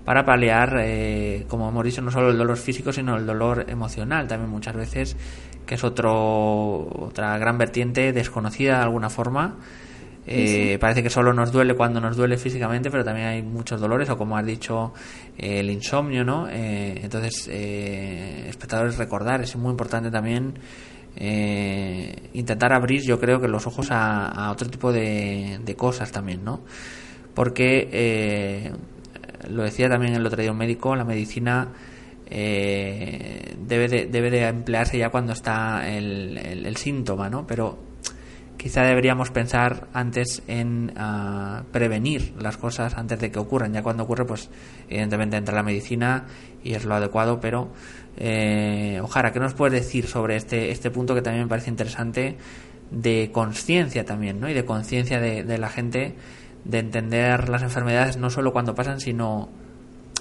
para 0.06 0.24
paliar 0.24 0.78
eh, 0.80 1.46
como 1.48 1.68
hemos 1.68 1.84
dicho 1.84 2.02
no 2.04 2.12
solo 2.12 2.30
el 2.30 2.38
dolor 2.38 2.58
físico 2.58 2.94
sino 2.94 3.18
el 3.18 3.26
dolor 3.26 3.66
emocional. 3.68 4.28
También 4.28 4.52
muchas 4.52 4.76
veces 4.76 5.18
que 5.66 5.76
es 5.76 5.84
otro 5.84 6.88
otra 7.08 7.36
gran 7.40 7.58
vertiente 7.58 8.14
desconocida 8.14 8.78
de 8.78 8.84
alguna 8.84 9.10
forma 9.10 9.56
eh, 10.28 10.78
parece 10.80 11.02
que 11.02 11.10
solo 11.10 11.34
nos 11.34 11.52
duele 11.52 11.76
cuando 11.76 12.02
nos 12.02 12.18
duele 12.18 12.38
físicamente, 12.38 12.90
pero 12.90 13.04
también 13.04 13.28
hay 13.28 13.44
muchos 13.44 13.80
dolores, 13.80 14.10
o 14.10 14.18
como 14.18 14.36
has 14.36 14.44
dicho, 14.44 14.92
el 15.38 15.70
insomnio, 15.70 16.26
¿no? 16.26 16.50
entonces, 16.50 17.48
espectadores, 17.48 18.98
recordar, 18.98 19.44
es 19.44 19.56
muy 19.56 19.70
importante 19.70 20.10
también 20.10 20.56
eh, 21.16 22.30
intentar 22.34 22.74
abrir 22.74 23.02
yo 23.02 23.20
creo 23.20 23.40
que 23.40 23.48
los 23.48 23.66
ojos 23.68 23.88
a, 23.92 24.52
otro 24.52 24.70
tipo 24.70 24.92
de, 24.92 25.76
cosas 25.78 26.12
también, 26.12 26.44
¿no? 26.44 26.62
Porque 27.34 27.90
eh, 27.92 28.72
lo 29.50 29.64
decía 29.64 29.90
también 29.90 30.14
el 30.14 30.26
otro 30.26 30.42
día 30.42 30.52
un 30.52 30.58
médico, 30.58 30.96
la 30.96 31.06
medicina 31.06 31.70
eh, 32.28 33.56
debe, 33.60 33.88
de, 33.88 34.06
debe 34.08 34.32
de 34.32 34.48
emplearse 34.48 34.98
ya 34.98 35.10
cuando 35.10 35.34
está 35.34 35.88
el, 35.88 36.38
el, 36.38 36.76
síntoma, 36.78 37.30
¿no? 37.30 37.46
Pero 37.46 37.78
quizá 38.58 38.82
deberíamos 38.82 39.30
pensar 39.30 39.88
antes 39.94 40.42
en 40.48 40.92
ah, 40.98 41.64
prevenir 41.72 42.34
las 42.40 42.58
cosas 42.58 42.98
antes 42.98 43.20
de 43.20 43.32
que 43.32 43.40
ocurran. 43.40 43.74
Ya 43.74 43.84
cuando 43.84 44.04
ocurre, 44.04 44.26
pues 44.26 44.50
evidentemente 44.90 45.38
entra 45.38 45.54
la 45.54 45.64
medicina 45.64 46.26
y 46.64 46.74
es 46.74 46.84
lo 46.84 46.96
adecuado, 46.96 47.40
pero 47.40 47.70
eh, 48.18 49.00
Ojara, 49.04 49.32
¿qué 49.32 49.40
nos 49.40 49.54
puedes 49.54 49.74
decir 49.74 50.08
sobre 50.08 50.36
este, 50.36 50.72
este 50.72 50.92
punto 50.92 51.14
que 51.16 51.22
también 51.22 51.46
me 51.46 51.50
parece 51.50 51.70
interesante 51.70 52.38
de 52.92 53.30
conciencia 53.32 54.06
también, 54.06 54.40
¿no? 54.40 54.50
Y 54.50 54.54
de 54.54 54.66
conciencia 54.66 55.20
de, 55.20 55.58
la 55.58 55.70
gente 55.70 56.16
de 56.64 56.80
entender 56.80 57.50
las 57.50 57.62
enfermedades 57.62 58.18
no 58.18 58.30
solo 58.30 58.54
cuando 58.54 58.76
pasan, 58.76 59.00
sino 59.00 59.50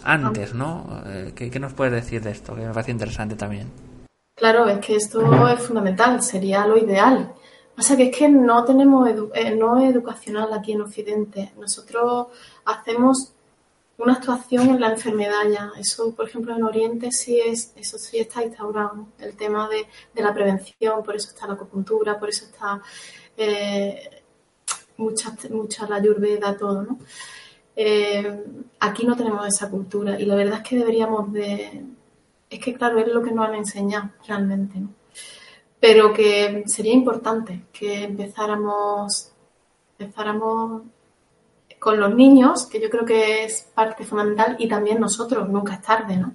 antes, 0.03 0.55
¿no? 0.55 1.03
Eh, 1.07 1.33
¿Qué, 1.35 1.51
¿Qué, 1.51 1.59
nos 1.59 1.73
puedes 1.73 1.93
decir 1.93 2.23
de 2.23 2.31
esto? 2.31 2.55
Que 2.55 2.63
me 2.67 2.73
parece 2.73 2.91
interesante 2.91 3.37
también. 3.37 3.71
Claro, 4.35 4.69
es 4.69 4.85
que 4.85 4.97
esto 4.97 5.49
es 5.49 5.61
fundamental, 5.61 6.21
sería 6.21 6.67
lo 6.67 6.77
ideal. 6.77 7.33
Pasa 7.77 7.97
que 7.97 8.05
es 8.05 8.17
que 8.17 8.29
no 8.29 8.65
tenemos 8.65 9.09
eh, 9.35 9.55
no 9.57 9.81
educacional 9.81 10.53
aquí 10.53 10.73
en 10.73 10.83
Occidente. 10.83 11.53
Nosotros 11.59 12.29
hacemos 12.65 13.34
una 13.99 14.15
actuación 14.15 14.69
en 14.71 14.81
la 14.81 14.91
enfermedad 14.91 15.49
ya. 15.53 15.73
Eso, 15.79 16.15
por 16.15 16.29
ejemplo, 16.29 16.55
en 16.55 16.65
Oriente 16.65 17.13
sí 17.13 17.41
es, 17.41 17.73
eso 17.77 17.99
sí 17.99 18.19
está 18.19 18.43
instaurado, 18.43 19.09
el 19.19 19.37
tema 19.37 19.69
de, 19.69 19.87
de 20.15 20.23
la 20.23 20.35
prevención, 20.35 21.03
por 21.03 21.17
eso 21.17 21.29
está 21.29 21.47
la 21.47 21.55
acupuntura, 21.55 22.19
por 22.19 22.29
eso 22.29 22.45
está 22.47 22.83
eh, 23.37 24.23
mucha, 24.97 25.37
mucha 25.51 25.89
la 25.89 25.97
ayurveda, 25.97 26.57
todo, 26.57 26.83
¿no? 26.83 26.99
Eh, 27.77 28.45
aquí 28.81 29.05
no 29.07 29.17
tenemos 29.17 29.47
esa 29.49 29.69
cultura 29.69 30.21
y 30.21 30.27
la 30.27 30.37
verdad 30.37 30.61
es 30.63 30.69
que 30.69 30.77
deberíamos 30.77 31.33
de... 31.33 31.85
Es 32.51 32.61
que, 32.61 32.75
claro, 32.75 32.99
es 32.99 33.09
lo 33.09 33.23
que 33.23 33.33
nos 33.33 33.49
han 33.49 33.55
enseñado 33.57 34.11
realmente, 34.27 34.79
¿no? 34.79 34.91
Pero 35.81 36.13
que 36.13 36.65
sería 36.67 36.93
importante 36.95 37.67
que 37.73 38.05
empezáramos, 38.05 39.33
empezáramos 39.99 40.83
con 41.85 42.01
los 42.01 42.15
niños, 42.15 42.65
que 42.65 42.81
yo 42.81 42.89
creo 42.89 43.05
que 43.05 43.45
es 43.45 43.69
parte 43.75 44.05
fundamental, 44.05 44.57
y 44.59 44.67
también 44.67 44.99
nosotros, 44.99 45.47
nunca 45.51 45.75
es 45.75 45.83
tarde, 45.83 46.17
¿no? 46.17 46.33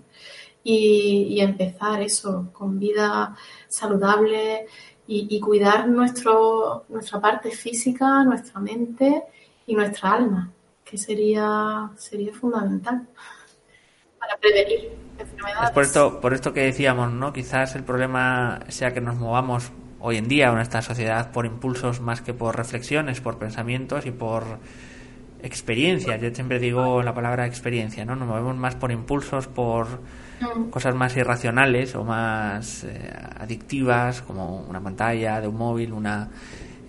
Y, 0.64 1.40
empezar 1.42 2.04
eso, 2.04 2.50
con 2.54 2.78
vida 2.78 3.36
saludable 3.68 4.68
y, 5.08 5.26
y, 5.28 5.40
cuidar 5.40 5.88
nuestro, 5.88 6.86
nuestra 6.90 7.20
parte 7.20 7.50
física, 7.50 8.24
nuestra 8.24 8.60
mente 8.60 9.24
y 9.66 9.74
nuestra 9.74 10.12
alma, 10.14 10.52
que 10.86 11.00
sería, 11.00 11.90
sería 11.98 12.32
fundamental 12.32 13.08
para 14.20 14.38
prevenir 14.38 14.92
enfermedades. 15.18 15.70
Es 15.70 15.72
por 15.72 15.84
esto, 15.84 16.22
por 16.22 16.34
esto 16.36 16.54
que 16.54 16.62
decíamos, 16.62 17.12
¿no? 17.12 17.34
Quizás 17.34 17.74
el 17.76 17.84
problema 17.84 18.60
sea 18.68 18.94
que 18.94 19.02
nos 19.02 19.16
movamos 19.16 19.72
hoy 20.00 20.18
en 20.18 20.28
día 20.28 20.52
en 20.52 20.60
esta 20.60 20.84
sociedad 20.84 21.32
por 21.32 21.48
impulsos 21.48 22.02
más 22.02 22.22
que 22.22 22.36
por 22.36 22.56
reflexiones, 22.56 23.20
por 23.20 23.40
pensamientos 23.40 24.06
y 24.06 24.12
por 24.12 24.60
experiencia. 25.44 26.18
Yo 26.18 26.34
siempre 26.34 26.60
digo 26.60 27.02
la 27.04 27.14
palabra 27.14 27.46
experiencia, 27.46 28.06
¿no? 28.06 28.16
Nos 28.16 28.28
movemos 28.28 28.56
más 28.58 28.76
por 28.76 28.92
impulsos, 28.92 29.48
por 29.48 29.88
mm. 30.42 30.70
cosas 30.70 30.96
más 30.96 31.16
irracionales 31.18 31.96
o 31.96 32.04
más 32.04 32.84
eh, 32.84 33.12
adictivas, 33.38 34.22
como 34.22 34.62
una 34.62 34.82
pantalla 34.82 35.42
de 35.42 35.48
un 35.48 35.58
móvil, 35.58 35.94
una... 35.94 36.30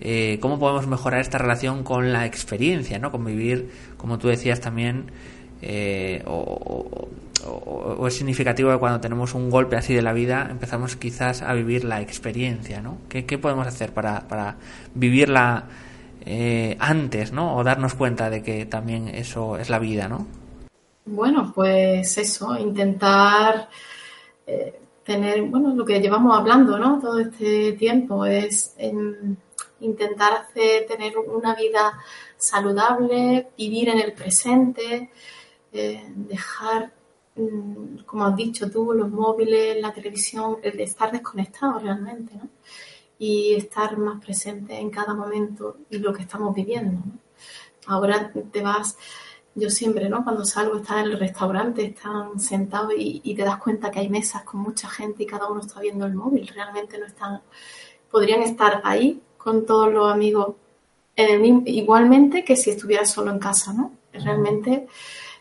Eh, 0.03 0.39
¿Cómo 0.41 0.57
podemos 0.57 0.87
mejorar 0.87 1.21
esta 1.21 1.37
relación 1.37 1.83
con 1.83 2.11
la 2.11 2.25
experiencia, 2.25 2.97
¿no? 2.97 3.11
Con 3.11 3.23
vivir, 3.23 3.69
como 3.97 4.17
tú 4.17 4.29
decías 4.29 4.59
también, 4.59 5.11
eh, 5.61 6.23
o, 6.25 7.07
o, 7.45 8.07
es 8.07 8.15
significativo 8.15 8.71
que 8.71 8.77
cuando 8.77 8.99
tenemos 8.99 9.35
un 9.35 9.49
golpe 9.49 9.75
así 9.75 9.93
de 9.93 10.01
la 10.01 10.13
vida 10.13 10.47
empezamos 10.49 10.95
quizás 10.95 11.43
a 11.43 11.53
vivir 11.53 11.83
la 11.83 12.01
experiencia, 12.01 12.81
¿no? 12.81 12.97
¿Qué, 13.09 13.25
qué 13.25 13.37
podemos 13.37 13.67
hacer 13.67 13.93
para, 13.93 14.27
para 14.27 14.57
vivir 14.95 15.29
la 15.29 15.65
eh, 16.25 16.75
antes, 16.79 17.31
¿no? 17.31 17.55
O 17.55 17.63
darnos 17.63 17.93
cuenta 17.95 18.29
de 18.29 18.43
que 18.43 18.65
también 18.65 19.07
eso 19.07 19.57
es 19.57 19.69
la 19.69 19.79
vida, 19.79 20.07
¿no? 20.07 20.27
Bueno, 21.05 21.51
pues 21.53 22.17
eso, 22.17 22.57
intentar 22.57 23.69
eh, 24.45 24.79
tener, 25.03 25.41
bueno, 25.43 25.73
lo 25.73 25.85
que 25.85 25.99
llevamos 25.99 26.37
hablando, 26.37 26.77
¿no? 26.77 26.99
Todo 26.99 27.19
este 27.19 27.73
tiempo 27.73 28.25
es 28.25 28.73
em, 28.77 29.35
intentar 29.81 30.33
hacer, 30.33 30.85
tener 30.87 31.17
una 31.17 31.55
vida 31.55 31.99
saludable, 32.37 33.49
vivir 33.57 33.89
en 33.89 33.99
el 33.99 34.13
presente, 34.13 35.11
eh, 35.73 36.03
dejar, 36.15 36.91
mm, 37.35 38.03
como 38.05 38.25
has 38.25 38.35
dicho 38.35 38.69
tú, 38.69 38.93
los 38.93 39.09
móviles, 39.09 39.81
la 39.81 39.93
televisión, 39.93 40.57
el 40.61 40.79
estar 40.79 41.11
desconectado 41.11 41.79
realmente, 41.79 42.35
¿no? 42.35 42.49
Y 43.21 43.53
estar 43.53 43.99
más 43.99 44.19
presente 44.19 44.79
en 44.79 44.89
cada 44.89 45.13
momento 45.13 45.77
y 45.91 45.99
lo 45.99 46.11
que 46.11 46.23
estamos 46.23 46.55
viviendo. 46.55 47.03
Ahora 47.85 48.33
te 48.51 48.63
vas, 48.63 48.97
yo 49.53 49.69
siempre, 49.69 50.09
¿no? 50.09 50.23
Cuando 50.23 50.43
salgo, 50.43 50.77
estás 50.77 51.05
en 51.05 51.11
el 51.11 51.19
restaurante, 51.19 51.85
están 51.85 52.39
sentados 52.39 52.93
y, 52.97 53.35
te 53.35 53.43
das 53.43 53.57
cuenta 53.57 53.91
que 53.91 53.99
hay 53.99 54.09
mesas 54.09 54.41
con 54.41 54.61
mucha 54.61 54.89
gente 54.89 55.21
y 55.21 55.27
cada 55.27 55.47
uno 55.49 55.61
está 55.61 55.79
viendo 55.79 56.07
el 56.07 56.15
móvil. 56.15 56.47
Realmente 56.47 56.97
no 56.97 57.05
están, 57.05 57.43
podrían 58.09 58.41
estar 58.41 58.81
ahí 58.83 59.21
con 59.37 59.67
todos 59.67 59.93
los 59.93 60.11
amigos 60.11 60.55
igualmente 61.15 62.43
que 62.43 62.55
si 62.55 62.71
estuviera 62.71 63.05
solo 63.05 63.29
en 63.29 63.37
casa, 63.37 63.71
¿no? 63.71 63.91
Realmente, 64.13 64.87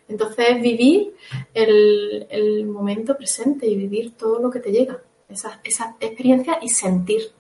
entonces 0.07 0.61
vivir 0.61 1.15
el, 1.55 2.67
momento 2.67 3.17
presente 3.17 3.67
y 3.67 3.75
vivir 3.75 4.19
todo 4.19 4.39
lo 4.39 4.51
que 4.51 4.61
te 4.61 4.71
llega, 4.71 5.03
esa, 5.31 5.63
esa 5.65 5.97
experiencia 5.99 6.59
y 6.61 6.69
sentir 6.69 7.40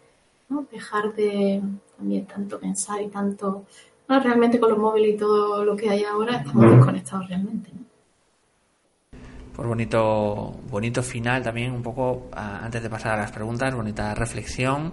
¿no? 0.50 0.66
Dejar 0.70 1.14
de 1.14 1.62
también 1.96 2.26
tanto 2.26 2.58
pensar 2.58 3.00
y 3.00 3.08
tanto... 3.08 3.64
Bueno, 4.06 4.22
realmente 4.24 4.58
con 4.58 4.70
los 4.70 4.78
móviles 4.78 5.14
y 5.14 5.16
todo 5.16 5.64
lo 5.64 5.76
que 5.76 5.88
hay 5.88 6.02
ahora 6.04 6.38
estamos 6.38 6.70
desconectados 6.70 7.28
realmente. 7.28 7.70
¿no? 7.72 7.80
Pues 9.54 9.68
bonito, 9.68 10.54
bonito 10.70 11.02
final 11.02 11.42
también, 11.42 11.72
un 11.72 11.82
poco 11.82 12.28
antes 12.32 12.82
de 12.82 12.90
pasar 12.90 13.18
a 13.18 13.22
las 13.22 13.30
preguntas, 13.30 13.74
bonita 13.74 14.14
reflexión. 14.14 14.92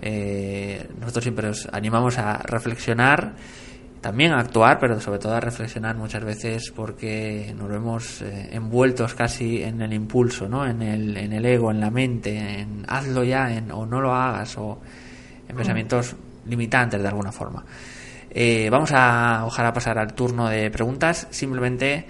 Eh, 0.00 0.88
nosotros 1.00 1.24
siempre 1.24 1.48
os 1.48 1.68
animamos 1.72 2.16
a 2.18 2.38
reflexionar, 2.38 3.34
también 4.06 4.30
a 4.30 4.38
actuar, 4.38 4.78
pero 4.78 5.00
sobre 5.00 5.18
todo 5.18 5.34
a 5.34 5.40
reflexionar 5.40 5.96
muchas 5.96 6.22
veces 6.22 6.70
porque 6.70 7.52
nos 7.58 7.68
vemos 7.68 8.22
eh, 8.22 8.50
envueltos 8.52 9.14
casi 9.14 9.64
en 9.64 9.82
el 9.82 9.92
impulso, 9.92 10.48
¿no? 10.48 10.64
en, 10.64 10.80
el, 10.80 11.16
en 11.16 11.32
el 11.32 11.44
ego, 11.44 11.72
en 11.72 11.80
la 11.80 11.90
mente, 11.90 12.60
en 12.60 12.84
hazlo 12.86 13.24
ya 13.24 13.52
en, 13.52 13.72
o 13.72 13.84
no 13.84 14.00
lo 14.00 14.14
hagas, 14.14 14.56
o 14.58 14.78
en 15.48 15.56
mm. 15.56 15.58
pensamientos 15.58 16.14
limitantes 16.44 17.02
de 17.02 17.08
alguna 17.08 17.32
forma. 17.32 17.64
Eh, 18.30 18.68
vamos 18.70 18.92
a 18.94 19.42
ojalá 19.44 19.72
pasar 19.72 19.98
al 19.98 20.14
turno 20.14 20.48
de 20.48 20.70
preguntas. 20.70 21.26
Simplemente 21.30 22.06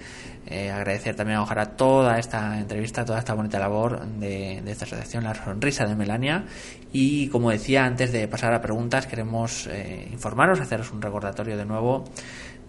eh, 0.49 0.71
agradecer 0.71 1.15
también 1.15 1.39
a 1.39 1.43
Ojalá 1.43 1.77
toda 1.77 2.19
esta 2.19 2.59
entrevista, 2.59 3.03
toda 3.05 3.19
esta 3.19 3.33
bonita 3.33 3.59
labor 3.59 4.05
de, 4.05 4.59
esta 4.65 4.85
asociación 4.85 5.23
La 5.23 5.35
Sonrisa 5.35 5.85
de 5.85 5.95
Melania. 5.95 6.45
Y 6.91 7.27
como 7.29 7.51
decía, 7.51 7.85
antes 7.85 8.11
de 8.11 8.27
pasar 8.27 8.53
a 8.53 8.61
preguntas, 8.61 9.07
queremos 9.07 9.67
eh, 9.67 10.07
informaros, 10.11 10.59
haceros 10.59 10.91
un 10.91 11.01
recordatorio 11.01 11.57
de 11.57 11.65
nuevo 11.65 12.05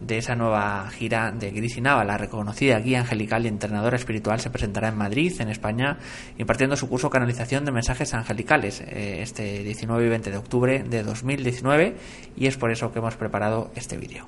de 0.00 0.18
esa 0.18 0.36
nueva 0.36 0.88
gira 0.90 1.32
de 1.32 1.50
Gris 1.50 1.80
Nava, 1.80 2.04
la 2.04 2.16
reconocida 2.16 2.78
guía 2.78 3.00
angelical 3.00 3.44
y 3.44 3.48
entrenadora 3.48 3.96
espiritual, 3.96 4.40
se 4.40 4.50
presentará 4.50 4.88
en 4.88 4.96
Madrid, 4.96 5.32
en 5.40 5.48
España, 5.48 5.98
impartiendo 6.36 6.76
su 6.76 6.88
curso 6.88 7.10
Canalización 7.10 7.64
de 7.64 7.72
Mensajes 7.72 8.14
Angelicales 8.14 8.80
eh, 8.80 9.20
este 9.22 9.64
19 9.64 10.06
y 10.06 10.08
20 10.08 10.30
de 10.30 10.36
octubre 10.36 10.84
de 10.84 11.02
2019 11.02 11.96
y 12.36 12.46
es 12.46 12.56
por 12.56 12.70
eso 12.70 12.92
que 12.92 13.00
hemos 13.00 13.16
preparado 13.16 13.70
este 13.74 13.96
vídeo. 13.96 14.26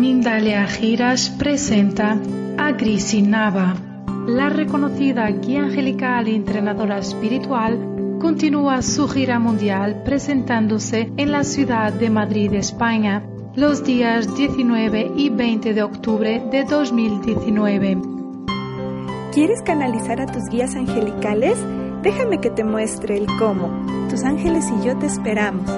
Mindalia 0.00 0.66
Giras 0.66 1.28
presenta 1.28 2.18
a 2.56 2.72
Grisi 2.72 3.20
Nava. 3.20 3.76
La 4.26 4.48
reconocida 4.48 5.26
guía 5.28 5.64
angelical 5.64 6.26
y 6.26 6.36
entrenadora 6.36 6.96
espiritual 6.96 8.16
continúa 8.18 8.80
su 8.80 9.06
gira 9.08 9.38
mundial 9.38 10.02
presentándose 10.02 11.12
en 11.18 11.32
la 11.32 11.44
ciudad 11.44 11.92
de 11.92 12.08
Madrid, 12.08 12.54
España, 12.54 13.22
los 13.54 13.84
días 13.84 14.34
19 14.34 15.12
y 15.16 15.28
20 15.28 15.74
de 15.74 15.82
octubre 15.82 16.42
de 16.50 16.64
2019. 16.64 17.98
¿Quieres 19.34 19.60
canalizar 19.60 20.22
a 20.22 20.26
tus 20.26 20.48
guías 20.48 20.76
angelicales? 20.76 21.58
Déjame 22.02 22.40
que 22.40 22.48
te 22.48 22.64
muestre 22.64 23.18
el 23.18 23.26
cómo. 23.38 23.68
Tus 24.08 24.24
ángeles 24.24 24.64
y 24.80 24.86
yo 24.86 24.96
te 24.96 25.04
esperamos. 25.04 25.70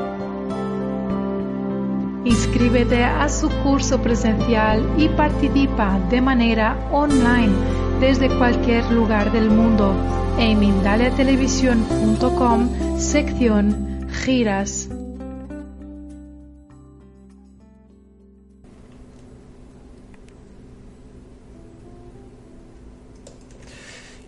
Inscríbete 2.24 3.04
a 3.04 3.28
su 3.28 3.50
curso 3.62 4.00
presencial 4.00 4.88
y 4.96 5.08
participa 5.08 5.98
de 6.08 6.20
manera 6.20 6.76
online 6.92 7.52
desde 7.98 8.28
cualquier 8.38 8.88
lugar 8.92 9.32
del 9.32 9.50
mundo 9.50 9.92
en 10.38 10.60
mindaliatelevisión.com 10.60 12.98
sección 12.98 14.06
giras. 14.24 14.88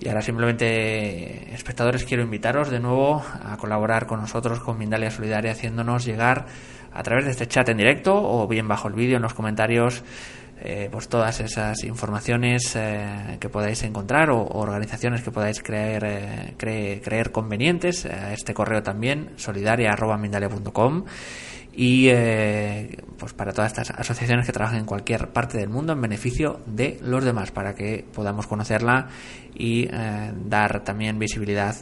Y 0.00 0.08
ahora 0.08 0.20
simplemente, 0.20 1.54
espectadores, 1.54 2.04
quiero 2.04 2.24
invitaros 2.24 2.70
de 2.70 2.78
nuevo 2.78 3.24
a 3.42 3.56
colaborar 3.56 4.06
con 4.06 4.20
nosotros, 4.20 4.60
con 4.60 4.76
Mindalia 4.76 5.10
Solidaria, 5.10 5.52
haciéndonos 5.52 6.04
llegar 6.04 6.44
a 6.94 7.02
través 7.02 7.24
de 7.24 7.32
este 7.32 7.46
chat 7.46 7.68
en 7.68 7.76
directo 7.76 8.14
o 8.14 8.46
bien 8.46 8.66
bajo 8.68 8.88
el 8.88 8.94
vídeo 8.94 9.16
en 9.16 9.22
los 9.22 9.34
comentarios 9.34 10.02
eh, 10.60 10.88
pues 10.90 11.08
todas 11.08 11.40
esas 11.40 11.82
informaciones 11.84 12.74
eh, 12.76 13.36
que 13.40 13.48
podáis 13.48 13.82
encontrar 13.82 14.30
o, 14.30 14.44
organizaciones 14.44 15.22
que 15.22 15.30
podáis 15.30 15.60
creer, 15.62 16.04
eh, 16.04 16.54
cre, 16.56 17.00
creer 17.02 17.32
convenientes 17.32 18.06
a 18.06 18.32
este 18.32 18.54
correo 18.54 18.82
también 18.82 19.30
solidaria.mindalia.com 19.36 21.04
y 21.76 22.08
eh, 22.08 22.96
pues 23.18 23.32
para 23.32 23.52
todas 23.52 23.72
estas 23.72 23.90
asociaciones 23.90 24.46
que 24.46 24.52
trabajan 24.52 24.78
en 24.78 24.86
cualquier 24.86 25.30
parte 25.30 25.58
del 25.58 25.68
mundo 25.68 25.92
en 25.92 26.00
beneficio 26.00 26.60
de 26.66 26.98
los 27.02 27.24
demás 27.24 27.50
para 27.50 27.74
que 27.74 28.04
podamos 28.12 28.46
conocerla 28.46 29.08
y 29.54 29.88
eh, 29.90 30.32
dar 30.46 30.84
también 30.84 31.18
visibilidad 31.18 31.74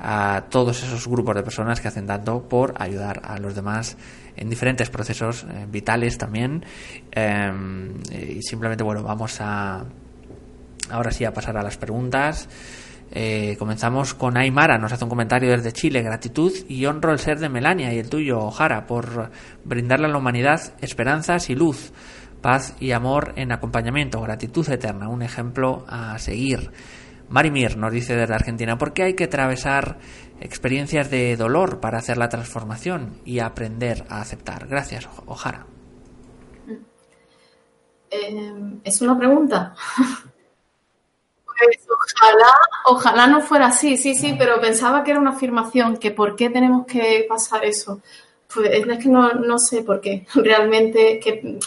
a 0.00 0.44
todos 0.48 0.82
esos 0.82 1.06
grupos 1.06 1.34
de 1.36 1.42
personas 1.42 1.80
que 1.80 1.88
hacen 1.88 2.06
tanto 2.06 2.48
por 2.48 2.74
ayudar 2.78 3.20
a 3.24 3.38
los 3.38 3.54
demás 3.54 3.96
en 4.36 4.50
diferentes 4.50 4.90
procesos 4.90 5.44
eh, 5.44 5.66
vitales 5.70 6.18
también 6.18 6.64
y 7.14 8.42
simplemente 8.42 8.82
bueno 8.82 9.02
vamos 9.02 9.40
a 9.40 9.84
ahora 10.90 11.10
sí 11.10 11.24
a 11.24 11.32
pasar 11.32 11.56
a 11.56 11.62
las 11.62 11.76
preguntas 11.76 12.48
eh, 13.16 13.56
comenzamos 13.60 14.12
con 14.12 14.36
Aymara, 14.36 14.76
nos 14.76 14.92
hace 14.92 15.04
un 15.04 15.10
comentario 15.10 15.50
desde 15.52 15.72
Chile, 15.72 16.02
gratitud 16.02 16.52
y 16.68 16.84
honro 16.86 17.12
el 17.12 17.20
ser 17.20 17.38
de 17.38 17.48
Melania 17.48 17.92
y 17.92 17.98
el 17.98 18.08
tuyo, 18.08 18.40
Ojara, 18.40 18.86
por 18.86 19.30
brindarle 19.64 20.06
a 20.06 20.08
la 20.08 20.18
humanidad 20.18 20.74
esperanzas 20.80 21.48
y 21.48 21.54
luz, 21.54 21.92
paz 22.40 22.74
y 22.80 22.90
amor 22.90 23.32
en 23.36 23.52
acompañamiento, 23.52 24.20
gratitud 24.20 24.68
eterna, 24.68 25.08
un 25.08 25.22
ejemplo 25.22 25.84
a 25.88 26.18
seguir. 26.18 26.72
Marimir 27.28 27.76
nos 27.76 27.92
dice 27.92 28.16
desde 28.16 28.34
Argentina, 28.34 28.76
¿por 28.76 28.92
qué 28.92 29.04
hay 29.04 29.14
que 29.14 29.24
atravesar 29.24 29.98
experiencias 30.40 31.10
de 31.10 31.36
dolor 31.36 31.80
para 31.80 31.98
hacer 31.98 32.18
la 32.18 32.28
transformación 32.28 33.20
y 33.24 33.38
aprender 33.38 34.04
a 34.08 34.20
aceptar? 34.20 34.66
Gracias, 34.66 35.08
Ojara. 35.26 35.66
Eh, 38.10 38.80
es 38.84 39.00
una 39.02 39.18
pregunta. 39.18 39.74
Pues 41.56 41.86
ojalá, 41.88 42.52
ojalá 42.86 43.26
no 43.26 43.40
fuera 43.40 43.66
así, 43.66 43.96
sí, 43.96 44.14
sí, 44.14 44.34
pero 44.38 44.60
pensaba 44.60 45.04
que 45.04 45.12
era 45.12 45.20
una 45.20 45.30
afirmación, 45.30 45.96
que 45.96 46.10
por 46.10 46.36
qué 46.36 46.50
tenemos 46.50 46.86
que 46.86 47.26
pasar 47.28 47.64
eso. 47.64 48.00
Pues 48.52 48.70
es 48.70 48.98
que 48.98 49.08
no, 49.08 49.32
no 49.34 49.58
sé 49.58 49.82
por 49.82 50.00
qué, 50.00 50.26
realmente, 50.34 51.18
que, 51.20 51.58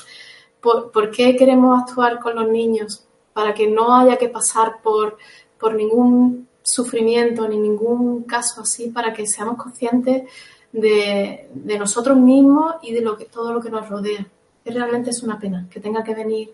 por, 0.62 1.12
qué 1.12 1.36
queremos 1.36 1.82
actuar 1.82 2.20
con 2.20 2.36
los 2.36 2.48
niños, 2.48 3.06
para 3.34 3.54
que 3.54 3.68
no 3.68 3.96
haya 3.96 4.18
que 4.18 4.30
pasar 4.30 4.82
por, 4.82 5.18
por 5.60 5.74
ningún 5.74 6.48
sufrimiento 6.68 7.48
ni 7.48 7.58
ningún 7.58 8.24
caso 8.24 8.62
así, 8.62 8.90
para 8.90 9.14
que 9.14 9.26
seamos 9.26 9.58
conscientes 9.58 10.24
de, 10.72 11.50
nosotros 11.80 12.18
mismos 12.18 12.76
y 12.82 12.94
de 12.94 13.02
lo 13.02 13.18
que, 13.18 13.26
todo 13.26 13.54
lo 13.54 13.62
que 13.62 13.70
nos 13.70 13.88
rodea. 13.88 14.28
Que 14.64 14.72
realmente 14.72 15.12
es 15.12 15.24
una 15.24 15.40
pena 15.40 15.68
que 15.72 15.80
tenga 15.80 16.04
que 16.04 16.14
venir 16.14 16.52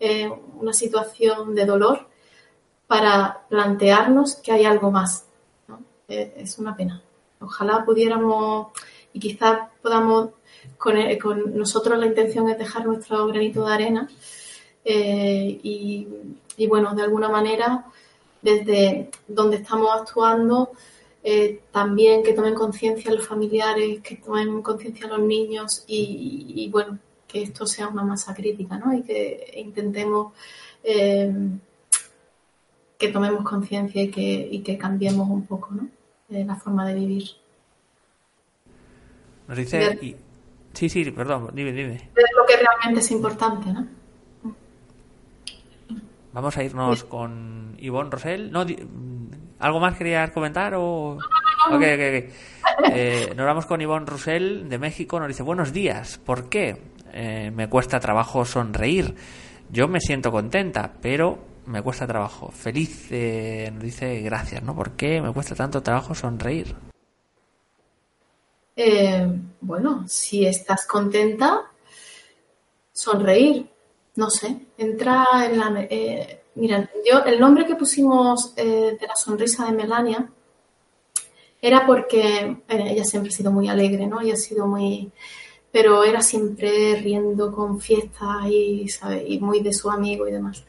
eh, 0.00 0.30
una 0.58 0.72
situación 0.72 1.54
de 1.54 1.66
dolor 1.66 2.08
para 2.86 3.42
plantearnos 3.48 4.36
que 4.36 4.52
hay 4.52 4.64
algo 4.64 4.90
más. 4.90 5.26
Eh, 6.08 6.32
es 6.38 6.58
una 6.58 6.74
pena. 6.74 7.02
Ojalá 7.40 7.84
pudiéramos 7.84 8.68
y 9.12 9.20
quizás 9.20 9.68
podamos, 9.82 10.30
con, 10.78 10.96
eh, 10.96 11.18
con, 11.18 11.56
nosotros 11.56 11.98
la 11.98 12.06
intención 12.06 12.48
es 12.48 12.56
dejar 12.56 12.86
nuestro 12.86 13.26
granito 13.26 13.66
de 13.66 13.74
arena 13.74 14.08
eh, 14.84 15.60
y, 15.62 16.66
bueno, 16.66 16.94
de 16.94 17.02
alguna 17.02 17.28
manera, 17.28 17.84
desde 18.42 19.10
donde 19.26 19.56
estamos 19.56 19.88
actuando, 19.92 20.72
también 21.70 22.22
que 22.22 22.32
tomen 22.32 22.54
conciencia 22.54 23.12
los 23.12 23.26
familiares, 23.26 24.00
que 24.02 24.16
tomen 24.16 24.62
conciencia 24.62 25.06
los 25.06 25.20
niños 25.20 25.84
y, 25.86 26.68
bueno, 26.70 26.98
que 27.26 27.42
esto 27.42 27.66
sea 27.66 27.88
una 27.88 28.02
masa 28.02 28.34
crítica, 28.34 28.76
¿no? 28.76 28.92
Y 28.92 29.02
que 29.02 29.54
intentemos 29.56 30.32
que 30.82 31.60
tomemos 33.08 33.44
conciencia 33.44 34.02
y 34.02 34.10
que, 34.10 34.48
y 34.50 34.62
que 34.62 34.78
cambiemos 34.78 35.28
un 35.28 35.46
poco 35.46 35.70
¿no? 35.72 35.88
la 36.28 36.56
forma 36.56 36.86
de 36.86 36.94
vivir. 36.94 37.24
Nos 39.48 39.56
dice... 39.56 40.16
Sí, 40.72 40.88
sí, 40.88 41.10
perdón, 41.10 41.50
dime, 41.52 41.72
dime. 41.72 41.94
Es 41.94 42.30
lo 42.34 42.46
que 42.46 42.56
realmente 42.56 43.00
es 43.00 43.10
importante, 43.10 43.70
¿no? 43.70 43.86
Vamos 46.32 46.56
a 46.56 46.64
irnos 46.64 47.04
con 47.04 47.76
Ivonne 47.78 48.10
Rosell. 48.10 48.50
No, 48.50 48.64
¿Algo 49.58 49.80
más 49.80 49.96
querías 49.96 50.30
comentar? 50.30 50.74
O... 50.74 51.18
Ok, 51.70 51.74
ok, 51.74 51.82
eh, 52.92 53.32
nos 53.36 53.46
vamos 53.46 53.66
con 53.66 53.80
Ivonne 53.80 54.06
Rosell 54.06 54.68
de 54.68 54.78
México. 54.78 55.20
Nos 55.20 55.28
dice, 55.28 55.42
buenos 55.42 55.72
días. 55.72 56.18
¿Por 56.18 56.48
qué 56.48 56.82
eh, 57.12 57.52
me 57.54 57.68
cuesta 57.68 58.00
trabajo 58.00 58.44
sonreír? 58.44 59.14
Yo 59.70 59.86
me 59.88 60.00
siento 60.00 60.32
contenta, 60.32 60.94
pero 61.00 61.38
me 61.66 61.82
cuesta 61.82 62.06
trabajo. 62.06 62.50
Feliz 62.50 63.08
eh, 63.10 63.70
nos 63.72 63.82
dice 63.82 64.20
gracias, 64.20 64.62
¿no? 64.62 64.74
¿Por 64.74 64.92
qué 64.92 65.20
me 65.20 65.32
cuesta 65.32 65.54
tanto 65.54 65.82
trabajo 65.82 66.14
sonreír? 66.14 66.74
Eh, 68.74 69.28
bueno, 69.60 70.04
si 70.08 70.46
estás 70.46 70.86
contenta, 70.86 71.70
sonreír, 72.92 73.68
no 74.16 74.30
sé, 74.30 74.66
entra 74.78 75.26
en 75.44 75.58
la... 75.58 75.86
Eh, 75.90 76.42
mira, 76.54 76.90
yo 77.10 77.20
el 77.24 77.40
nombre 77.40 77.66
que 77.66 77.76
pusimos 77.76 78.54
de 78.54 78.98
la 79.06 79.16
sonrisa 79.16 79.66
de 79.66 79.72
Melania 79.72 80.30
era 81.62 81.86
porque 81.86 82.56
ella 82.68 83.04
siempre 83.04 83.30
ha 83.30 83.36
sido 83.36 83.52
muy 83.52 83.68
alegre, 83.68 84.08
¿no? 84.08 84.20
Y 84.20 84.32
ha 84.32 84.36
sido 84.36 84.66
muy... 84.66 85.12
Pero 85.70 86.02
era 86.04 86.20
siempre 86.20 86.96
riendo 86.96 87.52
con 87.52 87.80
fiestas 87.80 88.46
y, 88.50 88.88
¿sabe? 88.88 89.24
y 89.26 89.38
muy 89.38 89.60
de 89.60 89.72
su 89.72 89.88
amigo 89.88 90.28
y 90.28 90.32
demás. 90.32 90.64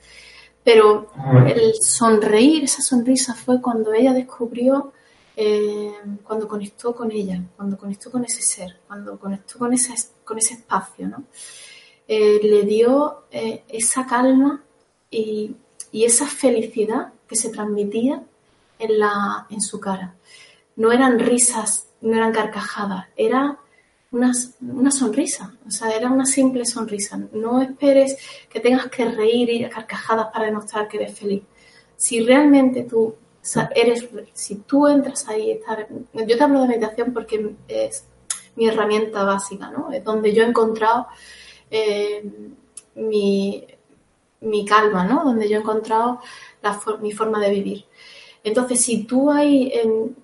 Pero 0.64 1.12
el 1.46 1.74
sonreír, 1.82 2.64
esa 2.64 2.82
sonrisa 2.82 3.34
fue 3.34 3.62
cuando 3.62 3.92
ella 3.92 4.14
descubrió, 4.14 4.94
eh, 5.36 5.92
cuando 6.24 6.48
conectó 6.48 6.96
con 6.96 7.12
ella, 7.12 7.42
cuando 7.58 7.78
conectó 7.78 8.12
con 8.12 8.24
ese 8.24 8.42
ser, 8.42 8.78
cuando 8.88 9.20
conectó 9.20 9.60
con 9.60 9.74
ese, 9.74 9.94
con 10.24 10.38
ese 10.38 10.54
espacio, 10.54 11.10
¿no? 11.10 11.26
Eh, 12.16 12.40
le 12.44 12.62
dio 12.62 13.24
eh, 13.32 13.64
esa 13.68 14.06
calma 14.06 14.64
y, 15.10 15.56
esa 15.92 16.28
felicidad 16.28 17.12
que 17.28 17.36
se 17.36 17.50
transmitía 17.50 18.22
en, 18.78 19.62
su 19.62 19.80
cara. 19.80 20.16
No 20.76 20.92
eran 20.92 21.18
risas, 21.18 21.88
no 22.02 22.16
eran 22.16 22.32
carcajadas, 22.32 23.08
era 23.16 23.58
una, 24.12 24.32
sonrisa, 24.92 25.56
o 25.68 25.72
sea, 25.72 25.90
era 25.90 26.12
una 26.12 26.26
simple 26.26 26.66
sonrisa. 26.66 27.20
No 27.32 27.62
esperes 27.62 28.18
que 28.50 28.60
tengas 28.60 28.88
que 28.88 29.06
reír 29.06 29.50
y 29.50 29.70
carcajadas 29.70 30.28
para 30.32 30.46
demostrar 30.46 30.88
que 30.88 30.98
eres 30.98 31.18
feliz. 31.18 31.44
Si 31.96 32.22
realmente 32.22 32.84
tú 32.84 33.16
eres, 33.76 34.08
si 34.34 34.56
tú 34.58 34.88
entras 34.88 35.28
ahí, 35.30 35.60
yo 36.14 36.38
te 36.38 36.44
hablo 36.44 36.62
de 36.62 36.68
meditación 36.68 37.14
porque 37.14 37.56
es 37.68 38.06
mi 38.56 38.68
herramienta 38.68 39.24
básica, 39.24 39.72
¿no? 39.72 39.92
Es 39.92 40.04
donde 40.04 40.34
yo 40.34 40.44
he 40.44 40.48
encontrado 40.48 41.08
eh, 41.74 42.24
mi, 42.96 43.66
mi, 44.42 44.66
calma, 44.66 45.06
¿no? 45.06 45.24
Donde 45.24 45.50
yo 45.50 45.58
he 45.58 45.62
encontrado 45.62 46.20
la, 46.62 46.80
mi 47.02 47.12
forma 47.12 47.40
de 47.40 47.50
vivir. 47.50 47.86
Entonces, 48.44 48.82
si 48.82 49.06
tú 49.06 49.32
ahí, 49.32 49.72
en, 49.74 50.16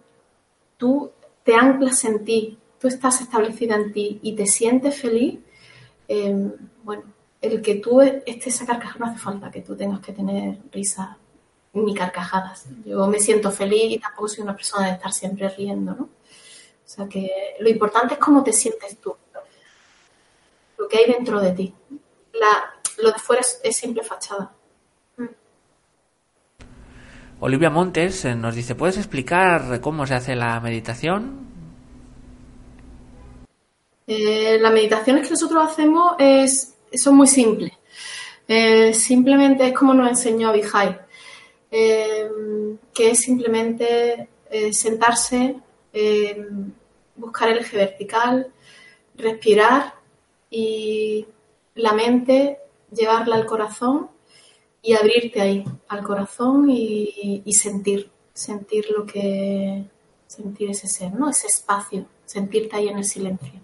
tú 0.77 1.11
te 1.43 1.55
anclas 1.55 2.05
en 2.05 2.23
ti, 2.23 2.57
tú 2.79 2.87
estás 2.87 3.21
establecida 3.21 3.75
en 3.75 3.91
ti 3.91 4.19
y 4.21 4.33
te 4.35 4.45
sientes 4.45 4.95
feliz, 5.01 5.39
eh, 6.07 6.51
bueno, 6.83 7.03
el 7.41 7.61
que 7.61 7.75
tú 7.75 8.01
estés 8.01 8.61
a 8.61 8.65
carcajadas 8.65 8.99
no 8.99 9.05
hace 9.07 9.19
falta 9.19 9.51
que 9.51 9.61
tú 9.61 9.75
tengas 9.75 10.01
que 10.01 10.11
tener 10.13 10.59
risa 10.71 11.17
ni 11.73 11.93
carcajadas. 11.93 12.67
Yo 12.85 13.07
me 13.07 13.19
siento 13.19 13.51
feliz 13.51 13.91
y 13.91 13.99
tampoco 13.99 14.27
soy 14.27 14.43
una 14.43 14.55
persona 14.55 14.87
de 14.87 14.93
estar 14.93 15.13
siempre 15.13 15.49
riendo, 15.49 15.95
¿no? 15.95 16.03
O 16.03 16.91
sea 16.91 17.07
que 17.07 17.55
lo 17.59 17.69
importante 17.69 18.15
es 18.15 18.19
cómo 18.19 18.43
te 18.43 18.51
sientes 18.51 18.97
tú, 18.97 19.15
lo 20.79 20.87
que 20.87 20.97
hay 20.97 21.11
dentro 21.11 21.39
de 21.39 21.51
ti. 21.51 21.73
lo 22.97 23.11
de 23.11 23.19
fuera 23.19 23.41
es, 23.63 23.75
simple 23.75 24.01
fachada. 24.01 24.51
Mm. 25.17 25.25
Olivia 27.41 27.69
Montes 27.69 28.25
eh, 28.25 28.35
nos 28.35 28.55
dice, 28.55 28.75
¿puedes 28.75 28.97
explicar 28.97 29.81
cómo 29.81 30.07
se 30.07 30.15
hace 30.15 30.35
la 30.35 30.59
meditación? 30.61 31.47
Eh, 34.07 34.57
las 34.59 34.73
meditaciones 34.73 35.23
que 35.23 35.31
nosotros 35.31 35.69
hacemos 35.69 36.13
es, 36.17 36.73
son 36.93 37.17
muy 37.17 37.27
simples. 37.27 37.73
Eh, 38.47 38.93
simplemente 38.93 39.67
es 39.67 39.73
como 39.73 39.93
nos 39.93 40.09
enseñó 40.09 40.49
Abihai, 40.49 40.99
eh, 41.69 42.27
que 42.91 43.11
es 43.11 43.19
simplemente 43.19 44.29
sentarse, 44.71 45.57
buscar 47.15 47.49
el 47.49 47.59
eje 47.59 47.77
vertical, 47.77 48.51
respirar 49.15 49.98
y 50.49 51.27
la 51.75 51.93
mente 51.93 52.59
llevarla 52.91 53.35
al 53.35 53.45
corazón 53.45 54.09
y 54.81 54.93
abrirte 54.93 55.41
ahí, 55.41 55.65
al 55.87 56.03
corazón 56.03 56.69
y, 56.69 57.41
y 57.45 57.53
sentir, 57.53 58.09
sentir 58.33 58.85
lo 58.95 59.05
que, 59.05 59.85
sentir 60.27 60.69
ese 60.69 60.87
ser, 60.87 61.13
¿no? 61.13 61.29
Ese 61.29 61.47
espacio, 61.47 62.05
sentirte 62.25 62.75
ahí 62.75 62.87
en 62.87 62.97
el 62.99 63.03
silencio 63.03 63.59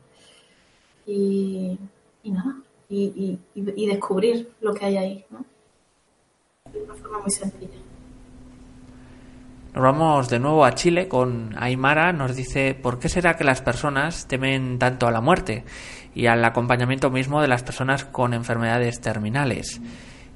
y, 1.05 1.77
nada, 2.23 2.57
y, 2.89 3.39
descubrir 3.87 4.51
lo 4.61 4.73
que 4.73 4.85
hay 4.85 4.97
ahí, 4.97 5.25
¿no? 5.29 5.45
De 6.71 6.81
una 6.81 6.95
forma 6.95 7.19
muy 7.19 7.31
sencilla. 7.31 7.84
Nos 9.75 9.83
vamos 9.83 10.29
de 10.29 10.39
nuevo 10.39 10.63
a 10.63 10.73
Chile 10.73 11.09
con 11.09 11.53
Aymara. 11.59 12.13
Nos 12.13 12.33
dice, 12.33 12.75
¿por 12.75 12.97
qué 12.97 13.09
será 13.09 13.35
que 13.35 13.43
las 13.43 13.61
personas 13.61 14.25
temen 14.25 14.79
tanto 14.79 15.05
a 15.05 15.11
la 15.11 15.19
muerte 15.19 15.65
y 16.13 16.27
al 16.27 16.45
acompañamiento 16.45 17.09
mismo 17.09 17.41
de 17.41 17.49
las 17.49 17.61
personas 17.61 18.05
con 18.05 18.33
enfermedades 18.33 19.01
terminales? 19.01 19.81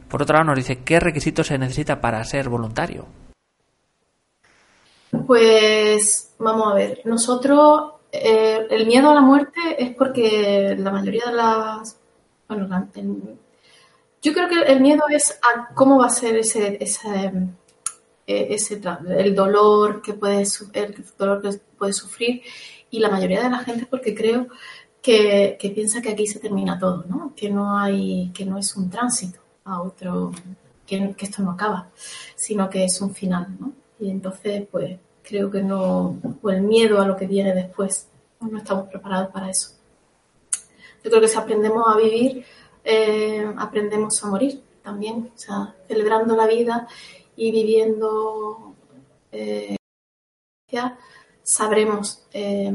Por 0.10 0.22
otro 0.22 0.34
lado, 0.34 0.48
nos 0.48 0.58
dice, 0.58 0.84
¿qué 0.84 1.00
requisitos 1.00 1.48
se 1.48 1.58
necesita 1.58 2.02
para 2.02 2.22
ser 2.26 2.50
voluntario? 2.50 3.06
Pues 5.26 6.36
vamos 6.38 6.74
a 6.74 6.76
ver, 6.76 7.02
nosotros 7.06 7.94
eh, 8.12 8.68
el 8.70 8.88
miedo 8.88 9.10
a 9.10 9.16
la 9.16 9.22
muerte 9.22 9.62
es 9.78 9.96
porque 9.96 10.76
la 10.78 10.92
mayoría 10.92 11.28
de 11.28 11.34
las... 11.34 11.98
Bueno, 12.50 12.68
yo 14.22 14.34
creo 14.34 14.50
que 14.50 14.70
el 14.70 14.82
miedo 14.82 15.04
es 15.10 15.40
a 15.42 15.74
cómo 15.74 15.98
va 15.98 16.08
a 16.08 16.10
ser 16.10 16.36
ese, 16.36 16.78
ese, 16.82 17.32
ese 18.30 18.82
el 19.18 19.34
dolor 19.34 20.02
que 20.02 20.14
puede 20.14 20.44
el 20.74 21.06
dolor 21.18 21.42
que 21.42 21.60
puede 21.78 21.94
sufrir 21.94 22.42
y 22.92 23.00
la 23.00 23.10
mayoría 23.10 23.44
de 23.44 23.50
la 23.50 23.60
gente 23.60 23.86
porque 23.86 24.14
creo 24.14 24.48
que, 25.02 25.58
que, 25.60 25.70
piensa 25.70 26.02
que 26.02 26.10
aquí 26.10 26.28
se 26.28 26.40
termina 26.40 26.78
todo, 26.78 27.06
¿no? 27.08 27.34
Que 27.36 27.50
no 27.50 27.78
hay, 27.78 28.32
que 28.34 28.46
no 28.46 28.58
es 28.58 28.76
un 28.76 28.90
tránsito 28.90 29.40
a 29.64 29.82
otro, 29.82 30.32
que, 30.86 31.14
que 31.16 31.26
esto 31.26 31.42
no 31.42 31.52
acaba, 31.52 31.90
sino 32.36 32.70
que 32.70 32.84
es 32.84 33.00
un 33.02 33.14
final, 33.16 33.48
¿no? 33.60 33.72
Y 34.00 34.10
entonces, 34.10 34.68
pues, 34.70 34.98
creo 35.24 35.50
que 35.50 35.62
no, 35.62 36.20
o 36.42 36.50
el 36.50 36.62
miedo 36.62 37.02
a 37.02 37.08
lo 37.08 37.16
que 37.16 37.28
viene 37.28 37.54
después, 37.54 38.08
no 38.42 38.58
estamos 38.58 38.90
preparados 38.90 39.30
para 39.32 39.50
eso. 39.50 39.72
Yo 41.04 41.10
creo 41.10 41.22
que 41.22 41.28
si 41.28 41.38
aprendemos 41.38 41.84
a 41.88 41.98
vivir, 41.98 42.46
eh, 42.84 43.46
aprendemos 43.58 44.22
a 44.24 44.28
morir 44.28 44.62
también, 44.84 45.32
o 45.34 45.38
sea, 45.38 45.76
celebrando 45.88 46.36
la 46.36 46.48
vida 46.48 46.88
y 47.40 47.52
viviendo, 47.52 48.76
eh, 49.32 49.76
sabremos 51.42 52.28
eh, 52.34 52.72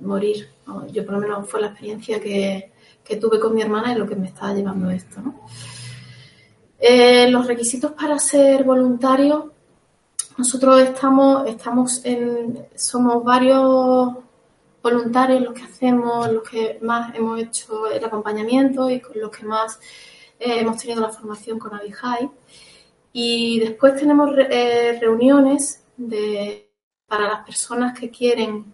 morir. 0.00 0.48
Yo 0.92 1.04
por 1.04 1.14
lo 1.14 1.20
menos 1.20 1.48
fue 1.48 1.60
la 1.60 1.68
experiencia 1.68 2.20
que, 2.20 2.72
que, 3.04 3.16
tuve 3.16 3.40
con 3.40 3.54
mi 3.54 3.62
hermana 3.62 3.92
y 3.92 3.98
lo 3.98 4.06
que 4.06 4.16
me 4.16 4.28
estaba 4.28 4.54
llevando 4.54 4.90
esto. 4.90 5.20
¿no? 5.20 5.40
los 7.28 7.46
requisitos 7.46 7.92
para 7.92 8.18
ser 8.18 8.64
voluntario 8.64 9.52
nosotros 10.38 10.80
estamos, 10.80 11.46
estamos 11.46 12.04
en, 12.04 12.66
somos 12.74 13.22
varios 13.22 14.14
voluntarios 14.82 15.42
los 15.42 15.52
que 15.52 15.62
hacemos, 15.62 16.30
los 16.32 16.48
que 16.48 16.78
más 16.82 17.14
hemos 17.14 17.38
hecho 17.38 17.86
el 17.90 18.04
acompañamiento 18.04 18.90
y 18.90 19.00
con 19.00 19.20
los 19.20 19.30
que 19.30 19.44
más 19.44 19.78
eh, 20.40 20.60
hemos 20.60 20.78
tenido 20.78 21.02
la 21.02 21.10
formación 21.10 21.58
con 21.58 21.74
Avijai. 21.74 22.30
Y 23.12 23.60
después 23.60 23.96
tenemos 23.96 24.30
eh, 24.38 24.98
reuniones 25.00 25.84
de, 25.96 26.70
para 27.06 27.28
las 27.28 27.44
personas 27.44 27.98
que 27.98 28.10
quieren, 28.10 28.72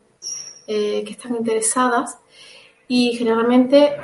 eh, 0.66 1.02
que 1.04 1.12
están 1.12 1.34
interesadas 1.36 2.18
y 2.86 3.16
generalmente 3.16 3.96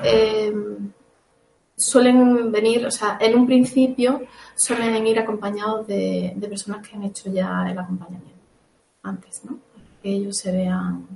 suelen 1.76 2.53
venir, 2.53 2.87
o 2.87 2.91
sea, 2.91 3.18
en 3.20 3.37
un 3.37 3.47
principio 3.47 4.22
suelen 4.55 4.93
venir 4.93 5.18
acompañados 5.18 5.87
de, 5.87 6.37
personas 6.49 6.87
que 6.87 6.97
han 6.97 7.05
hecho 7.05 7.30
ya 7.30 7.66
el 7.68 7.78
acompañamiento 7.78 8.32
antes, 9.03 9.45
¿no? 9.45 9.59
Que 10.03 10.11
ellos 10.11 10.37
se 10.37 10.53
vean, 10.53 11.07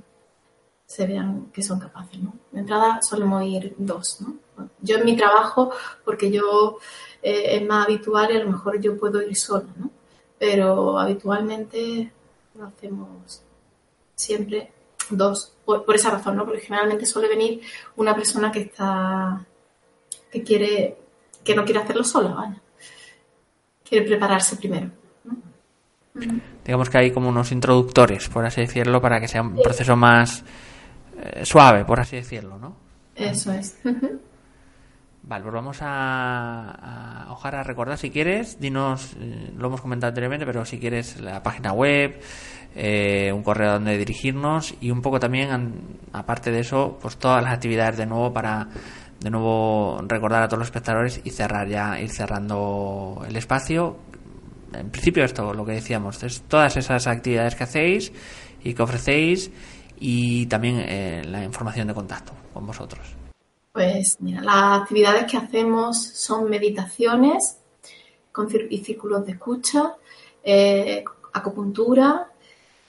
se 0.85 1.07
vean 1.07 1.49
que 1.53 1.61
son 1.61 1.79
capaces, 1.79 2.19
¿no? 2.21 2.33
De 2.51 2.59
entrada 2.59 3.01
solemos 3.01 3.43
ir 3.43 3.73
dos, 3.77 4.21
¿no? 4.21 4.35
Yo 4.81 4.97
en 4.97 5.05
mi 5.05 5.15
trabajo, 5.15 5.71
porque 6.03 6.29
yo 6.29 6.77
eh, 7.21 7.57
es 7.57 7.67
más 7.67 7.85
habitual 7.85 8.31
y 8.31 8.37
a 8.37 8.43
lo 8.43 8.51
mejor 8.51 8.79
yo 8.79 8.97
puedo 8.97 9.21
ir 9.21 9.35
sola, 9.35 9.67
¿no? 9.77 9.89
Pero 10.37 10.97
habitualmente 10.97 12.11
lo 12.55 12.65
hacemos 12.65 13.41
siempre 14.15 14.71
dos, 15.09 15.53
por, 15.65 15.85
por 15.85 15.95
esa 15.95 16.11
razón, 16.11 16.35
¿no? 16.35 16.45
Porque 16.45 16.61
generalmente 16.61 17.05
suele 17.05 17.27
venir 17.27 17.61
una 17.95 18.15
persona 18.15 18.51
que 18.51 18.61
está 18.61 19.45
que 20.31 20.43
quiere, 20.43 20.97
que 21.43 21.55
no 21.55 21.65
quiere 21.65 21.79
hacerlo 21.79 22.03
sola, 22.03 22.29
vaya. 22.29 22.61
Quiere 23.87 24.05
prepararse 24.05 24.55
primero. 24.55 24.91
Digamos 26.65 26.89
que 26.89 26.97
hay 26.97 27.11
como 27.11 27.29
unos 27.29 27.51
introductores, 27.51 28.29
por 28.29 28.45
así 28.45 28.61
decirlo, 28.61 29.01
para 29.01 29.19
que 29.19 29.27
sea 29.27 29.41
un 29.41 29.55
proceso 29.55 29.95
más 29.95 30.43
eh, 31.17 31.45
suave, 31.45 31.85
por 31.85 31.99
así 31.99 32.17
decirlo, 32.17 32.57
¿no? 32.57 32.75
Eso 33.15 33.51
es. 33.51 33.77
Vale, 35.21 35.43
pues 35.43 35.53
vamos 35.53 35.77
a, 35.81 37.25
a 37.25 37.31
Ojara, 37.31 37.61
recordar 37.63 37.97
si 37.97 38.09
quieres, 38.09 38.59
dinos, 38.59 39.15
eh, 39.19 39.51
lo 39.55 39.67
hemos 39.67 39.81
comentado 39.81 40.09
anteriormente, 40.09 40.45
pero 40.45 40.65
si 40.65 40.79
quieres 40.79 41.19
la 41.19 41.43
página 41.43 41.73
web, 41.73 42.19
eh, 42.75 43.31
un 43.33 43.43
correo 43.43 43.73
donde 43.73 43.97
dirigirnos 43.97 44.75
y 44.79 44.91
un 44.91 45.01
poco 45.01 45.19
también, 45.19 45.99
aparte 46.13 46.51
de 46.51 46.59
eso, 46.61 46.97
pues 47.01 47.17
todas 47.17 47.43
las 47.43 47.53
actividades 47.53 47.97
de 47.97 48.05
nuevo 48.05 48.31
para 48.31 48.69
de 49.19 49.29
nuevo 49.29 49.99
recordar 50.07 50.43
a 50.43 50.47
todos 50.47 50.59
los 50.59 50.67
espectadores 50.69 51.19
y 51.23 51.31
cerrar 51.31 51.67
ya, 51.67 51.99
ir 51.99 52.09
cerrando 52.09 53.21
el 53.27 53.35
espacio. 53.35 53.97
En 54.73 54.89
principio 54.91 55.25
esto, 55.25 55.53
lo 55.53 55.65
que 55.65 55.73
decíamos, 55.73 56.23
es 56.23 56.43
todas 56.43 56.77
esas 56.77 57.05
actividades 57.07 57.55
que 57.55 57.63
hacéis 57.63 58.13
y 58.63 58.73
que 58.73 58.81
ofrecéis 58.81 59.51
y 59.99 60.45
también 60.45 60.79
eh, 60.79 61.23
la 61.25 61.43
información 61.43 61.87
de 61.87 61.93
contacto 61.93 62.33
con 62.53 62.65
vosotros. 62.65 63.18
Pues 63.79 64.17
mira, 64.19 64.41
las 64.41 64.81
actividades 64.81 65.23
que 65.31 65.37
hacemos 65.37 65.97
son 65.97 66.49
meditaciones 66.49 67.59
y 68.69 68.77
círculos 68.79 69.25
de 69.25 69.31
escucha, 69.31 69.95
eh, 70.43 71.01
acupuntura, 71.31 72.29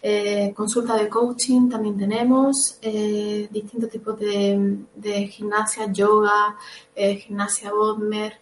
eh, 0.02 0.52
consulta 0.52 0.96
de 0.96 1.08
coaching 1.08 1.68
también 1.68 1.96
tenemos, 1.96 2.76
eh, 2.82 3.46
distintos 3.52 3.88
tipos 3.88 4.18
de, 4.18 5.28
gimnasia, 5.30 5.92
yoga, 5.92 6.56
gimnasia 6.96 7.70
Bodmer. 7.70 8.40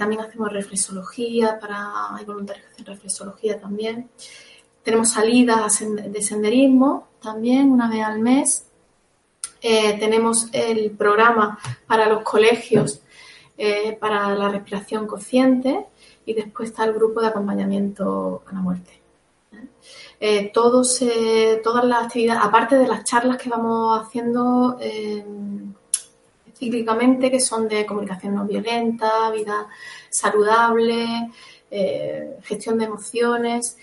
también 0.00 0.22
hacemos 0.22 0.52
reflexología, 0.52 1.60
para, 1.60 2.16
hay 2.16 2.24
voluntarios 2.24 2.66
que 2.66 2.72
hacen 2.72 2.86
reflexología 2.86 3.60
también. 3.60 4.10
Tenemos 4.82 5.10
salidas 5.10 5.78
de 5.78 6.22
senderismo 6.22 7.06
también 7.20 7.70
una 7.70 7.88
vez 7.88 8.02
al 8.02 8.18
mes. 8.18 8.66
Tenemos 9.62 10.48
el 10.52 10.90
programa 10.90 11.58
para 11.86 12.08
los 12.08 12.22
colegios 12.22 13.00
para 14.00 14.34
la 14.34 14.48
respiración 14.48 15.06
consciente 15.06 15.86
y 16.26 16.34
después 16.34 16.70
está 16.70 16.84
el 16.84 16.94
grupo 16.94 17.20
de 17.20 17.28
acompañamiento 17.28 18.42
a 18.46 18.54
la 18.54 18.60
muerte. 18.60 19.02
Eh, 20.24 20.52
todos, 20.54 21.02
eh, 21.02 21.60
todas 21.64 21.84
las 21.84 22.04
actividades, 22.04 22.42
aparte 22.44 22.78
de 22.78 22.86
las 22.86 23.02
charlas 23.02 23.38
que 23.38 23.50
vamos 23.50 24.00
haciendo 24.00 24.76
eh, 24.80 25.24
cíclicamente, 26.56 27.28
que 27.28 27.40
son 27.40 27.66
de 27.66 27.84
comunicación 27.84 28.36
no 28.36 28.44
violenta, 28.44 29.30
vida 29.30 29.66
saludable, 30.08 31.28
eh, 31.70 32.36
gestión 32.44 32.78
de 32.78 32.84
emociones, 32.84 33.76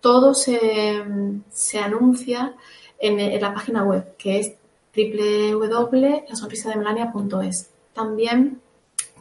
todo 0.00 0.32
se, 0.32 1.04
se 1.50 1.78
anuncia 1.78 2.54
en, 2.98 3.20
en, 3.20 3.40
la 3.40 3.52
página 3.52 3.84
web, 3.84 4.16
que 4.16 4.40
es 4.40 4.52
www.lasonrisademelania.es. 4.94 7.70
También 7.92 8.60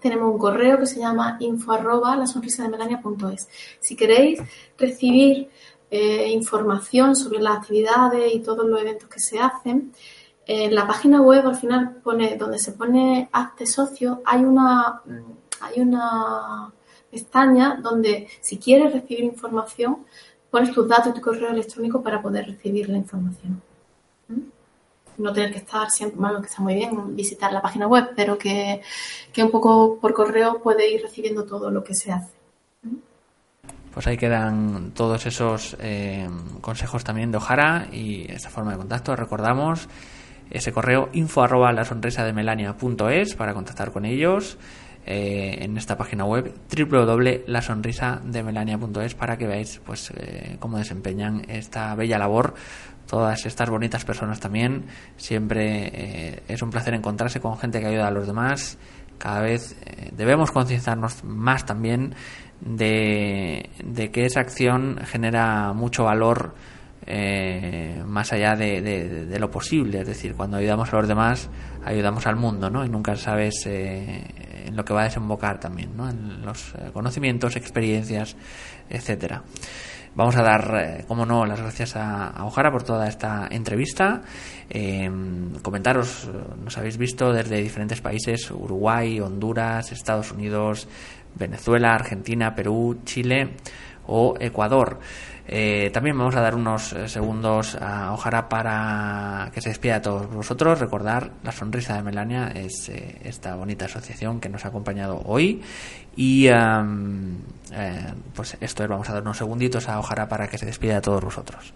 tenemos 0.01 0.33
un 0.33 0.39
correo 0.39 0.79
que 0.79 0.85
se 0.85 0.99
llama 0.99 1.37
info 1.39 1.71
arroba 1.71 2.17
Si 3.79 3.95
queréis 3.95 4.41
recibir 4.77 5.49
eh, 5.89 6.29
información 6.29 7.15
sobre 7.15 7.41
las 7.41 7.57
actividades 7.57 8.33
y 8.33 8.39
todos 8.39 8.65
los 8.65 8.81
eventos 8.81 9.09
que 9.09 9.19
se 9.19 9.39
hacen. 9.39 9.91
En 10.47 10.73
la 10.73 10.87
página 10.87 11.21
web 11.21 11.47
al 11.47 11.55
final 11.55 11.97
pone, 12.03 12.35
donde 12.35 12.57
se 12.57 12.71
pone 12.71 13.29
Hazte 13.31 13.65
socio, 13.65 14.21
hay 14.25 14.43
una, 14.43 15.01
hay 15.61 15.81
una 15.81 16.73
pestaña 17.11 17.79
donde 17.81 18.27
si 18.41 18.57
quieres 18.57 18.91
recibir 18.91 19.23
información, 19.23 20.05
pones 20.49 20.73
tus 20.73 20.87
datos 20.87 21.11
y 21.11 21.15
tu 21.15 21.21
correo 21.21 21.49
electrónico 21.49 22.01
para 22.01 22.21
poder 22.21 22.47
recibir 22.47 22.89
la 22.89 22.97
información. 22.97 23.61
¿Mm? 24.27 24.60
No 25.21 25.31
tener 25.31 25.51
que 25.51 25.59
estar 25.59 25.89
siempre, 25.89 26.19
bueno, 26.19 26.41
que 26.41 26.47
está 26.47 26.61
muy 26.61 26.75
bien 26.75 27.15
visitar 27.15 27.53
la 27.53 27.61
página 27.61 27.87
web, 27.87 28.09
pero 28.15 28.37
que, 28.37 28.81
que 29.31 29.43
un 29.43 29.51
poco 29.51 29.97
por 29.99 30.13
correo 30.13 30.61
puede 30.61 30.89
ir 30.89 31.01
recibiendo 31.01 31.45
todo 31.45 31.69
lo 31.69 31.83
que 31.83 31.93
se 31.93 32.11
hace. 32.11 32.41
Pues 33.93 34.07
ahí 34.07 34.17
quedan 34.17 34.91
todos 34.95 35.25
esos 35.25 35.75
eh, 35.81 36.29
consejos 36.61 37.03
también 37.03 37.29
de 37.31 37.37
Ojara 37.37 37.87
y 37.91 38.31
esta 38.31 38.49
forma 38.49 38.71
de 38.71 38.77
contacto. 38.77 39.13
Recordamos 39.15 39.89
ese 40.49 40.71
correo 40.71 41.09
info 41.13 41.43
arroba 41.43 41.73
la 41.73 41.83
sonrisa 41.83 42.23
de 42.23 42.31
melania.es 42.33 43.35
para 43.35 43.53
contactar 43.53 43.91
con 43.91 44.05
ellos 44.05 44.57
eh, 45.05 45.57
en 45.61 45.77
esta 45.77 45.97
página 45.97 46.25
web 46.25 46.53
www.lasonrisademelania.es 46.69 49.15
para 49.15 49.37
que 49.37 49.47
veáis 49.47 49.81
pues 49.83 50.11
eh, 50.15 50.57
cómo 50.59 50.77
desempeñan 50.77 51.43
esta 51.49 51.95
bella 51.95 52.19
labor 52.19 52.53
todas 53.11 53.45
estas 53.45 53.69
bonitas 53.69 54.05
personas 54.05 54.39
también 54.39 54.85
siempre 55.17 56.41
es 56.47 56.61
un 56.61 56.69
placer 56.69 56.93
encontrarse 56.93 57.41
con 57.41 57.57
gente 57.57 57.81
que 57.81 57.87
ayuda 57.87 58.07
a 58.07 58.11
los 58.11 58.25
demás 58.25 58.77
cada 59.17 59.41
vez 59.41 59.75
debemos 60.13 60.49
concienciarnos 60.49 61.25
más 61.25 61.65
también 61.65 62.15
de, 62.61 64.09
que 64.13 64.25
esa 64.25 64.39
acción 64.39 64.99
genera 65.03 65.73
mucho 65.73 66.05
valor 66.05 66.55
eh, 67.05 68.01
más 68.05 68.31
allá 68.31 68.55
de, 68.55 69.37
lo 69.39 69.49
posible. 69.49 70.01
Es 70.01 70.07
decir, 70.07 70.35
cuando 70.35 70.57
ayudamos 70.57 70.93
a 70.93 70.97
los 70.97 71.07
demás, 71.07 71.49
ayudamos 71.83 72.25
al 72.27 72.35
mundo, 72.35 72.69
¿no? 72.69 72.85
Y 72.85 72.89
nunca 72.89 73.15
sabes 73.15 73.65
eh, 73.65 74.23
en 74.71 74.77
lo 74.77 74.85
que 74.85 74.93
va 74.93 75.01
a 75.01 75.03
desembocar 75.05 75.59
también, 75.59 75.95
¿no? 75.95 76.09
En 76.09 76.41
los 76.43 76.73
eh, 76.75 76.89
conocimientos, 76.93 77.55
experiencias, 77.55 78.35
etcétera. 78.89 79.43
Vamos 80.13 80.35
a 80.35 80.41
dar, 80.41 81.05
como 81.07 81.25
no, 81.25 81.45
las 81.45 81.61
gracias 81.61 81.95
a, 81.95 82.27
a, 82.27 82.45
Ojara 82.45 82.69
por 82.69 82.83
toda 82.83 83.07
esta 83.07 83.47
entrevista. 83.49 84.21
comentaros, 85.61 86.29
nos 86.61 86.77
habéis 86.77 86.97
visto 86.97 87.31
desde 87.31 87.61
diferentes 87.61 88.01
países, 88.01 88.51
Uruguay, 88.51 89.21
Honduras, 89.21 89.93
Estados 89.93 90.33
Unidos, 90.33 90.89
Venezuela, 91.35 91.93
Argentina, 91.93 92.53
Perú, 92.53 92.99
Chile 93.05 93.51
o 94.07 94.35
Ecuador. 94.39 94.99
Eh, 95.53 95.89
también 95.93 96.17
vamos 96.17 96.33
a 96.37 96.39
dar 96.39 96.55
unos 96.55 96.93
eh, 96.93 97.09
segundos 97.09 97.75
a 97.75 98.13
Ojara 98.13 98.47
para 98.47 99.51
que 99.53 99.59
se 99.59 99.67
despida 99.67 99.97
a 99.97 100.01
todos 100.01 100.33
vosotros. 100.33 100.79
Recordar 100.79 101.33
la 101.43 101.51
sonrisa 101.51 101.97
de 101.97 102.03
Melania 102.03 102.53
es 102.55 102.87
eh, 102.87 103.19
esta 103.25 103.57
bonita 103.57 103.83
asociación 103.83 104.39
que 104.39 104.47
nos 104.47 104.63
ha 104.63 104.69
acompañado 104.69 105.21
hoy. 105.25 105.61
Y 106.15 106.47
pues 108.33 108.57
esto 108.61 108.83
es, 108.83 108.89
vamos 108.89 109.09
a 109.09 109.13
dar 109.13 109.23
unos 109.23 109.37
segunditos 109.37 109.89
a 109.89 109.99
Ojara 109.99 110.29
para 110.29 110.47
que 110.47 110.57
se 110.57 110.65
despida 110.65 110.97
a 110.97 111.01
todos 111.01 111.21
vosotros. 111.21 111.73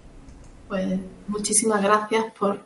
Pues 0.69 0.97
muchísimas 1.27 1.83
gracias 1.83 2.31
por, 2.39 2.61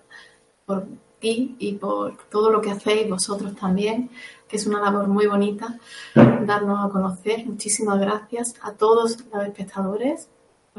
por 0.67 0.85
ti 1.19 1.55
y 1.57 1.73
por 1.73 2.17
todo 2.29 2.51
lo 2.51 2.61
que 2.61 2.69
hacéis 2.69 3.09
vosotros 3.09 3.55
también 3.55 4.11
que 4.47 4.57
es 4.57 4.65
una 4.65 4.79
labor 4.81 5.07
muy 5.07 5.25
bonita 5.25 5.79
darnos 6.13 6.85
a 6.85 6.89
conocer. 6.89 7.45
Muchísimas 7.47 7.99
gracias 7.99 8.55
a 8.61 8.73
todos 8.73 9.17
los 9.31 9.43
espectadores 9.43 10.27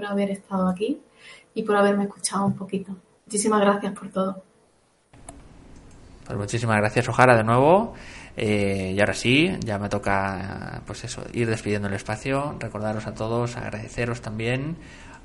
por 0.01 0.11
haber 0.11 0.31
estado 0.31 0.69
aquí 0.69 0.99
y 1.55 1.63
por 1.63 1.77
haberme 1.77 2.05
escuchado 2.05 2.47
un 2.47 2.55
poquito. 2.55 2.97
Muchísimas 3.27 3.61
gracias 3.61 3.93
por 3.93 4.09
todo. 4.09 4.43
Pues 6.25 6.39
muchísimas 6.39 6.77
gracias, 6.79 7.09
Ojara, 7.09 7.37
de 7.37 7.45
nuevo. 7.45 7.93
Eh, 8.37 8.95
y 8.97 9.01
ahora 9.01 9.15
sí, 9.15 9.51
ya 9.61 9.79
me 9.79 9.89
toca, 9.89 10.83
pues 10.87 11.05
eso, 11.05 11.23
ir 11.33 11.49
despidiendo 11.49 11.89
el 11.89 11.95
espacio. 11.95 12.57
Recordaros 12.59 13.07
a 13.07 13.15
todos, 13.15 13.57
agradeceros 13.57 14.23
también 14.23 14.77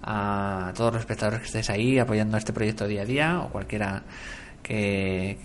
a 0.04 0.74
todos 0.76 0.94
los 0.94 1.02
espectadores 1.02 1.40
que 1.40 1.46
estéis 1.46 1.70
ahí 1.70 1.98
apoyando 1.98 2.38
este 2.38 2.52
proyecto 2.52 2.86
día 2.86 3.04
a 3.04 3.06
día 3.06 3.40
o 3.40 3.50
cualquiera 3.50 4.04
que, 4.62 5.38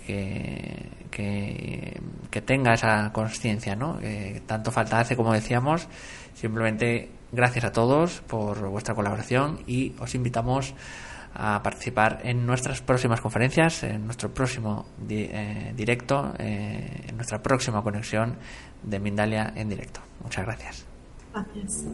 que, 1.09 2.01
que, 2.29 2.41
tenga 2.41 2.73
esa 2.73 3.11
conciencia, 3.13 3.75
¿no? 3.75 3.97
Tanto 4.45 4.71
falta 4.71 4.99
hace, 4.99 5.15
como 5.15 5.31
decíamos. 5.31 5.87
Simplemente 6.33 7.20
gracias 7.31 7.65
a 7.65 7.71
todos 7.71 8.21
por 8.21 8.67
vuestra 8.69 8.95
colaboración 8.95 9.59
y 9.67 9.93
os 9.99 10.15
invitamos 10.15 10.73
a 11.33 11.63
participar 11.63 12.19
en 12.23 12.45
nuestras 12.45 12.81
próximas 12.81 13.21
conferencias, 13.21 13.83
en 13.83 14.05
nuestro 14.05 14.33
próximo 14.33 14.85
eh, 15.09 15.73
directo, 15.75 16.33
eh, 16.37 17.05
en 17.07 17.15
nuestra 17.15 17.41
próxima 17.41 17.81
conexión 17.81 18.35
de 18.83 18.99
Mindalia 18.99 19.53
en 19.55 19.69
directo. 19.69 20.01
Muchas 20.23 20.45
gracias. 20.45 20.85
Gracias. 21.33 21.85